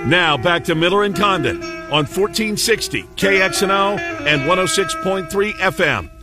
Now 0.07 0.37
back 0.37 0.65
to 0.65 0.75
Miller 0.75 1.03
and 1.05 1.17
Condon 1.17 1.63
on 1.63 2.05
1460 2.05 3.05
KXNO 3.17 3.99
and 4.27 4.43
106.3 4.43 5.53
FM. 5.55 6.14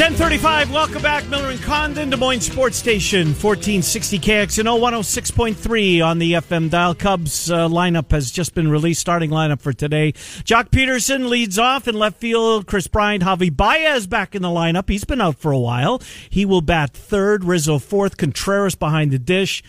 1035, 0.00 0.72
welcome 0.72 1.02
back. 1.02 1.28
Miller 1.28 1.50
and 1.50 1.60
Condon, 1.60 2.08
Des 2.08 2.16
Moines 2.16 2.40
Sports 2.40 2.78
Station, 2.78 3.34
1460 3.34 4.18
KXNO 4.18 4.80
106.3 4.80 6.02
on 6.02 6.18
the 6.18 6.32
FM 6.32 6.70
dial. 6.70 6.94
Cubs 6.94 7.50
uh, 7.50 7.68
lineup 7.68 8.10
has 8.10 8.30
just 8.30 8.54
been 8.54 8.70
released, 8.70 8.98
starting 8.98 9.28
lineup 9.28 9.60
for 9.60 9.74
today. 9.74 10.12
Joc 10.12 10.70
Pederson 10.70 11.28
leads 11.28 11.58
off 11.58 11.86
in 11.86 11.96
left 11.96 12.16
field. 12.16 12.66
Kris 12.66 12.86
Bryant, 12.86 13.22
Javi 13.22 13.54
Baez 13.54 14.06
back 14.06 14.34
in 14.34 14.40
the 14.40 14.48
lineup. 14.48 14.88
He's 14.88 15.04
been 15.04 15.20
out 15.20 15.36
for 15.36 15.52
a 15.52 15.58
while. 15.58 16.00
He 16.30 16.46
will 16.46 16.62
bat 16.62 16.94
third, 16.94 17.44
Rizzo 17.44 17.78
fourth, 17.78 18.16
Contreras 18.16 18.76
behind 18.76 19.10
the 19.10 19.18
dish. 19.18 19.62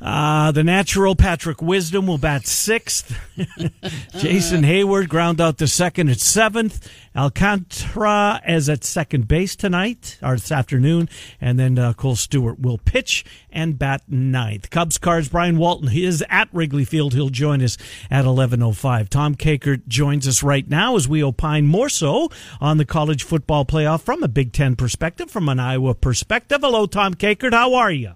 Uh, 0.00 0.52
the 0.52 0.62
natural 0.64 1.16
Patrick 1.16 1.62
Wisdom 1.62 2.06
will 2.06 2.18
bat 2.18 2.46
sixth. 2.46 3.18
Jason 4.18 4.62
Heyward 4.62 5.08
ground 5.08 5.40
out 5.40 5.58
to 5.58 5.66
second 5.66 6.10
at 6.10 6.20
seventh. 6.20 6.88
Alcantara 7.16 8.42
is 8.46 8.68
at 8.68 8.84
second 8.84 9.26
base 9.26 9.56
tonight 9.56 10.18
or 10.22 10.34
this 10.34 10.52
afternoon, 10.52 11.08
and 11.40 11.58
then 11.58 11.78
uh, 11.78 11.94
Kohl 11.94 12.14
Stewart 12.14 12.60
will 12.60 12.76
pitch 12.76 13.24
and 13.50 13.78
bat 13.78 14.02
ninth. 14.06 14.68
Cubs 14.68 14.98
cards 14.98 15.30
Brian 15.30 15.56
Walton 15.56 15.88
he 15.88 16.04
is 16.04 16.22
at 16.28 16.48
Wrigley 16.52 16.84
Field. 16.84 17.14
He'll 17.14 17.30
join 17.30 17.62
us 17.62 17.78
at 18.10 18.26
eleven 18.26 18.62
oh 18.62 18.72
five. 18.72 19.08
Tom 19.08 19.34
Kakert 19.34 19.86
joins 19.88 20.28
us 20.28 20.42
right 20.42 20.68
now 20.68 20.96
as 20.96 21.08
we 21.08 21.22
opine 21.22 21.66
more 21.66 21.88
so 21.88 22.28
on 22.60 22.76
the 22.76 22.84
college 22.84 23.22
football 23.22 23.64
playoff 23.64 24.02
from 24.02 24.22
a 24.22 24.28
Big 24.28 24.52
Ten 24.52 24.76
perspective, 24.76 25.30
from 25.30 25.48
an 25.48 25.58
Iowa 25.58 25.94
perspective. 25.94 26.60
Hello, 26.60 26.86
Tom 26.86 27.14
Kakert. 27.14 27.54
How 27.54 27.74
are 27.74 27.90
you? 27.90 28.12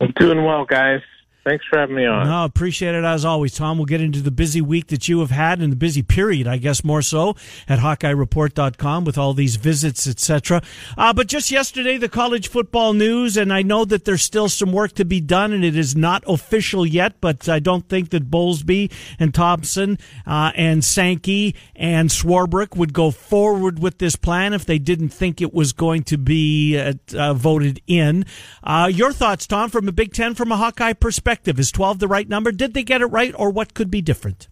I'm 0.00 0.12
doing 0.16 0.44
well, 0.44 0.64
guys. 0.64 1.00
Thanks 1.46 1.64
for 1.70 1.78
having 1.78 1.94
me 1.94 2.04
on. 2.04 2.26
No, 2.26 2.44
appreciate 2.44 2.96
it 2.96 3.04
as 3.04 3.24
always, 3.24 3.54
Tom. 3.54 3.78
We'll 3.78 3.84
get 3.84 4.00
into 4.00 4.20
the 4.20 4.32
busy 4.32 4.60
week 4.60 4.88
that 4.88 5.08
you 5.08 5.20
have 5.20 5.30
had 5.30 5.60
and 5.60 5.70
the 5.70 5.76
busy 5.76 6.02
period, 6.02 6.48
I 6.48 6.56
guess, 6.56 6.82
more 6.82 7.02
so 7.02 7.36
at 7.68 7.78
HawkeyeReport.com 7.78 9.04
with 9.04 9.16
all 9.16 9.32
these 9.32 9.54
visits, 9.54 10.08
etc. 10.08 10.60
Uh, 10.98 11.12
but 11.12 11.28
just 11.28 11.52
yesterday, 11.52 11.98
the 11.98 12.08
college 12.08 12.48
football 12.48 12.94
news, 12.94 13.36
and 13.36 13.52
I 13.52 13.62
know 13.62 13.84
that 13.84 14.04
there's 14.04 14.24
still 14.24 14.48
some 14.48 14.72
work 14.72 14.94
to 14.94 15.04
be 15.04 15.20
done, 15.20 15.52
and 15.52 15.64
it 15.64 15.76
is 15.76 15.94
not 15.94 16.24
official 16.26 16.84
yet, 16.84 17.20
but 17.20 17.48
I 17.48 17.60
don't 17.60 17.88
think 17.88 18.10
that 18.10 18.28
Bowlesby 18.28 18.90
and 19.20 19.32
Thompson 19.32 20.00
uh, 20.26 20.50
and 20.56 20.84
Sankey 20.84 21.54
and 21.76 22.10
Swarbrick 22.10 22.76
would 22.76 22.92
go 22.92 23.12
forward 23.12 23.78
with 23.78 23.98
this 23.98 24.16
plan 24.16 24.52
if 24.52 24.66
they 24.66 24.80
didn't 24.80 25.10
think 25.10 25.40
it 25.40 25.54
was 25.54 25.72
going 25.72 26.02
to 26.04 26.18
be 26.18 26.76
uh, 26.76 26.94
uh 27.16 27.34
voted 27.34 27.80
in. 27.86 28.24
Uh, 28.64 28.90
your 28.92 29.12
thoughts, 29.12 29.46
Tom, 29.46 29.70
from 29.70 29.86
a 29.86 29.92
Big 29.92 30.12
Ten, 30.12 30.34
from 30.34 30.50
a 30.50 30.56
Hawkeye 30.56 30.92
perspective? 30.94 31.35
Is 31.44 31.70
12 31.70 31.98
the 31.98 32.08
right 32.08 32.28
number? 32.28 32.52
Did 32.52 32.74
they 32.74 32.82
get 32.82 33.00
it 33.00 33.06
right, 33.06 33.34
or 33.36 33.50
what 33.50 33.74
could 33.74 33.90
be 33.90 34.02
different? 34.02 34.48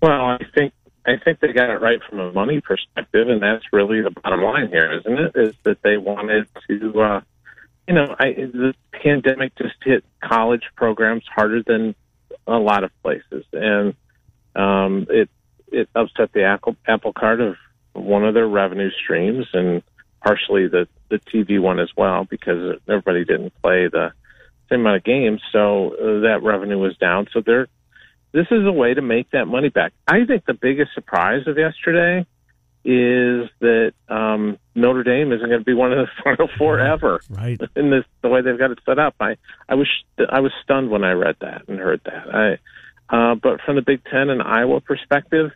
Well, 0.00 0.12
I 0.12 0.38
think 0.54 0.72
I 1.06 1.16
think 1.22 1.40
they 1.40 1.52
got 1.52 1.70
it 1.70 1.80
right 1.80 2.00
from 2.08 2.20
a 2.20 2.32
money 2.32 2.60
perspective, 2.60 3.28
and 3.28 3.42
that's 3.42 3.64
really 3.72 4.02
the 4.02 4.10
bottom 4.10 4.42
line 4.42 4.68
here, 4.68 4.92
isn't 4.98 5.18
it? 5.18 5.32
Is 5.34 5.54
that 5.64 5.82
they 5.82 5.96
wanted 5.96 6.46
to, 6.68 7.00
uh, 7.00 7.20
you 7.88 7.94
know, 7.94 8.14
I, 8.18 8.32
the 8.32 8.74
pandemic 8.92 9.56
just 9.56 9.74
hit 9.84 10.04
college 10.22 10.62
programs 10.76 11.24
harder 11.32 11.62
than 11.62 11.94
a 12.46 12.56
lot 12.56 12.84
of 12.84 12.90
places, 13.02 13.44
and 13.52 13.94
um, 14.54 15.06
it 15.10 15.28
it 15.72 15.88
upset 15.94 16.32
the 16.32 16.44
apple 16.44 16.76
apple 16.86 17.12
cart 17.12 17.40
of 17.40 17.56
one 17.94 18.24
of 18.24 18.34
their 18.34 18.48
revenue 18.48 18.90
streams, 18.90 19.46
and 19.52 19.82
partially 20.22 20.68
the 20.68 20.86
the 21.08 21.18
TV 21.18 21.60
one 21.60 21.80
as 21.80 21.90
well, 21.96 22.24
because 22.24 22.78
everybody 22.88 23.24
didn't 23.24 23.52
play 23.60 23.88
the 23.88 24.12
same 24.72 24.80
amount 24.80 24.96
of 24.96 25.04
games, 25.04 25.40
so 25.52 25.94
uh, 25.94 26.20
that 26.20 26.40
revenue 26.42 26.78
was 26.78 26.96
down. 26.96 27.26
So 27.32 27.42
they're 27.44 27.68
this 28.32 28.46
is 28.50 28.66
a 28.66 28.72
way 28.72 28.94
to 28.94 29.02
make 29.02 29.30
that 29.32 29.46
money 29.46 29.68
back. 29.68 29.92
I 30.08 30.24
think 30.24 30.46
the 30.46 30.54
biggest 30.54 30.94
surprise 30.94 31.46
of 31.46 31.58
yesterday 31.58 32.26
is 32.84 33.48
that 33.60 33.92
um, 34.08 34.58
Notre 34.74 35.04
Dame 35.04 35.30
isn't 35.32 35.46
going 35.46 35.60
to 35.60 35.64
be 35.64 35.74
one 35.74 35.92
of 35.92 35.98
the 35.98 36.08
Final 36.24 36.48
Four 36.58 36.80
ever. 36.80 37.20
Right. 37.28 37.60
In 37.76 37.90
this 37.90 38.04
the 38.22 38.28
way 38.28 38.40
they've 38.42 38.58
got 38.58 38.70
it 38.70 38.78
set 38.84 38.98
up, 38.98 39.14
I 39.20 39.36
I 39.68 39.74
was 39.74 39.88
I 40.28 40.40
was 40.40 40.52
stunned 40.64 40.90
when 40.90 41.04
I 41.04 41.12
read 41.12 41.36
that 41.40 41.68
and 41.68 41.78
heard 41.78 42.00
that. 42.04 42.34
I 42.34 42.58
uh, 43.14 43.34
but 43.34 43.60
from 43.64 43.76
the 43.76 43.82
Big 43.82 44.02
Ten 44.04 44.30
and 44.30 44.42
Iowa 44.42 44.80
perspective, 44.80 45.50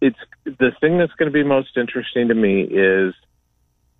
it's 0.00 0.18
the 0.44 0.72
thing 0.80 0.98
that's 0.98 1.12
going 1.12 1.30
to 1.30 1.32
be 1.32 1.42
most 1.42 1.76
interesting 1.76 2.28
to 2.28 2.34
me 2.34 2.62
is 2.62 3.14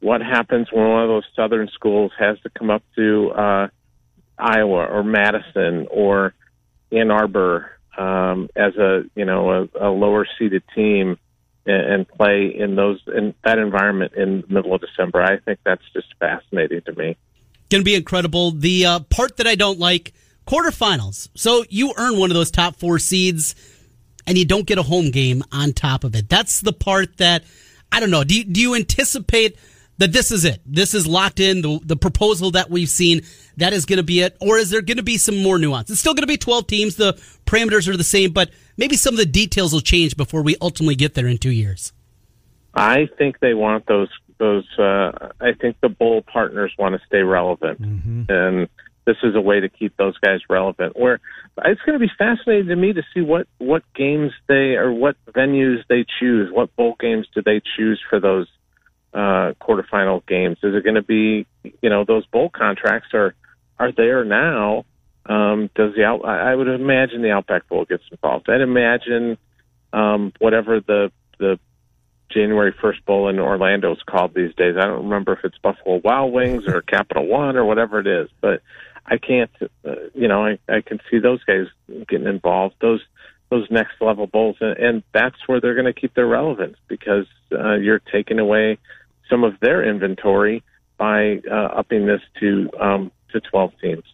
what 0.01 0.21
happens 0.21 0.69
when 0.71 0.87
one 0.87 1.03
of 1.03 1.09
those 1.09 1.25
southern 1.35 1.69
schools 1.73 2.13
has 2.19 2.39
to 2.41 2.51
come 2.51 2.71
up 2.71 2.83
to 2.97 3.31
uh, 3.31 3.69
Iowa 4.39 4.87
or 4.87 5.03
Madison 5.03 5.87
or 5.91 6.35
Ann 6.93 7.11
Arbor 7.11 7.71
um, 7.97 8.49
as 8.55 8.77
a 8.77 9.05
you 9.15 9.25
know 9.25 9.51
a, 9.51 9.89
a 9.89 9.91
lower 9.91 10.27
seeded 10.39 10.63
team 10.75 11.19
and, 11.67 11.93
and 11.93 12.09
play 12.09 12.55
in 12.57 12.77
those 12.77 13.01
in 13.15 13.35
that 13.45 13.59
environment 13.59 14.13
in 14.15 14.43
the 14.43 14.55
middle 14.55 14.75
of 14.75 14.81
December. 14.81 15.23
I 15.23 15.39
think 15.39 15.61
that's 15.65 15.83
just 15.93 16.09
fascinating 16.19 16.83
to 16.83 16.93
me. 16.95 17.17
Going 17.71 17.81
to 17.81 17.85
be 17.85 17.95
incredible. 17.95 18.53
The 18.53 18.87
uh, 18.87 19.01
part 19.01 19.39
that 19.39 19.47
I 19.47 19.57
don't 19.57 19.79
like 19.79 20.13
quarterfinals. 20.47 21.29
So 21.35 21.65
you 21.69 21.93
earn 21.97 22.19
one 22.19 22.31
of 22.31 22.35
those 22.35 22.51
top 22.51 22.77
four 22.77 22.99
seeds, 22.99 23.55
and 24.27 24.39
you 24.39 24.45
don't 24.45 24.67
get 24.67 24.79
a 24.79 24.83
home 24.83 25.11
game 25.11 25.43
on 25.51 25.73
top 25.73 26.05
of 26.05 26.15
it. 26.15 26.29
That's 26.29 26.61
the 26.61 26.73
part 26.73 27.17
that 27.17 27.43
I 27.91 27.99
don't 28.01 28.11
know. 28.11 28.23
Do 28.25 28.37
you, 28.37 28.45
do 28.45 28.61
you 28.61 28.75
anticipate? 28.75 29.57
That 29.99 30.13
this 30.13 30.31
is 30.31 30.45
it. 30.45 30.61
This 30.67 30.95
is 30.95 31.07
locked 31.07 31.41
in. 31.41 31.63
The, 31.63 31.81
the 31.83 31.97
proposal 31.97 32.51
that 32.53 32.71
we've 32.71 32.89
seen, 32.89 33.23
that 33.57 33.73
is 33.73 33.87
going 33.87 33.99
to 33.99 34.03
be 34.03 34.21
it. 34.21 34.37
Or 34.41 34.59
is 34.59 34.71
there 34.71 34.83
going 34.83 34.99
to 34.99 35.03
be 35.03 35.19
some 35.19 35.43
more 35.43 35.59
nuance? 35.59 35.91
It's 35.91 36.01
still 36.01 36.15
going 36.15 36.23
to 36.23 36.27
be 36.27 36.37
12 36.37 36.67
teams. 36.67 36.97
The 36.97 37.15
parameters 37.47 37.89
are 37.89 37.97
the 37.97 38.05
same, 38.05 38.33
but 38.33 38.51
maybe 38.77 38.97
some 38.97 39.15
of 39.15 39.19
the 39.19 39.27
details 39.27 39.73
will 39.73 39.81
change 39.81 40.17
before 40.17 40.43
we 40.43 40.57
ultimately 40.61 40.97
get 40.97 41.15
there 41.15 41.27
in 41.27 41.39
two 41.39 41.51
years. 41.51 41.93
I 42.75 43.09
think 43.19 43.41
they 43.41 43.55
want 43.55 43.87
those, 43.87 44.11
those, 44.39 44.67
uh, 44.79 45.31
I 45.41 45.53
think 45.59 45.77
the 45.81 45.89
bowl 45.89 46.23
partners 46.23 46.75
want 46.79 46.95
to 46.95 47.07
stay 47.07 47.23
relevant. 47.23 47.81
Mm-hmm. 47.81 48.25
And 48.29 48.69
this 49.07 49.17
is 49.23 49.35
a 49.35 49.41
way 49.41 49.61
to 49.61 49.69
keep 49.71 49.97
those 49.97 50.19
guys 50.19 50.41
relevant. 50.51 50.95
Where 50.95 51.21
it's 51.65 51.81
going 51.83 51.99
to 51.99 52.05
be 52.05 52.13
fascinating 52.19 52.69
to 52.69 52.77
me 52.77 52.93
to 52.93 53.03
see 53.15 53.23
what, 53.23 53.47
what 53.57 53.83
games 53.95 54.33
they, 54.47 54.75
or 54.75 54.93
what 54.93 55.17
venues 55.31 55.79
they 55.89 56.05
choose. 56.21 56.53
What 56.53 56.75
bowl 56.77 56.97
games 57.01 57.27
do 57.35 57.41
they 57.41 57.63
choose 57.79 58.03
for 58.11 58.21
those 58.21 58.47
uh, 59.17 59.55
quarterfinal 59.61 60.25
games? 60.27 60.59
Is 60.63 60.75
it 60.75 60.85
going 60.85 60.97
to 60.97 61.03
be, 61.03 61.47
you 61.81 61.89
know, 61.89 62.05
those 62.05 62.27
bowl 62.27 62.51
contracts 62.51 63.09
are 63.15 63.35
are 63.79 63.91
there 63.91 64.25
now? 64.25 64.85
Um, 65.25 65.71
does 65.75 65.95
the 65.97 66.05
out, 66.05 66.25
I 66.25 66.55
would 66.55 66.69
imagine 66.69 67.23
the 67.23 67.33
Outback 67.33 67.69
Bowl 67.69 67.85
gets 67.85 68.05
involved. 68.13 68.49
I'd 68.49 68.61
imagine 68.61 69.39
um, 69.93 70.33
whatever 70.39 70.81
the 70.81 71.11
the 71.39 71.59
January 72.31 72.75
first 72.81 73.05
bowl 73.07 73.29
in 73.29 73.39
Orlando 73.39 73.93
is 73.93 74.03
called 74.07 74.35
these 74.35 74.55
days. 74.55 74.77
I 74.79 74.85
don't 74.85 75.05
remember 75.05 75.33
if 75.33 75.45
it's 75.45 75.59
Buffalo 75.59 76.01
Wild 76.05 76.33
Wings 76.33 76.65
or 76.67 76.83
Capital 76.97 77.27
One 77.27 77.57
or 77.57 77.65
whatever 77.65 77.99
it 77.99 78.07
is, 78.07 78.29
but 78.41 78.63
I 79.07 79.17
can't, 79.17 79.51
uh, 79.63 79.95
you 80.15 80.29
know, 80.29 80.45
I, 80.45 80.59
I 80.69 80.83
can 80.83 81.01
see 81.11 81.19
those 81.19 81.43
guys 81.45 81.67
getting 82.09 82.27
involved. 82.27 82.75
Those 82.81 83.01
those 83.49 83.67
next 83.71 83.95
level 84.01 84.27
bowls, 84.27 84.57
and, 84.61 84.77
and 84.77 85.03
that's 85.15 85.37
where 85.47 85.61
they're 85.61 85.75
going 85.75 85.93
to 85.93 85.99
keep 85.99 86.15
their 86.15 86.27
relevance 86.27 86.77
because 86.89 87.27
uh, 87.53 87.75
you're 87.75 88.01
taking 88.01 88.39
away 88.39 88.79
some 89.31 89.45
of 89.45 89.59
their 89.61 89.89
inventory 89.89 90.63
by 90.99 91.41
uh, 91.51 91.55
upping 91.55 92.07
this 92.07 92.21
to 92.41 92.71
um, 92.81 93.13
to 93.33 93.41
12 93.41 93.73
teams. 93.81 94.05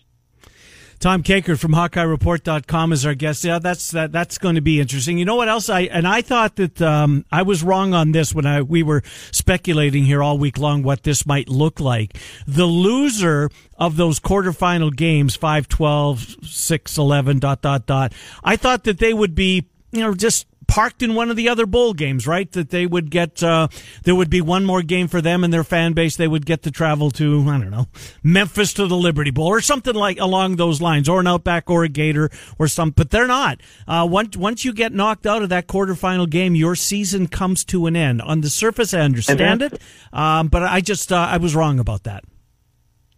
Tom 1.02 1.24
Kakert 1.24 1.58
from 1.58 1.72
HawkeyeReport.com 1.72 2.92
is 2.92 3.04
our 3.04 3.16
guest. 3.16 3.42
Yeah, 3.42 3.58
that's 3.58 3.90
that, 3.90 4.12
that's 4.12 4.38
going 4.38 4.54
to 4.54 4.60
be 4.60 4.78
interesting. 4.78 5.18
You 5.18 5.24
know 5.24 5.34
what 5.34 5.48
else? 5.48 5.68
I 5.68 5.80
and 5.80 6.06
I 6.06 6.22
thought 6.22 6.54
that 6.56 6.80
um, 6.80 7.24
I 7.32 7.42
was 7.42 7.64
wrong 7.64 7.92
on 7.92 8.12
this 8.12 8.32
when 8.32 8.46
I 8.46 8.62
we 8.62 8.84
were 8.84 9.02
speculating 9.32 10.04
here 10.04 10.22
all 10.22 10.38
week 10.38 10.58
long 10.58 10.84
what 10.84 11.02
this 11.02 11.26
might 11.26 11.48
look 11.48 11.80
like. 11.80 12.16
The 12.46 12.66
loser 12.66 13.50
of 13.76 13.96
those 13.96 14.20
quarterfinal 14.20 14.94
games, 14.94 15.34
5 15.34 15.66
12, 15.66 16.46
6 16.46 16.98
11, 16.98 17.40
dot, 17.40 17.62
dot, 17.62 17.84
dot, 17.86 18.12
I 18.44 18.54
thought 18.54 18.84
that 18.84 19.00
they 19.00 19.12
would 19.12 19.34
be, 19.34 19.66
you 19.90 20.02
know, 20.02 20.14
just 20.14 20.46
parked 20.66 21.02
in 21.02 21.14
one 21.14 21.30
of 21.30 21.36
the 21.36 21.48
other 21.48 21.66
bowl 21.66 21.94
games, 21.94 22.26
right? 22.26 22.50
That 22.52 22.70
they 22.70 22.86
would 22.86 23.10
get, 23.10 23.42
uh, 23.42 23.68
there 24.04 24.14
would 24.14 24.30
be 24.30 24.40
one 24.40 24.64
more 24.64 24.82
game 24.82 25.08
for 25.08 25.20
them 25.20 25.44
and 25.44 25.52
their 25.52 25.64
fan 25.64 25.92
base. 25.92 26.16
They 26.16 26.28
would 26.28 26.46
get 26.46 26.62
to 26.62 26.70
travel 26.70 27.10
to, 27.12 27.40
I 27.48 27.58
don't 27.58 27.70
know, 27.70 27.86
Memphis 28.22 28.72
to 28.74 28.86
the 28.86 28.96
Liberty 28.96 29.30
Bowl 29.30 29.48
or 29.48 29.60
something 29.60 29.94
like 29.94 30.18
along 30.18 30.56
those 30.56 30.80
lines, 30.80 31.08
or 31.08 31.20
an 31.20 31.26
Outback 31.26 31.70
or 31.70 31.84
a 31.84 31.88
Gator 31.88 32.30
or 32.58 32.68
something. 32.68 32.94
But 32.96 33.10
they're 33.10 33.26
not. 33.26 33.60
Uh, 33.86 34.06
once 34.10 34.36
once 34.36 34.64
you 34.64 34.72
get 34.72 34.92
knocked 34.92 35.26
out 35.26 35.42
of 35.42 35.48
that 35.50 35.66
quarterfinal 35.66 36.28
game, 36.28 36.54
your 36.54 36.74
season 36.74 37.26
comes 37.26 37.64
to 37.66 37.86
an 37.86 37.96
end. 37.96 38.22
On 38.22 38.40
the 38.40 38.50
surface, 38.50 38.94
I 38.94 39.00
understand 39.00 39.62
it, 39.62 39.80
um, 40.12 40.48
but 40.48 40.62
I 40.62 40.80
just 40.80 41.12
uh, 41.12 41.16
I 41.16 41.38
was 41.38 41.54
wrong 41.54 41.78
about 41.78 42.04
that. 42.04 42.24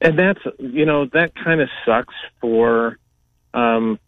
And 0.01 0.19
that's 0.19 0.41
you 0.59 0.85
know 0.85 1.07
that 1.13 1.35
kind 1.35 1.61
of 1.61 1.69
sucks 1.87 2.15
for, 2.41 2.99
um, 3.55 3.99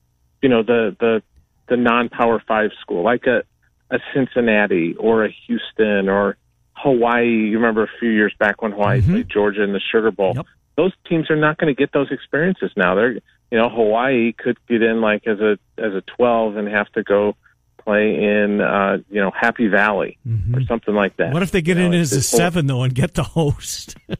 you 0.42 0.48
know 0.48 0.62
the 0.62 0.96
the 0.98 1.22
the 1.68 1.76
non-power 1.76 2.42
five 2.46 2.70
school, 2.80 3.02
like 3.02 3.26
a 3.26 3.42
a 3.90 3.98
Cincinnati 4.12 4.96
or 4.98 5.24
a 5.24 5.34
Houston 5.46 6.08
or 6.08 6.36
Hawaii. 6.72 7.26
You 7.26 7.56
remember 7.56 7.84
a 7.84 7.90
few 8.00 8.10
years 8.10 8.34
back 8.38 8.60
when 8.62 8.72
Hawaii 8.72 9.00
mm-hmm. 9.00 9.12
played 9.12 9.28
Georgia 9.30 9.62
in 9.62 9.72
the 9.72 9.80
Sugar 9.92 10.10
Bowl. 10.10 10.32
Yep. 10.34 10.46
Those 10.76 10.92
teams 11.08 11.30
are 11.30 11.36
not 11.36 11.56
going 11.58 11.74
to 11.74 11.78
get 11.78 11.92
those 11.92 12.10
experiences 12.10 12.70
now. 12.76 12.94
They're 12.94 13.12
you 13.50 13.58
know 13.58 13.68
Hawaii 13.68 14.32
could 14.32 14.58
get 14.68 14.82
in 14.82 15.00
like 15.00 15.26
as 15.26 15.40
a 15.40 15.58
as 15.78 15.94
a 15.94 16.02
12 16.16 16.56
and 16.56 16.68
have 16.68 16.90
to 16.92 17.02
go 17.02 17.36
play 17.82 18.14
in 18.14 18.60
uh, 18.60 18.98
you 19.08 19.20
know 19.20 19.30
Happy 19.30 19.68
Valley 19.68 20.18
or 20.52 20.62
something 20.62 20.94
like 20.94 21.16
that. 21.16 21.26
Mm-hmm. 21.26 21.32
What 21.34 21.42
if 21.42 21.52
they 21.52 21.62
get 21.62 21.76
You 21.76 21.84
know, 21.84 21.92
in 21.92 22.00
as 22.00 22.12
a 22.12 22.22
seven 22.22 22.66
though 22.66 22.82
and 22.82 22.94
get 22.94 23.14
the 23.14 23.22
host? 23.22 23.96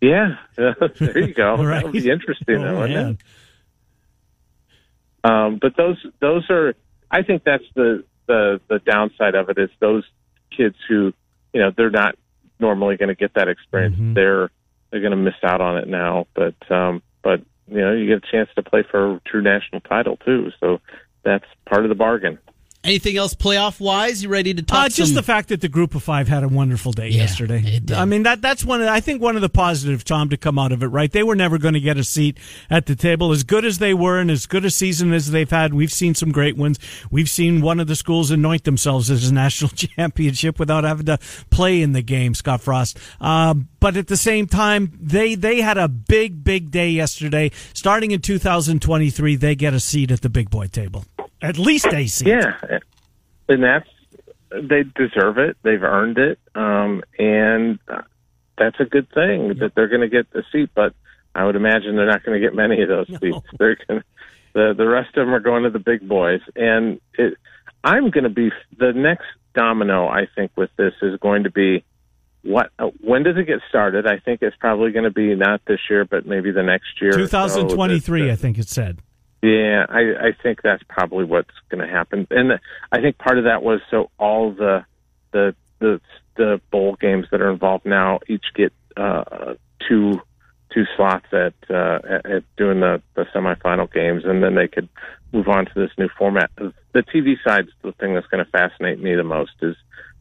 Yeah, 0.00 0.36
there 0.56 1.18
you 1.18 1.34
go. 1.34 1.62
Right. 1.62 1.82
That 1.82 1.84
would 1.84 1.92
be 1.92 2.10
interesting, 2.10 2.56
Oh, 2.56 2.62
though, 2.62 2.80
wouldn't 2.80 3.20
it? 3.20 3.26
Um, 5.24 5.58
but 5.60 5.76
those 5.76 5.96
those 6.20 6.48
are, 6.50 6.74
I 7.10 7.22
think 7.22 7.44
that's 7.44 7.64
the 7.74 8.04
the 8.26 8.60
the 8.68 8.78
downside 8.78 9.34
of 9.34 9.50
it 9.50 9.58
is 9.58 9.70
those 9.80 10.04
kids 10.56 10.76
who, 10.88 11.12
you 11.52 11.60
know, 11.60 11.70
they're 11.76 11.90
not 11.90 12.16
normally 12.58 12.96
going 12.96 13.08
to 13.08 13.14
get 13.14 13.34
that 13.34 13.48
experience. 13.48 13.96
Mm-hmm. 13.96 14.14
They're 14.14 14.50
they're 14.90 15.00
going 15.00 15.12
to 15.12 15.16
miss 15.16 15.34
out 15.42 15.60
on 15.60 15.78
it 15.78 15.88
now. 15.88 16.26
But 16.34 16.70
um, 16.70 17.02
but 17.22 17.40
you 17.68 17.80
know, 17.80 17.92
you 17.92 18.06
get 18.06 18.28
a 18.28 18.32
chance 18.32 18.48
to 18.56 18.62
play 18.62 18.84
for 18.88 19.16
a 19.16 19.20
true 19.26 19.42
national 19.42 19.80
title 19.82 20.16
too. 20.16 20.50
So 20.60 20.80
that's 21.24 21.44
part 21.66 21.84
of 21.84 21.88
the 21.88 21.94
bargain. 21.94 22.38
Anything 22.82 23.18
else 23.18 23.34
playoff 23.34 23.78
wise? 23.78 24.22
You 24.22 24.30
ready 24.30 24.54
to 24.54 24.62
talk? 24.62 24.86
Uh, 24.86 24.88
just 24.88 25.08
some- 25.10 25.14
the 25.16 25.22
fact 25.22 25.50
that 25.50 25.60
the 25.60 25.68
group 25.68 25.94
of 25.94 26.02
five 26.02 26.28
had 26.28 26.42
a 26.42 26.48
wonderful 26.48 26.92
day 26.92 27.08
Yeah, 27.10 27.18
yesterday. 27.18 27.78
I 27.94 28.06
mean 28.06 28.22
that 28.22 28.40
that's 28.40 28.64
one. 28.64 28.80
Of, 28.80 28.88
I 28.88 29.00
think 29.00 29.20
one 29.20 29.36
of 29.36 29.42
the 29.42 29.50
positives, 29.50 30.02
Tom, 30.02 30.30
to 30.30 30.38
come 30.38 30.58
out 30.58 30.72
of 30.72 30.82
it. 30.82 30.86
Right, 30.86 31.12
they 31.12 31.22
were 31.22 31.36
never 31.36 31.58
going 31.58 31.74
to 31.74 31.80
get 31.80 31.98
a 31.98 32.04
seat 32.04 32.38
at 32.70 32.86
the 32.86 32.96
table. 32.96 33.32
As 33.32 33.44
good 33.44 33.66
as 33.66 33.78
they 33.78 33.92
were, 33.92 34.18
and 34.18 34.30
as 34.30 34.46
good 34.46 34.64
a 34.64 34.70
season 34.70 35.12
as 35.12 35.30
they've 35.30 35.50
had, 35.50 35.74
we've 35.74 35.92
seen 35.92 36.14
some 36.14 36.32
great 36.32 36.56
ones. 36.56 36.78
We've 37.10 37.28
seen 37.28 37.60
one 37.60 37.80
of 37.80 37.86
the 37.86 37.96
schools 37.96 38.30
anoint 38.30 38.64
themselves 38.64 39.10
as 39.10 39.28
a 39.28 39.34
national 39.34 39.68
championship 39.74 40.58
without 40.58 40.84
having 40.84 41.04
to 41.06 41.18
play 41.50 41.82
in 41.82 41.92
the 41.92 42.02
game. 42.02 42.32
Scott 42.32 42.62
Frost. 42.62 42.98
Um, 43.20 43.68
but 43.80 43.98
at 43.98 44.06
the 44.06 44.16
same 44.16 44.46
time, 44.46 44.96
they 44.98 45.34
they 45.34 45.60
had 45.60 45.76
a 45.76 45.86
big 45.86 46.42
big 46.42 46.70
day 46.70 46.88
yesterday. 46.88 47.50
Starting 47.74 48.10
in 48.12 48.22
2023, 48.22 49.36
they 49.36 49.54
get 49.54 49.74
a 49.74 49.80
seat 49.80 50.10
at 50.10 50.22
the 50.22 50.30
big 50.30 50.48
boy 50.48 50.66
table. 50.66 51.04
At 51.42 51.58
least 51.58 51.86
a 51.86 52.06
seat. 52.06 52.28
Yeah, 52.28 52.56
and 53.48 53.62
that's 53.62 53.88
they 54.50 54.82
deserve 54.82 55.38
it. 55.38 55.56
They've 55.62 55.82
earned 55.82 56.18
it, 56.18 56.38
um, 56.54 57.02
and 57.18 57.78
that's 58.58 58.78
a 58.80 58.84
good 58.84 59.08
thing 59.12 59.58
that 59.60 59.72
they're 59.74 59.88
going 59.88 60.02
to 60.02 60.08
get 60.08 60.30
the 60.32 60.42
seat. 60.52 60.70
But 60.74 60.94
I 61.34 61.44
would 61.44 61.56
imagine 61.56 61.96
they're 61.96 62.06
not 62.06 62.24
going 62.24 62.40
to 62.40 62.46
get 62.46 62.54
many 62.54 62.82
of 62.82 62.88
those 62.88 63.06
seats. 63.20 63.46
They're 63.58 63.76
going 63.88 64.02
the 64.52 64.74
the 64.76 64.86
rest 64.86 65.16
of 65.16 65.26
them 65.26 65.34
are 65.34 65.40
going 65.40 65.62
to 65.64 65.70
the 65.70 65.78
big 65.78 66.06
boys, 66.06 66.40
and 66.56 67.00
it, 67.14 67.34
I'm 67.84 68.10
going 68.10 68.24
to 68.24 68.30
be 68.30 68.50
the 68.78 68.92
next 68.92 69.26
domino. 69.54 70.08
I 70.08 70.26
think 70.34 70.52
with 70.56 70.70
this 70.76 70.94
is 71.02 71.18
going 71.20 71.44
to 71.44 71.50
be 71.50 71.84
what 72.42 72.70
when 73.00 73.22
does 73.22 73.36
it 73.36 73.44
get 73.46 73.60
started? 73.68 74.06
I 74.06 74.18
think 74.18 74.42
it's 74.42 74.56
probably 74.56 74.92
going 74.92 75.04
to 75.04 75.10
be 75.10 75.34
not 75.34 75.60
this 75.66 75.80
year, 75.88 76.04
but 76.04 76.26
maybe 76.26 76.50
the 76.50 76.62
next 76.62 77.00
year. 77.00 77.10
or 77.10 77.12
so. 77.12 77.18
2023, 77.26 78.22
That- 78.22 78.30
I 78.30 78.36
think 78.36 78.58
it 78.58 78.68
said. 78.68 79.00
Yeah, 79.42 79.86
I, 79.88 80.28
I 80.28 80.32
think 80.42 80.60
that's 80.62 80.82
probably 80.88 81.24
what's 81.24 81.54
going 81.70 81.86
to 81.86 81.90
happen, 81.92 82.26
and 82.30 82.60
I 82.92 83.00
think 83.00 83.18
part 83.18 83.38
of 83.38 83.44
that 83.44 83.62
was 83.62 83.80
so 83.90 84.10
all 84.18 84.52
the 84.52 84.84
the 85.32 85.54
the 85.78 86.00
the 86.36 86.60
bowl 86.70 86.96
games 87.00 87.26
that 87.30 87.40
are 87.40 87.50
involved 87.50 87.86
now 87.86 88.20
each 88.28 88.46
get 88.54 88.72
uh, 88.96 89.54
two 89.88 90.20
two 90.72 90.84
slots 90.96 91.26
at, 91.32 91.54
uh, 91.68 91.98
at 92.24 92.44
doing 92.56 92.80
the 92.80 93.02
the 93.14 93.24
semifinal 93.34 93.92
games, 93.92 94.24
and 94.24 94.42
then 94.42 94.54
they 94.54 94.68
could 94.68 94.88
move 95.32 95.48
on 95.48 95.66
to 95.66 95.72
this 95.74 95.90
new 95.98 96.08
format. 96.18 96.50
The 96.56 97.02
TV 97.02 97.36
side's 97.44 97.70
the 97.82 97.92
thing 97.92 98.14
that's 98.14 98.26
going 98.26 98.44
to 98.44 98.50
fascinate 98.50 99.00
me 99.00 99.14
the 99.14 99.24
most 99.24 99.52
is 99.62 99.76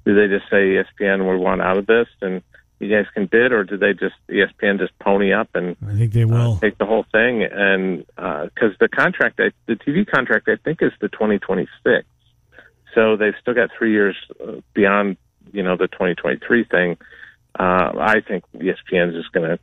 do 0.06 0.16
they 0.16 0.34
just 0.34 0.50
say 0.50 0.78
ESPN 0.78 1.30
we 1.30 1.38
want 1.38 1.62
out 1.62 1.78
of 1.78 1.88
this 1.88 2.08
and 2.22 2.42
you 2.80 2.90
guys 2.90 3.06
can 3.14 3.26
bid, 3.26 3.52
or 3.52 3.64
do 3.64 3.78
they 3.78 3.94
just 3.94 4.16
ESPN 4.30 4.80
just 4.80 4.98
pony 5.00 5.34
up 5.34 5.50
and 5.54 5.76
I 5.88 5.96
think 5.96 6.14
they 6.14 6.26
will. 6.26 6.54
uh, 6.54 6.60
take 6.60 6.78
the 6.78 6.86
whole 6.86 7.06
thing? 7.12 7.44
And 7.44 8.06
because 8.16 8.78
the 8.80 8.88
contract 8.88 9.40
I, 9.40 9.52
the 9.68 9.76
tv 9.76 10.08
contract 10.10 10.48
i 10.48 10.56
think 10.58 10.82
is 10.82 10.92
the 11.02 11.10
2026 11.10 12.06
so 12.96 13.16
they've 13.18 13.34
still 13.42 13.54
got 13.54 13.70
three 13.78 13.92
years 13.92 14.16
uh, 14.46 14.54
beyond 14.74 15.18
you 15.52 15.64
know 15.64 15.76
the 15.78 15.88
2023 15.88 16.64
thing. 16.66 16.98
Uh 17.58 17.92
i 18.00 18.22
think 18.28 18.44
espn 18.56 19.10
is 19.10 19.16
just 19.16 19.32
going 19.34 19.50
to 19.50 19.60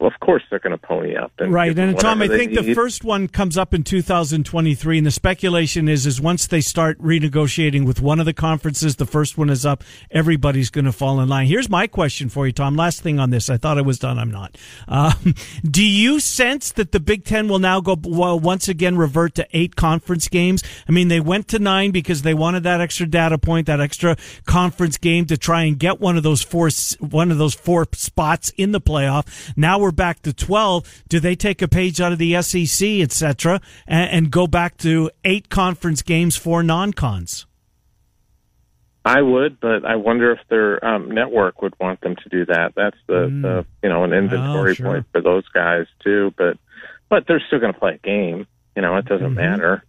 uh, 0.00 0.06
of 0.06 0.12
course 0.20 0.42
they're 0.50 0.58
going 0.58 0.78
to 0.78 0.86
pony 0.86 1.16
up 1.16 1.32
and 1.38 1.52
Right, 1.52 1.76
and 1.76 1.98
Tom, 1.98 2.22
I 2.22 2.28
think 2.28 2.54
the 2.54 2.74
first 2.74 3.04
one 3.04 3.28
comes 3.28 3.56
up 3.58 3.74
in 3.74 3.84
2023, 3.84 4.98
and 4.98 5.06
the 5.06 5.10
speculation 5.10 5.88
is 5.88 6.06
is 6.06 6.20
once 6.20 6.46
they 6.46 6.60
start 6.60 6.98
renegotiating 7.00 7.86
with 7.86 8.00
one 8.00 8.20
of 8.20 8.26
the 8.26 8.32
conferences, 8.32 8.96
the 8.96 9.06
first 9.06 9.36
one 9.36 9.50
is 9.50 9.66
up, 9.66 9.84
everybody's 10.10 10.70
going 10.70 10.84
to 10.84 10.92
fall 10.92 11.20
in 11.20 11.28
line. 11.28 11.46
Here's 11.46 11.68
my 11.68 11.86
question 11.86 12.28
for 12.28 12.46
you, 12.46 12.52
Tom. 12.52 12.76
Last 12.76 13.00
thing 13.02 13.18
on 13.18 13.30
this, 13.30 13.50
I 13.50 13.56
thought 13.56 13.78
I 13.78 13.82
was 13.82 13.98
done, 13.98 14.18
I'm 14.18 14.30
not. 14.30 14.56
Um, 14.88 15.34
do 15.64 15.84
you 15.84 16.20
sense 16.20 16.72
that 16.72 16.92
the 16.92 17.00
Big 17.00 17.24
Ten 17.24 17.48
will 17.48 17.58
now 17.58 17.80
go 17.80 17.96
well, 18.02 18.38
once 18.38 18.68
again 18.68 18.96
revert 18.96 19.34
to 19.36 19.46
eight 19.52 19.76
conference 19.76 20.28
games? 20.28 20.62
I 20.88 20.92
mean, 20.92 21.08
they 21.08 21.20
went 21.20 21.48
to 21.48 21.58
nine 21.58 21.90
because 21.90 22.22
they 22.22 22.34
wanted 22.34 22.62
that 22.64 22.80
extra 22.80 23.06
data 23.06 23.38
point, 23.38 23.66
that 23.66 23.80
extra 23.80 24.16
conference 24.46 24.96
game 24.98 25.26
to 25.26 25.36
try 25.36 25.62
and 25.62 25.78
get 25.78 26.00
one 26.00 26.16
of 26.16 26.22
those 26.22 26.42
four 26.42 26.70
one 27.00 27.30
of 27.30 27.38
those 27.38 27.54
four 27.54 27.86
spots 27.92 28.50
in 28.56 28.72
the 28.72 28.80
playoff. 28.80 29.52
Now 29.56 29.78
we're 29.78 29.89
back 29.92 30.20
to 30.22 30.32
12. 30.32 31.04
Do 31.08 31.20
they 31.20 31.34
take 31.36 31.62
a 31.62 31.68
page 31.68 32.00
out 32.00 32.12
of 32.12 32.18
the 32.18 32.40
SEC, 32.42 32.86
et 32.88 33.12
cetera, 33.12 33.60
and, 33.86 34.10
and 34.10 34.30
go 34.30 34.46
back 34.46 34.76
to 34.78 35.10
eight 35.24 35.48
conference 35.48 36.02
games 36.02 36.36
for 36.36 36.62
non-cons? 36.62 37.46
I 39.04 39.22
would, 39.22 39.60
but 39.60 39.84
I 39.86 39.96
wonder 39.96 40.30
if 40.32 40.40
their 40.48 40.84
um, 40.84 41.10
network 41.10 41.62
would 41.62 41.74
want 41.80 42.02
them 42.02 42.16
to 42.16 42.28
do 42.28 42.44
that. 42.46 42.74
That's 42.76 42.98
the, 43.06 43.28
the 43.42 43.66
you 43.82 43.88
know 43.88 44.04
an 44.04 44.12
inventory 44.12 44.72
Oh, 44.72 44.74
sure. 44.74 44.86
point 44.86 45.06
for 45.10 45.22
those 45.22 45.48
guys 45.48 45.86
too. 46.04 46.34
But 46.36 46.58
but 47.08 47.26
they're 47.26 47.42
still 47.46 47.60
going 47.60 47.72
to 47.72 47.78
play 47.78 47.94
a 47.94 47.98
game. 48.06 48.46
You 48.76 48.82
know, 48.82 48.96
it 48.98 49.06
doesn't 49.06 49.34
matter. 49.34 49.82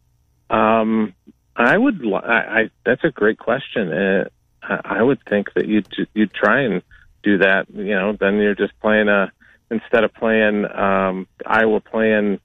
Um, 0.50 1.14
I 1.58 1.78
would. 1.78 2.02
I, 2.14 2.18
I 2.62 2.70
that's 2.86 3.04
a 3.04 3.10
great 3.12 3.38
question. 3.38 3.92
Uh, 3.92 4.30
I 4.64 5.00
I 5.00 5.04
would 5.04 5.20
think 5.28 5.54
that 5.56 5.68
you'd 5.68 5.88
you'd 6.14 6.34
try 6.34 6.62
and 6.62 6.82
do 7.22 7.40
that. 7.40 7.66
You 7.74 7.94
know, 7.96 8.14
then 8.18 8.38
you're 8.38 8.56
just 8.56 8.80
playing 8.80 9.10
a 9.10 9.30
instead 9.72 10.04
of 10.04 10.14
playing 10.14 10.66
um, 10.70 11.26
Iowa 11.46 11.80
playing 11.80 12.40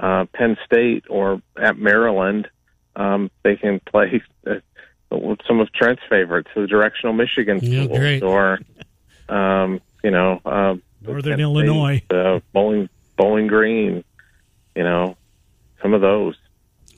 uh, 0.00 0.24
Penn 0.32 0.56
State 0.64 1.04
or 1.10 1.42
at 1.60 1.76
Maryland, 1.76 2.48
um, 2.96 3.30
they 3.42 3.56
can 3.56 3.80
play 3.80 4.22
uh, 4.46 4.54
some 5.46 5.60
of 5.60 5.70
Trent's 5.72 6.02
favorites, 6.08 6.48
the 6.56 6.66
directional 6.66 7.12
Michigan 7.14 7.58
Yeah, 7.62 7.84
schools, 7.84 7.98
great. 7.98 8.22
or 8.22 8.58
um, 9.28 9.80
you 10.02 10.10
know, 10.10 10.40
uh, 10.44 10.76
Northern 11.02 11.32
Penn 11.32 11.40
Illinois. 11.40 11.98
State, 12.06 12.16
uh, 12.16 12.40
Bowling 12.52 12.88
Bowling 13.16 13.46
Green, 13.48 14.04
you 14.76 14.82
know, 14.84 15.16
some 15.82 15.92
of 15.94 16.00
those. 16.00 16.36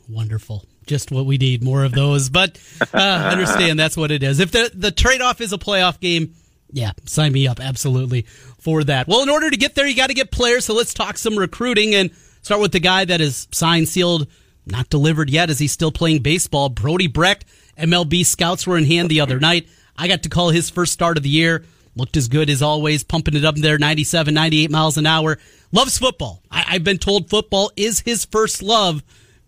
Wonderful. 0.08 0.64
Just 0.86 1.10
what 1.12 1.24
we 1.24 1.38
need, 1.38 1.62
more 1.62 1.84
of 1.84 1.92
those. 1.92 2.28
But 2.30 2.58
uh, 2.92 2.98
understand 3.32 3.78
that's 3.78 3.96
what 3.96 4.10
it 4.10 4.22
is. 4.22 4.40
If 4.40 4.50
the 4.50 4.70
the 4.74 4.90
trade 4.90 5.20
off 5.20 5.40
is 5.40 5.52
a 5.52 5.58
playoff 5.58 6.00
game, 6.00 6.34
yeah, 6.72 6.92
sign 7.04 7.32
me 7.32 7.46
up 7.46 7.60
absolutely 7.60 8.22
for 8.58 8.84
that. 8.84 9.08
Well, 9.08 9.22
in 9.22 9.28
order 9.28 9.50
to 9.50 9.56
get 9.56 9.74
there, 9.74 9.86
you 9.86 9.96
got 9.96 10.08
to 10.08 10.14
get 10.14 10.30
players. 10.30 10.64
So 10.64 10.74
let's 10.74 10.94
talk 10.94 11.18
some 11.18 11.38
recruiting 11.38 11.94
and 11.94 12.10
start 12.42 12.60
with 12.60 12.72
the 12.72 12.80
guy 12.80 13.04
that 13.04 13.20
is 13.20 13.48
signed, 13.50 13.88
sealed, 13.88 14.26
not 14.66 14.88
delivered 14.90 15.30
yet, 15.30 15.50
as 15.50 15.58
he's 15.58 15.72
still 15.72 15.92
playing 15.92 16.22
baseball. 16.22 16.68
Brody 16.68 17.08
Brecht. 17.08 17.44
MLB 17.78 18.26
scouts 18.26 18.66
were 18.66 18.76
in 18.76 18.84
hand 18.84 19.08
the 19.08 19.20
other 19.20 19.40
night. 19.40 19.68
I 19.96 20.06
got 20.08 20.22
to 20.24 20.28
call 20.28 20.50
his 20.50 20.70
first 20.70 20.92
start 20.92 21.16
of 21.16 21.22
the 21.22 21.30
year. 21.30 21.64
Looked 21.96 22.16
as 22.16 22.28
good 22.28 22.48
as 22.50 22.62
always, 22.62 23.02
pumping 23.02 23.34
it 23.34 23.44
up 23.44 23.56
there 23.56 23.76
97, 23.76 24.32
98 24.32 24.70
miles 24.70 24.96
an 24.96 25.06
hour. 25.06 25.38
Loves 25.72 25.98
football. 25.98 26.42
I, 26.50 26.64
I've 26.68 26.84
been 26.84 26.98
told 26.98 27.28
football 27.28 27.72
is 27.76 28.00
his 28.00 28.24
first 28.24 28.62
love. 28.62 29.02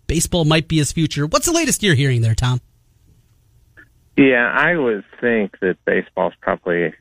Baseball 0.06 0.44
might 0.44 0.68
be 0.68 0.78
his 0.78 0.92
future. 0.92 1.26
What's 1.26 1.46
the 1.46 1.52
latest 1.52 1.82
you're 1.82 1.94
hearing 1.94 2.20
there, 2.22 2.34
Tom? 2.34 2.60
Yeah, 4.16 4.50
I 4.52 4.76
would 4.76 5.04
think 5.20 5.58
that 5.60 5.76
baseball's 5.84 6.34
probably, 6.40 6.92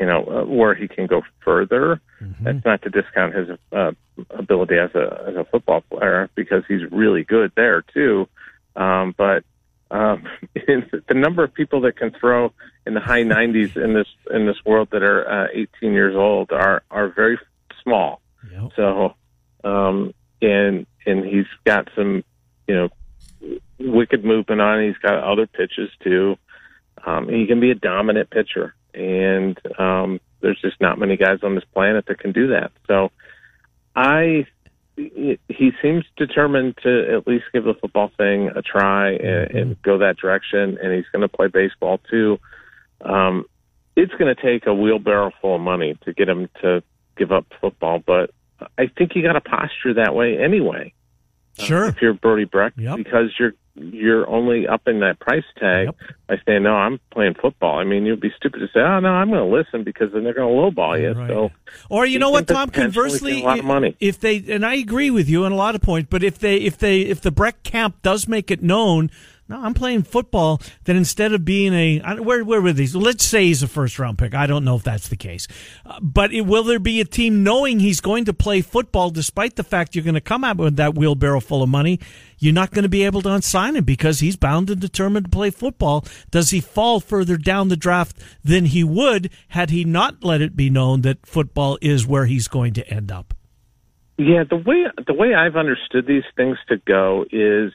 you 0.00 0.06
know, 0.06 0.24
uh, 0.24 0.44
where 0.44 0.74
he 0.74 0.88
can 0.88 1.06
go 1.06 1.22
further. 1.44 2.00
That's 2.40 2.64
not 2.64 2.82
to 2.82 2.90
discount 2.90 3.34
his 3.34 3.48
uh, 3.72 3.92
ability 4.30 4.78
as 4.78 4.94
a 4.94 5.24
as 5.28 5.36
a 5.36 5.44
football 5.44 5.82
player 5.82 6.30
because 6.34 6.64
he's 6.66 6.82
really 6.90 7.24
good 7.24 7.52
there 7.54 7.82
too. 7.82 8.28
Um, 8.76 9.14
but 9.16 9.44
um, 9.90 10.24
the 10.54 11.14
number 11.14 11.44
of 11.44 11.54
people 11.54 11.82
that 11.82 11.96
can 11.96 12.10
throw 12.10 12.52
in 12.86 12.94
the 12.94 13.00
high 13.00 13.22
90s 13.22 13.76
in 13.76 13.94
this 13.94 14.08
in 14.32 14.46
this 14.46 14.56
world 14.64 14.88
that 14.92 15.02
are 15.02 15.44
uh, 15.44 15.48
18 15.52 15.92
years 15.92 16.16
old 16.16 16.50
are 16.50 16.82
are 16.90 17.08
very 17.08 17.38
small. 17.82 18.20
Yep. 18.52 18.72
So, 18.76 19.14
um, 19.62 20.12
and 20.42 20.86
and 21.06 21.24
he's 21.24 21.46
got 21.64 21.88
some, 21.94 22.24
you 22.66 22.74
know, 22.74 23.58
wicked 23.78 24.24
movement 24.24 24.60
on. 24.60 24.82
He's 24.82 24.98
got 24.98 25.22
other 25.22 25.46
pitches 25.46 25.90
too. 26.02 26.36
Um, 27.06 27.28
he 27.28 27.46
can 27.46 27.60
be 27.60 27.70
a 27.70 27.74
dominant 27.74 28.30
pitcher, 28.30 28.74
and 28.94 29.58
um, 29.78 30.20
there's 30.40 30.60
just 30.60 30.80
not 30.80 30.98
many 30.98 31.16
guys 31.16 31.40
on 31.42 31.54
this 31.54 31.64
planet 31.72 32.06
that 32.06 32.18
can 32.18 32.32
do 32.32 32.48
that. 32.48 32.72
So, 32.86 33.10
I 33.96 34.46
he 34.96 35.72
seems 35.82 36.04
determined 36.16 36.76
to 36.84 37.16
at 37.16 37.26
least 37.26 37.44
give 37.52 37.64
the 37.64 37.74
football 37.74 38.12
thing 38.16 38.50
a 38.54 38.62
try 38.62 39.10
and, 39.10 39.50
and 39.50 39.82
go 39.82 39.98
that 39.98 40.16
direction, 40.16 40.78
and 40.80 40.92
he's 40.92 41.06
going 41.12 41.22
to 41.22 41.28
play 41.28 41.48
baseball 41.48 41.98
too. 42.10 42.38
Um, 43.00 43.44
it's 43.96 44.12
going 44.12 44.34
to 44.34 44.40
take 44.40 44.66
a 44.66 44.74
wheelbarrow 44.74 45.32
full 45.40 45.56
of 45.56 45.60
money 45.60 45.96
to 46.04 46.12
get 46.12 46.28
him 46.28 46.48
to 46.62 46.82
give 47.16 47.32
up 47.32 47.46
football, 47.60 48.00
but 48.04 48.30
I 48.78 48.86
think 48.86 49.14
you 49.14 49.22
got 49.22 49.32
to 49.32 49.40
posture 49.40 49.94
that 49.94 50.14
way 50.14 50.38
anyway 50.38 50.92
Sure. 51.58 51.86
if 51.86 52.00
you're 52.00 52.14
Brody 52.14 52.44
Brecht, 52.44 52.78
Yep. 52.78 52.96
because 52.96 53.30
you're 53.38 53.54
you're 53.76 54.28
only 54.28 54.66
upping 54.68 55.00
that 55.00 55.18
price 55.18 55.44
tag 55.58 55.86
Yep. 55.86 55.96
by 56.28 56.36
saying, 56.46 56.62
"No, 56.62 56.74
I'm 56.74 57.00
playing 57.10 57.34
football." 57.34 57.78
I 57.78 57.84
mean, 57.84 58.06
you'd 58.06 58.20
be 58.20 58.32
stupid 58.36 58.60
to 58.60 58.68
say, 58.68 58.80
"Oh 58.80 59.00
no, 59.00 59.08
I'm 59.08 59.30
going 59.30 59.40
to 59.50 59.56
listen," 59.56 59.82
because 59.82 60.12
then 60.12 60.22
they're 60.24 60.32
going 60.34 60.48
to 60.54 60.60
lowball 60.80 61.00
you. 61.00 61.12
Right. 61.12 61.28
So, 61.28 61.50
Or 61.90 62.06
you 62.06 62.18
know 62.18 62.30
what, 62.30 62.46
Tom? 62.46 62.70
Conversely, 62.70 63.42
a 63.42 63.44
lot 63.44 63.58
of 63.58 63.64
money. 63.64 63.96
if 64.00 64.20
they 64.20 64.44
and 64.48 64.64
I 64.64 64.74
agree 64.74 65.10
with 65.10 65.28
you 65.28 65.44
on 65.44 65.52
a 65.52 65.56
lot 65.56 65.74
of 65.74 65.80
points, 65.82 66.08
but 66.10 66.22
if 66.22 66.38
they 66.38 66.56
if 66.56 66.78
they 66.78 67.00
if 67.00 67.20
the 67.20 67.30
Brecht 67.32 67.64
camp 67.64 68.00
does 68.02 68.28
make 68.28 68.50
it 68.50 68.62
known, 68.62 69.10
no, 69.46 69.60
I'm 69.60 69.74
playing 69.74 70.04
football. 70.04 70.60
Then 70.84 70.96
instead 70.96 71.32
of 71.32 71.44
being 71.44 71.74
a 71.74 71.98
where 72.22 72.42
where 72.44 72.62
were 72.62 72.72
these? 72.72 72.96
Let's 72.96 73.24
say 73.24 73.44
he's 73.44 73.62
a 73.62 73.68
first 73.68 73.98
round 73.98 74.16
pick. 74.16 74.34
I 74.34 74.46
don't 74.46 74.64
know 74.64 74.76
if 74.76 74.82
that's 74.82 75.08
the 75.08 75.16
case, 75.16 75.46
uh, 75.84 75.98
but 76.00 76.32
it, 76.32 76.42
will 76.42 76.64
there 76.64 76.78
be 76.78 77.00
a 77.00 77.04
team 77.04 77.42
knowing 77.42 77.78
he's 77.78 78.00
going 78.00 78.24
to 78.24 78.32
play 78.32 78.62
football, 78.62 79.10
despite 79.10 79.56
the 79.56 79.62
fact 79.62 79.94
you're 79.94 80.04
going 80.04 80.14
to 80.14 80.20
come 80.20 80.44
out 80.44 80.56
with 80.56 80.76
that 80.76 80.94
wheelbarrow 80.94 81.40
full 81.40 81.62
of 81.62 81.68
money? 81.68 82.00
You're 82.38 82.54
not 82.54 82.70
going 82.70 82.84
to 82.84 82.88
be 82.88 83.04
able 83.04 83.20
to 83.22 83.28
unsign 83.28 83.76
him 83.76 83.84
because 83.84 84.20
he's 84.20 84.36
bound 84.36 84.70
and 84.70 84.80
determined 84.80 85.26
to 85.26 85.30
play 85.30 85.50
football. 85.50 86.06
Does 86.30 86.50
he 86.50 86.60
fall 86.60 87.00
further 87.00 87.36
down 87.36 87.68
the 87.68 87.76
draft 87.76 88.16
than 88.42 88.66
he 88.66 88.82
would 88.82 89.30
had 89.48 89.70
he 89.70 89.84
not 89.84 90.24
let 90.24 90.40
it 90.40 90.56
be 90.56 90.70
known 90.70 91.02
that 91.02 91.26
football 91.26 91.78
is 91.82 92.06
where 92.06 92.26
he's 92.26 92.48
going 92.48 92.72
to 92.74 92.88
end 92.88 93.12
up? 93.12 93.34
Yeah, 94.16 94.44
the 94.48 94.56
way 94.56 94.86
the 95.06 95.12
way 95.12 95.34
I've 95.34 95.56
understood 95.56 96.06
these 96.06 96.24
things 96.36 96.56
to 96.68 96.76
go 96.78 97.24
is 97.30 97.72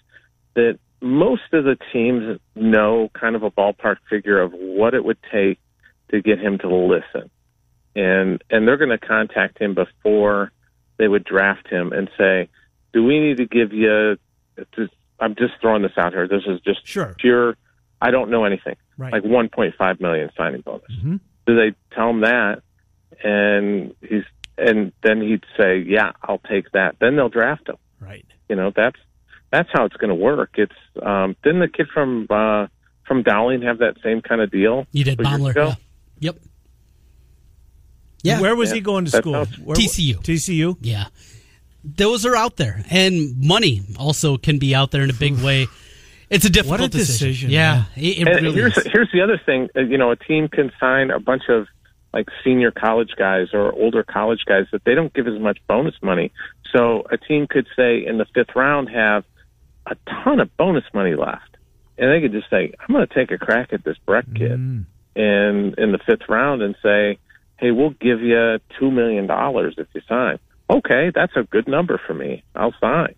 that 0.56 0.80
most 1.02 1.54
of 1.54 1.64
the 1.64 1.78
teams 1.94 2.40
know 2.56 3.10
kind 3.14 3.36
of 3.36 3.44
a 3.44 3.52
ballpark 3.52 3.98
figure 4.10 4.40
of 4.42 4.52
what 4.54 4.94
it 4.94 5.04
would 5.04 5.18
take 5.32 5.60
to 6.12 6.22
get 6.22 6.40
him 6.40 6.58
to 6.60 6.68
listen, 6.74 7.30
and 7.96 8.44
and 8.50 8.68
they're 8.68 8.78
going 8.78 8.90
to 8.90 8.98
contact 8.98 9.60
him 9.60 9.74
before 9.74 10.52
they 10.98 11.08
would 11.08 11.24
draft 11.24 11.68
him 11.68 11.94
and 11.94 12.10
say, 12.18 12.50
"Do 12.94 13.04
we 13.06 13.20
need 13.20 13.38
to 13.38 13.46
give 13.46 13.72
you?" 13.74 14.18
Just, 14.76 14.94
I'm 15.20 15.36
just 15.36 15.54
throwing 15.62 15.84
this 15.84 15.94
out 15.98 16.12
here. 16.14 16.28
This 16.28 16.44
is 16.46 16.60
just 16.62 16.86
Sure. 16.86 17.16
pure. 17.18 17.56
I 18.02 18.12
don't 18.12 18.30
know 18.30 18.44
anything. 18.46 18.76
Right. 18.98 19.14
Like 19.14 19.24
1.5 19.24 20.02
million 20.02 20.30
signing 20.36 20.62
bonus. 20.62 20.92
Mhm. 21.02 21.20
Do 21.46 21.56
they 21.56 21.74
tell 21.94 22.10
him 22.10 22.22
that? 22.22 22.62
And 23.24 23.94
he's 24.02 24.24
and 24.58 24.92
then 25.04 25.22
he'd 25.22 25.46
say, 25.58 25.78
"Yeah, 25.80 26.12
I'll 26.22 26.40
take 26.40 26.72
that." 26.72 26.98
Then 27.00 27.16
they'll 27.16 27.30
draft 27.30 27.70
him. 27.70 27.78
Right. 28.02 28.26
You 28.50 28.56
know, 28.58 28.72
that's 28.76 29.00
that's 29.52 29.70
how 29.74 29.86
it's 29.86 29.96
going 29.98 30.10
to 30.10 30.16
work. 30.16 30.52
It's 30.56 30.72
um, 31.02 31.36
didn't 31.44 31.60
the 31.62 31.68
kid 31.68 31.88
from 31.94 32.28
uh, 32.30 32.68
from 33.08 33.24
Dowling 33.24 33.62
have 33.64 33.80
that 33.80 33.96
same 34.04 34.22
kind 34.22 34.42
of 34.42 34.52
deal? 34.52 34.86
You 34.92 35.04
did, 35.04 35.20
a 35.20 35.30
year 35.38 35.50
ago? 35.50 35.68
Yeah. 35.68 35.76
Yep. 36.20 36.38
Yeah. 38.24 38.42
Where 38.42 38.56
was 38.56 38.70
Yeah. 38.70 38.76
he 38.76 38.82
going 38.82 39.06
to 39.06 39.12
That's 39.12 39.24
school? 39.24 39.34
how- 39.34 39.46
Where- 39.64 39.76
TCU. 39.76 40.16
TCU. 40.22 40.78
Yeah. 40.82 41.06
Those 41.84 42.26
are 42.26 42.36
out 42.36 42.58
there. 42.58 42.84
And 42.90 43.38
money 43.40 43.82
also 43.98 44.38
can 44.38 44.60
be 44.60 44.76
out 44.76 44.92
there 44.92 45.04
in 45.04 45.10
a 45.10 45.14
big 45.14 45.38
way. 45.42 45.68
It's 46.30 46.46
a 46.46 46.50
difficult 46.50 46.82
What 46.82 46.90
a 46.90 46.92
decision, 46.98 47.50
Yeah. 47.50 47.86
It, 47.96 48.20
it 48.20 48.28
And 48.28 48.42
really 48.46 48.52
here's 48.54 48.78
is. 48.78 48.86
here's 48.92 49.10
the 49.12 49.22
other 49.22 49.40
thing. 49.44 49.70
Uh, 49.76 49.82
You 49.82 49.98
know, 49.98 50.12
a 50.12 50.16
team 50.16 50.48
can 50.50 50.72
sign 50.80 51.10
a 51.10 51.20
bunch 51.20 51.44
of 51.50 51.68
like 52.14 52.28
senior 52.44 52.72
college 52.72 53.12
guys 53.18 53.48
or 53.54 53.72
older 53.72 54.04
college 54.04 54.42
guys 54.46 54.66
that 54.72 54.84
they 54.84 54.96
don't 54.96 55.14
give 55.14 55.28
as 55.28 55.40
much 55.40 55.60
bonus 55.68 55.96
money. 56.04 56.32
So 56.76 57.04
a 57.10 57.18
team 57.18 57.48
could 57.48 57.68
say 57.76 58.06
in 58.06 58.18
the 58.18 58.26
fifth 58.34 58.56
round 58.56 58.90
have 58.90 59.24
a 59.90 59.96
ton 60.24 60.40
of 60.40 60.56
bonus 60.58 60.84
money 60.94 61.16
left, 61.16 61.58
and 61.98 62.12
they 62.12 62.22
could 62.22 62.32
just 62.32 62.50
say, 62.50 62.72
"I'm 62.80 62.94
going 62.96 63.06
to 63.08 63.14
take 63.14 63.32
a 63.32 63.38
crack 63.38 63.74
at 63.74 63.84
this 63.84 63.98
Brecht 64.06 64.34
kid," 64.36 64.60
Mm. 64.60 64.86
and 65.16 65.74
in 65.78 65.92
the 65.92 66.00
fifth 66.06 66.30
round 66.30 66.62
and 66.62 66.76
say, 66.84 67.18
"Hey, 67.58 67.72
we'll 67.72 67.92
give 67.92 68.22
you 68.22 68.60
two 68.80 68.92
million 68.92 69.28
dollars 69.28 69.76
if 69.78 69.88
you 69.94 70.02
sign." 70.08 70.40
Okay, 70.70 71.12
that's 71.14 71.36
a 71.36 71.44
good 71.44 71.68
number 71.68 72.00
for 72.06 72.14
me. 72.14 72.44
I'll 72.56 72.76
sign. 72.80 73.16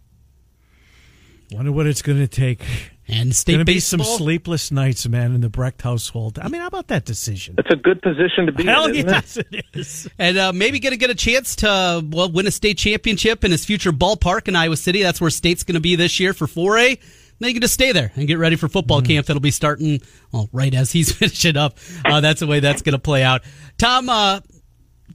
Wonder 1.51 1.72
what 1.74 1.86
it's 1.86 2.01
going 2.01 2.19
to 2.19 2.28
take. 2.28 2.63
And 3.12 3.36
state 3.36 3.53
Going 3.53 3.59
to 3.59 3.66
be 3.66 3.80
some 3.82 4.01
sleepless 4.03 4.72
nights, 4.72 5.05
man, 5.07 5.36
in 5.36 5.41
the 5.41 5.49
Brecht 5.49 5.82
household. 5.82 6.39
I 6.41 6.47
mean, 6.47 6.62
how 6.62 6.68
about 6.68 6.88
that 6.88 7.03
decision? 7.03 7.55
It's 7.57 7.70
a 7.70 7.76
good 7.76 8.01
position 8.01 8.45
to 8.45 8.51
be 8.53 8.64
Hell 8.64 8.86
in. 8.86 8.95
isn't 8.95 9.09
it? 9.09 9.12
yes, 9.12 9.38
it 9.38 9.66
is. 9.74 10.07
and 10.18 10.38
uh, 10.38 10.53
maybe 10.53 10.80
going 10.80 10.91
to 10.91 10.97
get 10.97 11.09
a 11.09 11.16
chance 11.16 11.57
to 11.57 12.05
well 12.09 12.32
win 12.32 12.47
a 12.47 12.51
state 12.51 12.78
championship 12.78 13.43
in 13.43 13.51
his 13.51 13.66
future 13.66 13.91
ballpark 13.91 14.47
in 14.47 14.55
Iowa 14.55 14.78
City. 14.78 15.03
That's 15.03 15.20
where 15.20 15.30
state's 15.30 15.64
going 15.64 15.76
to 15.76 15.82
be 15.82 15.95
this 15.97 16.20
year 16.20 16.34
for 16.34 16.47
4A. 16.47 16.99
Then 17.39 17.47
you 17.49 17.53
can 17.53 17.62
just 17.62 17.74
stay 17.74 17.91
there 17.91 18.12
and 18.16 18.28
get 18.28 18.38
ready 18.38 18.55
for 18.55 18.68
football 18.70 19.01
camp. 19.01 19.26
That'll 19.28 19.41
be 19.41 19.51
starting 19.51 19.99
well 20.32 20.47
right 20.53 20.74
as 20.74 20.91
he's 20.91 21.12
finishing 21.18 21.57
up. 21.57 21.78
Uh, 22.05 22.22
that's 22.22 22.39
the 22.39 22.47
way 22.47 22.59
that's 22.62 22.82
going 22.82 22.93
to 22.93 22.99
play 22.99 23.24
out. 23.24 23.41
Tom, 23.78 24.09
uh, 24.09 24.39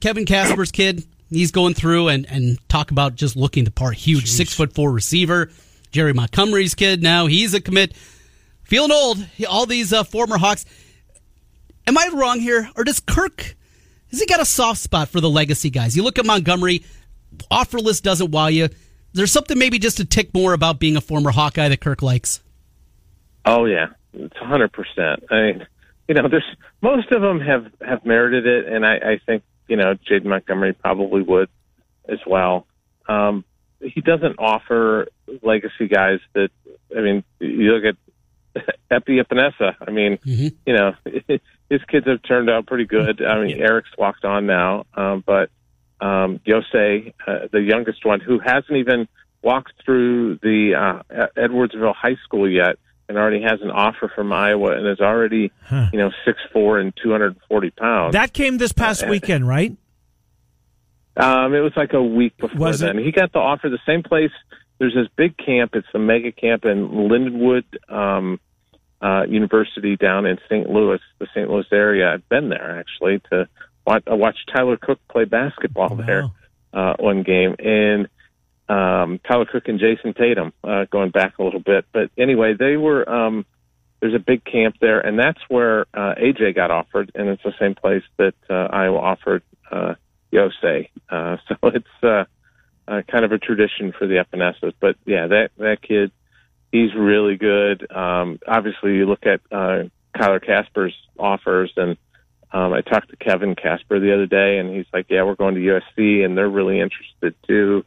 Kevin 0.01 0.25
Casper's 0.25 0.71
kid, 0.71 1.03
he's 1.29 1.51
going 1.51 1.73
through 1.73 2.09
and 2.09 2.25
and 2.29 2.59
talk 2.69 2.91
about 2.91 3.15
just 3.15 3.35
looking 3.35 3.63
the 3.63 3.71
part. 3.71 3.95
Huge 3.95 4.29
six 4.29 4.53
foot 4.53 4.73
four 4.75 4.91
receiver. 4.91 5.49
Jerry 5.97 6.13
Montgomery's 6.13 6.75
kid 6.75 7.01
now 7.01 7.25
he's 7.25 7.55
a 7.55 7.59
commit. 7.59 7.95
Feeling 8.65 8.91
old. 8.91 9.17
All 9.49 9.65
these 9.65 9.91
uh, 9.91 10.03
former 10.03 10.37
Hawks. 10.37 10.63
Am 11.87 11.97
I 11.97 12.11
wrong 12.13 12.39
here, 12.39 12.69
or 12.75 12.83
does 12.83 12.99
Kirk? 12.99 13.55
Has 14.11 14.19
he 14.19 14.27
got 14.27 14.39
a 14.39 14.45
soft 14.45 14.79
spot 14.79 15.09
for 15.09 15.21
the 15.21 15.29
legacy 15.29 15.71
guys? 15.71 15.97
You 15.97 16.03
look 16.03 16.19
at 16.19 16.25
Montgomery, 16.27 16.85
offer 17.49 17.79
list 17.79 18.03
doesn't 18.03 18.29
wow 18.29 18.45
you. 18.45 18.69
There's 19.13 19.31
something 19.31 19.57
maybe 19.57 19.79
just 19.79 19.99
a 19.99 20.05
tick 20.05 20.35
more 20.35 20.53
about 20.53 20.77
being 20.77 20.97
a 20.97 21.01
former 21.01 21.31
Hawkeye 21.31 21.69
that 21.69 21.81
Kirk 21.81 22.03
likes. 22.03 22.43
Oh 23.43 23.65
yeah, 23.65 23.87
it's 24.13 24.37
a 24.39 24.45
hundred 24.45 24.73
percent. 24.73 25.23
I 25.31 25.35
mean, 25.41 25.67
you 26.07 26.13
know, 26.13 26.27
there's 26.29 26.45
most 26.79 27.11
of 27.11 27.23
them 27.23 27.39
have 27.39 27.71
have 27.81 28.05
merited 28.05 28.45
it, 28.45 28.71
and 28.71 28.85
I, 28.85 28.97
I 28.97 29.19
think 29.25 29.41
you 29.67 29.77
know 29.77 29.95
Jaden 29.95 30.25
Montgomery 30.25 30.73
probably 30.73 31.23
would 31.23 31.49
as 32.07 32.19
well. 32.27 32.67
Um, 33.09 33.43
he 33.81 34.01
doesn't 34.01 34.35
offer 34.39 35.07
legacy 35.43 35.87
guys 35.87 36.19
that. 36.33 36.49
I 36.95 37.01
mean, 37.01 37.23
you 37.39 37.71
look 37.73 37.95
at 38.55 38.65
Epi 38.91 39.19
Epenesa. 39.21 39.75
I 39.85 39.91
mean, 39.91 40.17
Mhm. 40.25 40.53
you 40.65 40.73
know, 40.73 40.93
his 41.69 41.81
kids 41.89 42.07
have 42.07 42.21
turned 42.23 42.49
out 42.49 42.65
pretty 42.65 42.85
good. 42.85 43.21
I 43.23 43.43
mean, 43.43 43.59
Eric's 43.61 43.89
walked 43.97 44.25
on 44.25 44.45
now, 44.45 44.85
um, 44.95 45.23
but 45.25 45.49
um, 45.99 46.39
Yosei, 46.45 47.13
uh, 47.27 47.47
the 47.51 47.61
youngest 47.61 48.05
one, 48.05 48.19
who 48.19 48.39
hasn't 48.39 48.77
even 48.77 49.07
walked 49.41 49.73
through 49.83 50.35
the 50.41 50.75
uh, 50.75 51.27
Edwardsville 51.37 51.95
High 51.95 52.15
School 52.23 52.49
yet, 52.49 52.77
and 53.09 53.17
already 53.17 53.41
has 53.41 53.61
an 53.61 53.71
offer 53.71 54.11
from 54.13 54.31
Iowa, 54.33 54.71
and 54.77 54.87
is 54.87 54.99
already, 54.99 55.51
Huh. 55.63 55.89
you 55.93 55.99
know, 55.99 56.11
six 56.25 56.39
four 56.53 56.77
and 56.79 56.93
two 57.01 57.11
hundred 57.11 57.33
and 57.33 57.41
forty 57.49 57.69
pounds. 57.71 58.13
That 58.13 58.33
came 58.33 58.57
this 58.57 58.71
past 58.73 59.03
Uh, 59.05 59.07
weekend, 59.09 59.47
right? 59.47 59.75
Um, 61.17 61.53
it 61.53 61.59
was 61.61 61.73
like 61.75 61.93
a 61.93 62.01
week 62.03 62.37
before 62.37 62.67
Was 62.67 62.81
it? 62.81 62.85
then. 62.87 63.03
He 63.03 63.11
got 63.11 63.31
the 63.33 63.39
offer 63.39 63.69
the 63.69 63.79
same 63.85 64.03
place. 64.03 64.31
There's 64.79 64.93
this 64.93 65.07
big 65.15 65.35
camp. 65.37 65.71
It's 65.75 65.87
the 65.91 65.99
mega 65.99 66.31
camp 66.31 66.65
in 66.65 66.89
Lindenwood 66.89 67.63
um, 67.91 68.39
uh, 69.01 69.23
University 69.27 69.95
down 69.95 70.25
in 70.25 70.37
St. 70.45 70.69
Louis, 70.69 70.99
the 71.19 71.27
St. 71.33 71.49
Louis 71.49 71.65
area. 71.71 72.13
I've 72.13 72.27
been 72.29 72.49
there 72.49 72.79
actually 72.79 73.19
to 73.31 73.47
watch, 73.85 74.03
I 74.07 74.13
watched 74.13 74.49
Tyler 74.55 74.77
Cook 74.77 74.99
play 75.09 75.25
basketball 75.25 75.95
there 75.95 76.23
Wow. 76.73 76.91
uh, 76.91 76.95
one 76.99 77.23
game, 77.23 77.55
and 77.59 78.07
um, 78.69 79.19
Tyler 79.27 79.45
Cook 79.45 79.67
and 79.67 79.79
Jayson 79.79 80.13
Tatum 80.15 80.53
uh, 80.63 80.85
going 80.91 81.09
back 81.09 81.39
a 81.39 81.43
little 81.43 81.59
bit. 81.61 81.85
But 81.91 82.11
anyway, 82.17 82.53
they 82.57 82.77
were. 82.77 83.07
Um, 83.09 83.45
there's 83.99 84.13
a 84.13 84.19
big 84.19 84.45
camp 84.45 84.75
there, 84.79 84.99
and 84.99 85.17
that's 85.17 85.39
where 85.47 85.81
uh, 85.91 86.13
AJ 86.21 86.53
got 86.53 86.69
offered, 86.69 87.11
and 87.15 87.29
it's 87.29 87.41
the 87.41 87.53
same 87.59 87.73
place 87.73 88.03
that 88.17 88.35
uh, 88.47 88.67
Iowa 88.71 88.99
offered 88.99 89.41
uh, 89.71 89.95
Yosei. 90.31 90.89
Uh, 91.09 91.37
so 91.47 91.55
it's 91.63 92.03
uh, 92.03 92.25
uh, 92.87 93.01
kind 93.09 93.25
of 93.25 93.31
a 93.31 93.37
tradition 93.37 93.93
for 93.97 94.07
the 94.07 94.23
Epenesas. 94.23 94.73
But 94.79 94.95
yeah, 95.05 95.27
that 95.27 95.51
that 95.57 95.81
kid, 95.81 96.11
he's 96.71 96.93
really 96.95 97.35
good. 97.35 97.89
Um, 97.91 98.39
obviously, 98.47 98.95
you 98.95 99.05
look 99.05 99.25
at 99.25 99.41
uh, 99.51 99.83
Kyler 100.15 100.45
Casper's 100.45 100.95
offers, 101.17 101.71
and 101.75 101.97
um, 102.51 102.73
I 102.73 102.81
talked 102.81 103.09
to 103.09 103.17
Kevin 103.17 103.55
Casper 103.55 103.99
the 103.99 104.13
other 104.13 104.25
day, 104.25 104.57
and 104.57 104.73
he's 104.73 104.87
like, 104.93 105.07
"Yeah, 105.09 105.23
we're 105.23 105.35
going 105.35 105.55
to 105.55 105.61
USC, 105.61 106.23
and 106.23 106.37
they're 106.37 106.49
really 106.49 106.79
interested 106.79 107.35
too." 107.47 107.83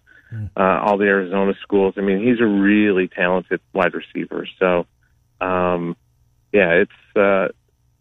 Uh, 0.57 0.79
all 0.85 0.97
the 0.97 1.07
Arizona 1.07 1.55
schools. 1.61 1.95
I 1.97 2.03
mean, 2.03 2.25
he's 2.25 2.41
a 2.41 2.47
really 2.47 3.09
talented 3.09 3.61
wide 3.73 3.95
receiver. 3.95 4.47
So, 4.61 4.87
um, 5.41 5.97
yeah, 6.53 6.71
it's 6.85 7.17
uh, 7.17 7.49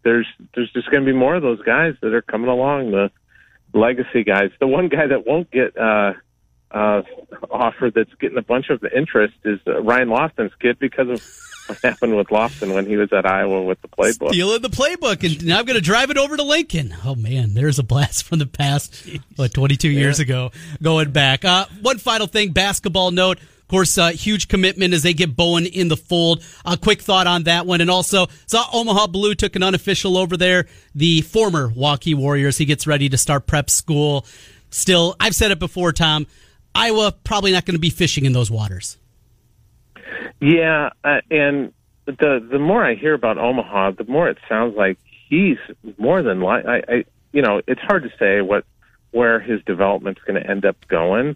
there's 0.04 0.28
there's 0.54 0.72
just 0.72 0.92
going 0.92 1.04
to 1.04 1.12
be 1.12 1.18
more 1.18 1.36
of 1.36 1.42
those 1.42 1.62
guys 1.64 1.96
that 2.02 2.14
are 2.14 2.22
coming 2.22 2.50
along. 2.50 2.92
The 2.92 3.10
legacy 3.74 4.24
guys. 4.24 4.52
The 4.60 4.68
one 4.68 4.90
guy 4.90 5.08
that 5.08 5.26
won't 5.26 5.50
get 5.52 5.78
uh, 5.78 6.14
uh, 6.72 7.02
offered 7.50 7.94
that's 7.96 8.14
getting 8.20 8.38
a 8.38 8.44
bunch 8.44 8.70
of 8.70 8.84
interest 8.84 9.36
is 9.44 9.60
uh, 9.68 9.82
Ryan 9.82 10.10
Lofton's 10.10 10.54
kid 10.60 10.80
because 10.80 11.10
of 11.10 11.24
what 11.68 11.80
happened 11.84 12.18
with 12.18 12.28
Lofton 12.28 12.74
when 12.74 12.86
he 12.86 12.98
was 12.98 13.14
at 13.14 13.26
Iowa 13.26 13.64
with 13.64 13.82
the 13.82 13.88
playbook. 13.88 14.30
Stealing 14.30 14.62
the 14.62 14.70
playbook, 14.70 15.24
and 15.24 15.46
now 15.46 15.60
I'm 15.60 15.66
going 15.66 15.76
to 15.76 15.82
drive 15.82 16.10
it 16.10 16.18
over 16.18 16.36
to 16.36 16.44
Lincoln. 16.44 16.96
Oh 17.06 17.16
man, 17.16 17.54
there's 17.54 17.80
a 17.80 17.84
blast 17.84 18.24
from 18.24 18.40
the 18.40 18.48
past, 18.48 19.08
what 19.36 19.54
22 19.54 19.90
years 19.90 20.20
ago, 20.20 20.52
going 20.82 21.12
back. 21.12 21.46
Uh, 21.46 21.66
one 21.82 21.98
final 21.98 22.28
thing, 22.28 22.52
basketball 22.52 23.12
note. 23.12 23.40
Course, 23.70 24.00
uh, 24.00 24.10
huge 24.10 24.48
commitment 24.48 24.96
as 24.96 25.04
they 25.04 25.14
get 25.14 25.36
Bowen 25.36 25.68
in 25.68 25.90
the 25.90 25.96
fold. 25.96 26.44
A 26.66 26.76
quick 26.76 27.04
thought 27.04 27.28
on 27.28 27.44
that 27.44 27.68
one, 27.68 27.82
and 27.82 27.90
also 27.90 28.26
saw 28.48 28.66
Omaha 28.74 29.08
Biliew 29.08 29.36
took 29.36 29.56
an 29.56 29.62
unofficial 29.62 30.18
over 30.18 30.36
there. 30.36 30.66
The 30.96 31.22
former 31.22 31.70
Waukee 31.70 32.16
Warriors. 32.16 32.58
He 32.58 32.66
gets 32.66 32.88
ready 32.88 33.10
to 33.10 33.18
start 33.18 33.46
prep 33.46 33.70
school. 33.70 34.26
Still, 34.72 35.16
I've 35.20 35.36
said 35.36 35.52
it 35.52 35.60
before, 35.60 35.92
Tom. 35.92 36.26
Iowa 36.74 37.14
probably 37.24 37.52
not 37.52 37.66
going 37.66 37.76
to 37.76 37.80
be 37.80 37.92
fishing 37.92 38.26
in 38.26 38.34
those 38.34 38.50
waters. 38.50 38.98
Yeah, 40.42 40.90
uh, 41.04 41.22
and 41.30 41.72
the 42.06 42.48
the 42.52 42.60
more 42.60 42.84
I 42.84 42.96
hear 42.96 43.14
about 43.14 43.38
Omaha, 43.38 43.92
the 43.92 44.06
more 44.06 44.30
it 44.30 44.40
sounds 44.50 44.76
like 44.76 44.98
he's 45.28 45.58
more 46.00 46.24
than 46.24 46.42
like 46.42 46.66
I, 46.66 46.78
I 46.88 47.06
you 47.32 47.44
know 47.44 47.62
it's 47.68 47.82
hard 47.82 48.02
to 48.04 48.10
say 48.18 48.42
what 48.42 48.66
where 49.12 49.40
his 49.40 49.62
development's 49.66 50.22
going 50.22 50.42
to 50.42 50.50
end 50.50 50.66
up 50.66 50.76
going, 50.88 51.36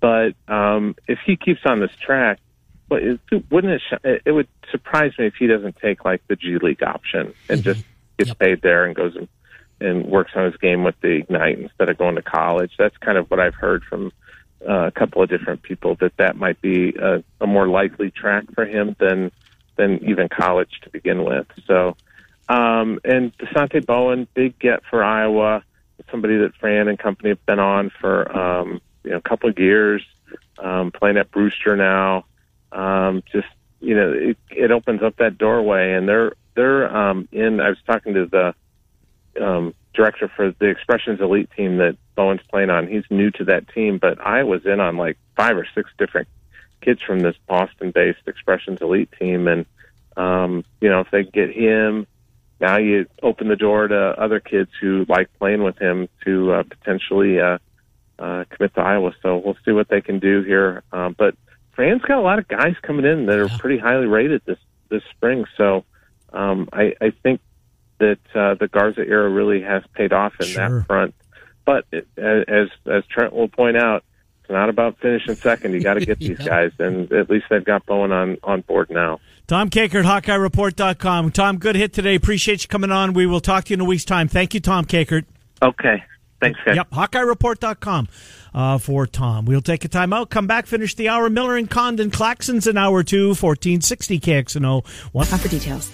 but 0.00 0.34
um, 0.48 0.96
if 1.08 1.18
he 1.24 1.36
keeps 1.36 1.60
on 1.64 1.80
this 1.80 1.94
track, 2.00 2.38
but 2.88 3.02
it, 3.02 3.20
wouldn't 3.50 3.80
it? 4.02 4.22
It 4.24 4.32
would 4.32 4.48
surprise 4.70 5.12
me 5.18 5.26
if 5.26 5.34
he 5.34 5.46
doesn't 5.46 5.76
take 5.76 6.04
like 6.04 6.26
the 6.28 6.36
G 6.36 6.58
League 6.58 6.82
option 6.82 7.34
and 7.48 7.62
just 7.62 7.84
gets 8.18 8.28
Yep. 8.28 8.38
paid 8.38 8.62
there 8.62 8.84
and 8.84 8.94
goes 8.94 9.16
and, 9.16 9.28
and 9.80 10.06
works 10.06 10.32
on 10.34 10.44
his 10.44 10.56
game 10.58 10.84
with 10.84 10.94
the 11.00 11.08
Ignite 11.08 11.58
instead 11.58 11.88
of 11.88 11.98
going 11.98 12.16
to 12.16 12.22
college. 12.22 12.72
That's 12.78 12.96
kind 12.98 13.18
of 13.18 13.30
what 13.30 13.40
I've 13.40 13.54
heard 13.54 13.82
from 13.84 14.12
uh, 14.66 14.86
a 14.86 14.90
couple 14.90 15.22
of 15.22 15.28
different 15.28 15.62
people 15.62 15.96
that 15.96 16.16
that 16.16 16.36
might 16.36 16.60
be 16.60 16.94
a, 16.96 17.22
a 17.40 17.46
more 17.46 17.68
likely 17.68 18.10
track 18.10 18.44
for 18.54 18.64
him 18.64 18.96
than 18.98 19.30
than 19.76 20.04
even 20.04 20.28
college 20.28 20.80
to 20.82 20.90
begin 20.90 21.24
with. 21.24 21.46
So, 21.66 21.96
um, 22.48 23.00
and 23.04 23.36
Dasonte 23.38 23.84
Bowen, 23.84 24.28
big 24.34 24.58
get 24.58 24.82
for 24.88 25.02
Iowa, 25.02 25.64
somebody 26.10 26.36
that 26.38 26.54
Fran 26.54 26.88
and 26.88 26.98
company 26.98 27.30
have 27.30 27.44
been 27.46 27.58
on 27.58 27.90
for 28.00 28.30
um, 28.36 28.80
you 29.04 29.10
know 29.10 29.18
a 29.18 29.22
couple 29.28 29.48
of 29.48 29.58
years, 29.58 30.02
um, 30.58 30.90
playing 30.90 31.16
at 31.16 31.30
Brewster 31.30 31.76
now. 31.76 32.24
Um, 32.72 33.22
just 33.30 33.46
you 33.80 33.94
know, 33.94 34.12
it, 34.12 34.38
it 34.50 34.70
opens 34.70 35.02
up 35.02 35.16
that 35.16 35.38
doorway, 35.38 35.92
and 35.92 36.08
they're 36.08 36.32
they're 36.54 36.94
um, 36.94 37.28
in. 37.32 37.60
I 37.60 37.68
was 37.68 37.78
talking 37.86 38.14
to 38.14 38.26
the 38.26 39.44
um, 39.44 39.74
director 39.92 40.30
for 40.34 40.52
the 40.58 40.66
Expressions 40.66 41.20
Elite 41.20 41.50
team 41.56 41.78
that 41.78 41.96
Bowen's 42.14 42.40
playing 42.50 42.70
on. 42.70 42.88
He's 42.88 43.04
new 43.10 43.30
to 43.32 43.44
that 43.44 43.68
team, 43.68 43.98
but 43.98 44.20
I 44.20 44.42
was 44.42 44.64
in 44.64 44.80
on 44.80 44.96
like 44.96 45.18
five 45.36 45.56
or 45.56 45.66
six 45.74 45.90
different 45.98 46.28
kids 46.80 47.00
from 47.02 47.20
this 47.20 47.36
Boston-based 47.46 48.26
Expressions 48.26 48.80
Elite 48.80 49.10
team, 49.18 49.48
and 49.48 49.66
um, 50.16 50.64
you 50.80 50.88
know 50.88 51.00
if 51.00 51.10
they 51.10 51.24
get 51.24 51.50
him, 51.50 52.06
now 52.60 52.78
you 52.78 53.06
open 53.22 53.48
the 53.48 53.56
door 53.56 53.88
to 53.88 53.96
other 54.20 54.40
kids 54.40 54.70
who 54.80 55.04
like 55.08 55.28
playing 55.38 55.62
with 55.62 55.78
him 55.78 56.08
to 56.24 56.52
uh, 56.52 56.62
potentially 56.62 57.40
uh, 57.40 57.58
uh, 58.18 58.44
commit 58.50 58.74
to 58.74 58.80
Iowa. 58.80 59.12
So 59.22 59.38
we'll 59.44 59.56
see 59.64 59.72
what 59.72 59.88
they 59.88 60.00
can 60.00 60.18
do 60.18 60.42
here. 60.42 60.82
Um, 60.92 61.14
but 61.18 61.34
Fran's 61.72 62.02
got 62.02 62.18
a 62.18 62.22
lot 62.22 62.38
of 62.38 62.46
guys 62.48 62.74
coming 62.82 63.04
in 63.04 63.26
that 63.26 63.38
are 63.38 63.48
pretty 63.58 63.78
highly 63.78 64.06
rated 64.06 64.42
this 64.44 64.58
this 64.90 65.02
spring. 65.16 65.44
So 65.56 65.84
um, 66.32 66.68
I, 66.72 66.94
I 67.00 67.10
think 67.22 67.40
that 67.98 68.18
uh, 68.34 68.54
the 68.54 68.68
Garza 68.68 69.00
era 69.00 69.28
really 69.28 69.62
has 69.62 69.82
paid 69.94 70.12
off 70.12 70.34
in 70.40 70.46
Sure. 70.46 70.80
that 70.80 70.86
front. 70.86 71.14
But 71.64 71.86
it, 71.92 72.06
as 72.16 72.68
as 72.86 73.04
Trent 73.06 73.32
will 73.32 73.48
point 73.48 73.76
out, 73.76 74.04
it's 74.42 74.50
not 74.50 74.68
about 74.68 74.98
finishing 74.98 75.34
second. 75.34 75.72
You 75.72 75.80
got 75.80 75.94
to 75.94 76.04
get 76.04 76.18
these 76.20 76.38
guys, 76.38 76.72
and 76.78 77.10
at 77.12 77.30
least 77.30 77.46
they've 77.50 77.64
got 77.64 77.86
Bowen 77.86 78.12
on 78.12 78.36
on 78.42 78.60
board 78.60 78.90
now. 78.90 79.20
Tom 79.46 79.68
Kakert, 79.70 80.04
HawkeyeReport.com. 80.04 81.30
Tom, 81.32 81.58
good 81.58 81.76
hit 81.76 81.92
today. 81.92 82.14
Appreciate 82.14 82.62
you 82.62 82.68
coming 82.68 82.90
on. 82.90 83.12
We 83.12 83.26
will 83.26 83.40
talk 83.40 83.64
to 83.64 83.70
you 83.70 83.74
in 83.74 83.80
a 83.80 83.84
week's 83.84 84.04
time. 84.04 84.28
Thank 84.28 84.54
you, 84.54 84.60
Tom 84.60 84.84
Kakert. 84.84 85.24
Okay, 85.62 86.02
thanks, 86.40 86.58
guys. 86.64 86.76
Yep, 86.76 86.90
HawkeyeReport.com 86.90 88.08
uh, 88.54 88.78
for 88.78 89.06
Tom. 89.06 89.44
We'll 89.44 89.60
take 89.60 89.84
a 89.84 89.88
time 89.88 90.12
out, 90.12 90.30
come 90.30 90.46
back, 90.46 90.66
finish 90.66 90.94
the 90.94 91.08
hour. 91.08 91.28
Miller 91.30 91.56
and 91.56 91.68
Condon, 91.68 92.10
Claxons 92.10 92.66
an 92.66 92.78
hour 92.78 93.02
two, 93.02 93.28
1460 93.28 94.20
KXNO. 94.20 94.86
One. 95.12 95.26
for 95.26 95.48
details. 95.48 95.90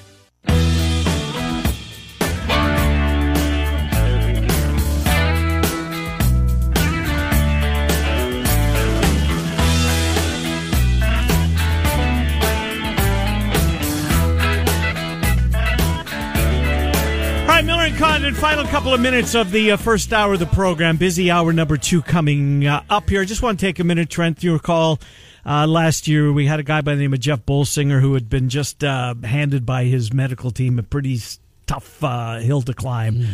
And 17.91 17.99
Condon, 17.99 18.35
final 18.35 18.65
couple 18.67 18.95
of 18.95 19.01
minutes 19.01 19.35
of 19.35 19.51
the 19.51 19.73
uh, 19.73 19.77
first 19.77 20.13
hour 20.13 20.35
of 20.35 20.39
the 20.39 20.47
program. 20.47 20.97
Busy 20.97 21.29
hour 21.29 21.53
number 21.53 21.77
two 21.77 22.03
coming 22.03 22.65
uh, 22.65 22.85
up 22.89 23.11
here. 23.11 23.21
I 23.21 23.25
Just 23.25 23.43
want 23.43 23.59
to 23.59 23.67
take 23.67 23.81
a 23.81 23.85
minute, 23.85 24.09
Trent. 24.09 24.45
You 24.45 24.53
recall 24.53 25.01
uh, 25.45 25.67
last 25.67 26.07
year 26.07 26.33
we 26.33 26.47
had 26.47 26.61
a 26.61 26.63
guy 26.63 26.83
by 26.83 26.95
the 26.95 27.01
name 27.01 27.15
of 27.15 27.19
Jeff 27.19 27.45
Bolsinger 27.45 28.01
who 28.01 28.15
had 28.15 28.29
been 28.29 28.49
just 28.49 28.85
uh, 28.85 29.15
handed 29.25 29.67
by 29.67 29.85
his 29.85 30.13
medical 30.13 30.53
team 30.53 30.79
a 30.79 30.85
pretty 30.85 31.19
tough 31.67 32.05
uh, 32.05 32.39
hill 32.39 32.63
to 32.63 32.75
climb. 32.75 33.27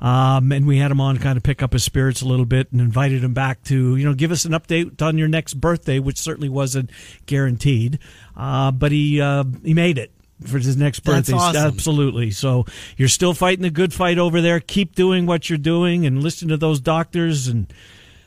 Um, 0.00 0.52
and 0.52 0.64
we 0.64 0.78
had 0.78 0.92
him 0.92 1.00
on 1.00 1.18
kind 1.18 1.36
of 1.36 1.42
pick 1.42 1.60
up 1.60 1.72
his 1.72 1.82
spirits 1.82 2.22
a 2.22 2.26
little 2.26 2.46
bit 2.46 2.70
and 2.70 2.80
invited 2.80 3.24
him 3.24 3.34
back 3.34 3.64
to, 3.64 3.96
you 3.96 4.04
know, 4.04 4.14
give 4.14 4.30
us 4.30 4.44
an 4.44 4.52
update 4.52 5.02
on 5.02 5.18
your 5.18 5.28
next 5.28 5.54
birthday, 5.54 5.98
which 5.98 6.18
certainly 6.18 6.48
wasn't 6.48 6.90
guaranteed. 7.26 7.98
Uh, 8.36 8.70
but 8.70 8.92
he, 8.92 9.20
uh, 9.20 9.42
he 9.64 9.74
made 9.74 9.98
it. 9.98 10.12
For 10.42 10.58
his 10.58 10.76
next 10.76 11.00
birthday, 11.00 11.32
awesome. 11.32 11.64
absolutely. 11.64 12.30
So 12.32 12.66
you're 12.96 13.08
still 13.08 13.34
fighting 13.34 13.62
the 13.62 13.70
good 13.70 13.94
fight 13.94 14.18
over 14.18 14.40
there. 14.40 14.60
Keep 14.60 14.94
doing 14.94 15.26
what 15.26 15.48
you're 15.48 15.58
doing 15.58 16.06
and 16.06 16.22
listen 16.22 16.48
to 16.48 16.56
those 16.56 16.80
doctors 16.80 17.46
and 17.46 17.72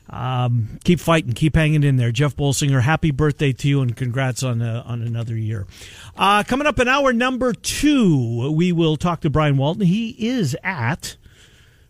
um, 0.10 0.80
keep 0.84 1.00
fighting, 1.00 1.34
keep 1.34 1.56
hanging 1.56 1.84
in 1.84 1.98
there. 1.98 2.12
Jeff 2.12 2.36
Bolsinger, 2.36 2.82
happy 2.82 3.12
birthday 3.12 3.52
to 3.52 3.68
you 3.68 3.82
and 3.82 3.96
congrats 3.96 4.42
on 4.42 4.62
uh, 4.62 4.84
on 4.86 5.02
another 5.02 5.36
year. 5.36 5.68
Uh, 6.16 6.44
coming 6.44 6.66
up 6.66 6.80
in 6.80 6.88
hour 6.88 7.12
number 7.12 7.54
two, 7.54 8.52
we 8.52 8.72
will 8.72 8.96
talk 8.96 9.22
to 9.22 9.30
Brian 9.30 9.58
Walton. 9.58 9.86
He 9.86 10.16
is 10.18 10.56
at 10.64 11.18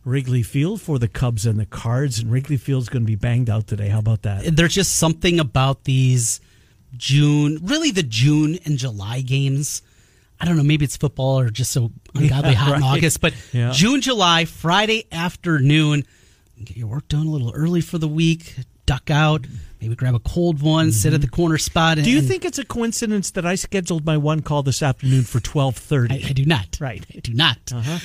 Wrigley 0.03 0.41
Field 0.41 0.81
for 0.81 0.97
the 0.97 1.07
Cubs 1.07 1.45
and 1.45 1.59
the 1.59 1.65
Cards, 1.65 2.19
and 2.19 2.31
Wrigley 2.31 2.57
Field's 2.57 2.89
going 2.89 3.03
to 3.03 3.07
be 3.07 3.15
banged 3.15 3.49
out 3.49 3.67
today. 3.67 3.89
How 3.89 3.99
about 3.99 4.23
that? 4.23 4.55
There's 4.55 4.73
just 4.73 4.95
something 4.95 5.39
about 5.39 5.83
these 5.83 6.41
June, 6.95 7.59
really 7.61 7.91
the 7.91 8.03
June 8.03 8.57
and 8.65 8.77
July 8.77 9.21
games. 9.21 9.83
I 10.39 10.45
don't 10.45 10.55
know, 10.57 10.63
maybe 10.63 10.85
it's 10.85 10.97
football 10.97 11.39
or 11.39 11.49
just 11.49 11.71
so 11.71 11.91
ungodly 12.13 12.51
Yeah, 12.51 12.55
hot 12.57 12.77
in. 12.77 12.83
August, 12.83 13.21
but 13.21 13.33
Yeah. 13.53 13.71
June, 13.73 14.01
July, 14.01 14.45
Friday 14.45 15.05
afternoon, 15.11 16.03
get 16.63 16.77
your 16.77 16.87
work 16.87 17.07
done 17.07 17.25
a 17.27 17.29
little 17.29 17.51
early 17.53 17.81
for 17.81 17.97
the 17.97 18.07
week, 18.07 18.55
duck 18.85 19.09
out, 19.09 19.45
maybe 19.81 19.95
grab 19.95 20.15
a 20.15 20.19
cold 20.19 20.61
one, 20.61 20.91
sit 20.91 21.13
at 21.13 21.21
the 21.21 21.27
corner 21.27 21.57
spot. 21.57 21.97
Mm-hmm. 21.97 22.05
Do 22.05 22.11
you 22.11 22.21
think 22.21 22.45
it's 22.45 22.59
a 22.59 22.65
coincidence 22.65 23.31
that 23.31 23.45
I 23.45 23.55
scheduled 23.55 24.05
my 24.05 24.17
one 24.17 24.41
call 24.41 24.63
this 24.63 24.81
afternoon 24.83 25.23
for 25.23 25.39
twelve 25.39 25.75
thirty? 25.75 26.23
I, 26.23 26.29
I 26.29 26.33
do 26.33 26.45
not. 26.45 26.77
Right. 26.79 27.05
I 27.15 27.19
do 27.19 27.33
not. 27.33 27.57
Uh-huh. 27.73 27.99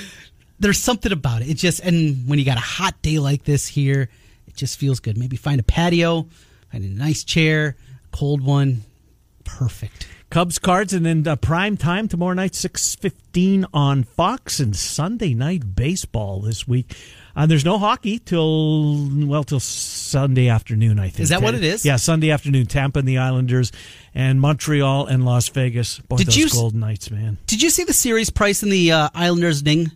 There's 0.58 0.78
something 0.78 1.12
about 1.12 1.42
it. 1.42 1.48
It 1.50 1.54
just 1.58 1.80
and 1.80 2.28
when 2.28 2.38
you 2.38 2.44
got 2.44 2.56
a 2.56 2.60
hot 2.60 3.00
day 3.02 3.18
like 3.18 3.44
this 3.44 3.66
here, 3.66 4.08
it 4.46 4.56
just 4.56 4.78
feels 4.78 5.00
good. 5.00 5.18
Maybe 5.18 5.36
find 5.36 5.60
a 5.60 5.64
patio, 5.64 6.28
find 6.70 6.84
a 6.84 6.88
nice 6.88 7.24
chair, 7.24 7.76
cold 8.10 8.40
one, 8.42 8.82
perfect. 9.44 10.06
Cubs 10.32 10.58
cards, 10.58 10.94
and 10.94 11.04
then 11.04 11.28
uh, 11.28 11.36
prime 11.36 11.76
time 11.76 12.08
tomorrow 12.08 12.32
night, 12.32 12.54
six 12.54 12.94
fifteen 12.94 13.66
on 13.74 14.02
Fox, 14.02 14.60
and 14.60 14.74
Sunday 14.74 15.34
night 15.34 15.76
baseball 15.76 16.40
this 16.40 16.66
week. 16.66 16.96
Uh, 17.36 17.44
there's 17.44 17.66
no 17.66 17.76
hockey 17.78 18.18
till 18.18 19.10
well 19.26 19.44
till 19.44 19.60
Sunday 19.60 20.48
afternoon. 20.48 20.98
I 20.98 21.10
think 21.10 21.20
Is 21.20 21.28
that 21.28 21.42
what 21.42 21.54
it 21.54 21.62
is? 21.62 21.84
Yeah, 21.84 21.96
Sunday 21.96 22.30
afternoon. 22.30 22.64
Tampa 22.64 23.00
and 23.00 23.06
the 23.08 23.18
Islanders, 23.18 23.72
and 24.14 24.40
Montreal 24.40 25.04
and 25.06 25.26
Las 25.26 25.50
Vegas. 25.50 25.98
Boy, 25.98 26.16
Did 26.16 26.28
those 26.28 26.36
you 26.38 26.48
Golden 26.48 26.80
Knights, 26.80 27.10
man. 27.10 27.36
Did 27.46 27.60
you 27.60 27.68
see 27.68 27.84
the 27.84 27.92
series 27.92 28.30
price 28.30 28.62
in 28.62 28.70
the 28.70 28.90
uh, 28.90 29.08
Islanders 29.14 29.62
Ning? 29.62 29.90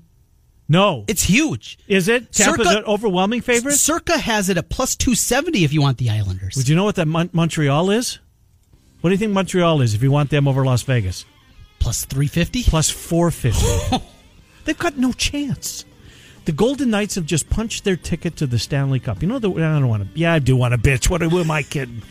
No, 0.69 1.05
It's 1.09 1.23
huge. 1.23 1.79
is 1.89 2.09
it 2.09 2.31
Tampa's 2.33 2.67
Circa- 2.67 2.79
an 2.81 2.85
overwhelming 2.85 3.41
favorite? 3.41 3.73
Circa 3.77 4.19
has 4.19 4.51
it 4.51 4.59
at 4.59 4.69
plus 4.69 4.97
two 4.97 5.15
seventy 5.15 5.65
if 5.65 5.73
you 5.73 5.81
want 5.81 5.97
the 5.97 6.11
Islanders. 6.11 6.57
Would 6.59 6.69
you 6.69 6.77
know 6.77 6.85
what 6.85 6.97
that 6.97 7.09
Mon- 7.09 7.31
Montreal 7.33 7.91
is? 7.91 8.19
What 9.07 9.11
do 9.11 9.15
you 9.15 9.19
think 9.19 9.35
Montreal 9.35 9.83
is 9.83 9.95
if 9.95 10.03
you 10.03 10.11
want 10.11 10.31
them 10.31 10.49
over 10.49 10.65
Las 10.65 10.83
Vegas? 10.83 11.25
plus 11.79 12.05
three 12.05 12.27
fifty. 12.27 12.65
plus 12.65 12.91
450. 12.91 14.05
They've 14.65 14.77
got 14.77 14.99
no 14.99 15.13
chance. 15.13 15.85
The 16.45 16.51
Golden 16.51 16.91
Knights 16.91 17.15
have 17.15 17.25
just 17.25 17.49
punched 17.49 17.85
their 17.85 17.95
ticket 17.95 18.35
to 18.39 18.49
the 18.49 18.59
Stanley 18.59 18.99
Cup. 18.99 19.23
You 19.23 19.29
know, 19.29 19.39
the, 19.39 19.49
I 19.49 19.79
don't 19.79 19.89
want 19.89 20.13
to. 20.13 20.19
Yeah, 20.19 20.33
I 20.33 20.41
do 20.41 20.57
want 20.57 20.75
to 20.75 20.79
bitch. 20.79 21.09
What 21.09 21.23
am 21.23 21.49
I 21.53 21.63
kidding? 21.63 22.03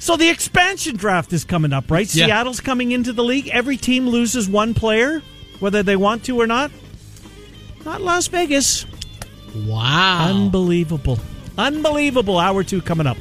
So 0.00 0.16
the 0.16 0.28
expansion 0.28 0.96
draft 0.96 1.32
is 1.32 1.44
coming 1.44 1.72
up, 1.72 1.88
right? 1.88 2.12
Yeah. 2.12 2.26
Seattle's 2.26 2.58
coming 2.58 2.90
into 2.90 3.12
the 3.12 3.22
league. 3.22 3.46
Every 3.50 3.76
team 3.76 4.08
loses 4.08 4.48
one 4.48 4.74
player, 4.74 5.22
whether 5.60 5.84
they 5.84 5.94
want 5.94 6.24
to 6.24 6.40
or 6.40 6.48
not. 6.48 6.72
Not 7.84 8.00
Las 8.00 8.26
Vegas. 8.26 8.86
Wow. 9.54 10.30
Unbelievable. 10.30 11.20
Unbelievable. 11.56 12.40
Hour 12.40 12.64
two 12.64 12.82
coming 12.82 13.06
up. 13.06 13.18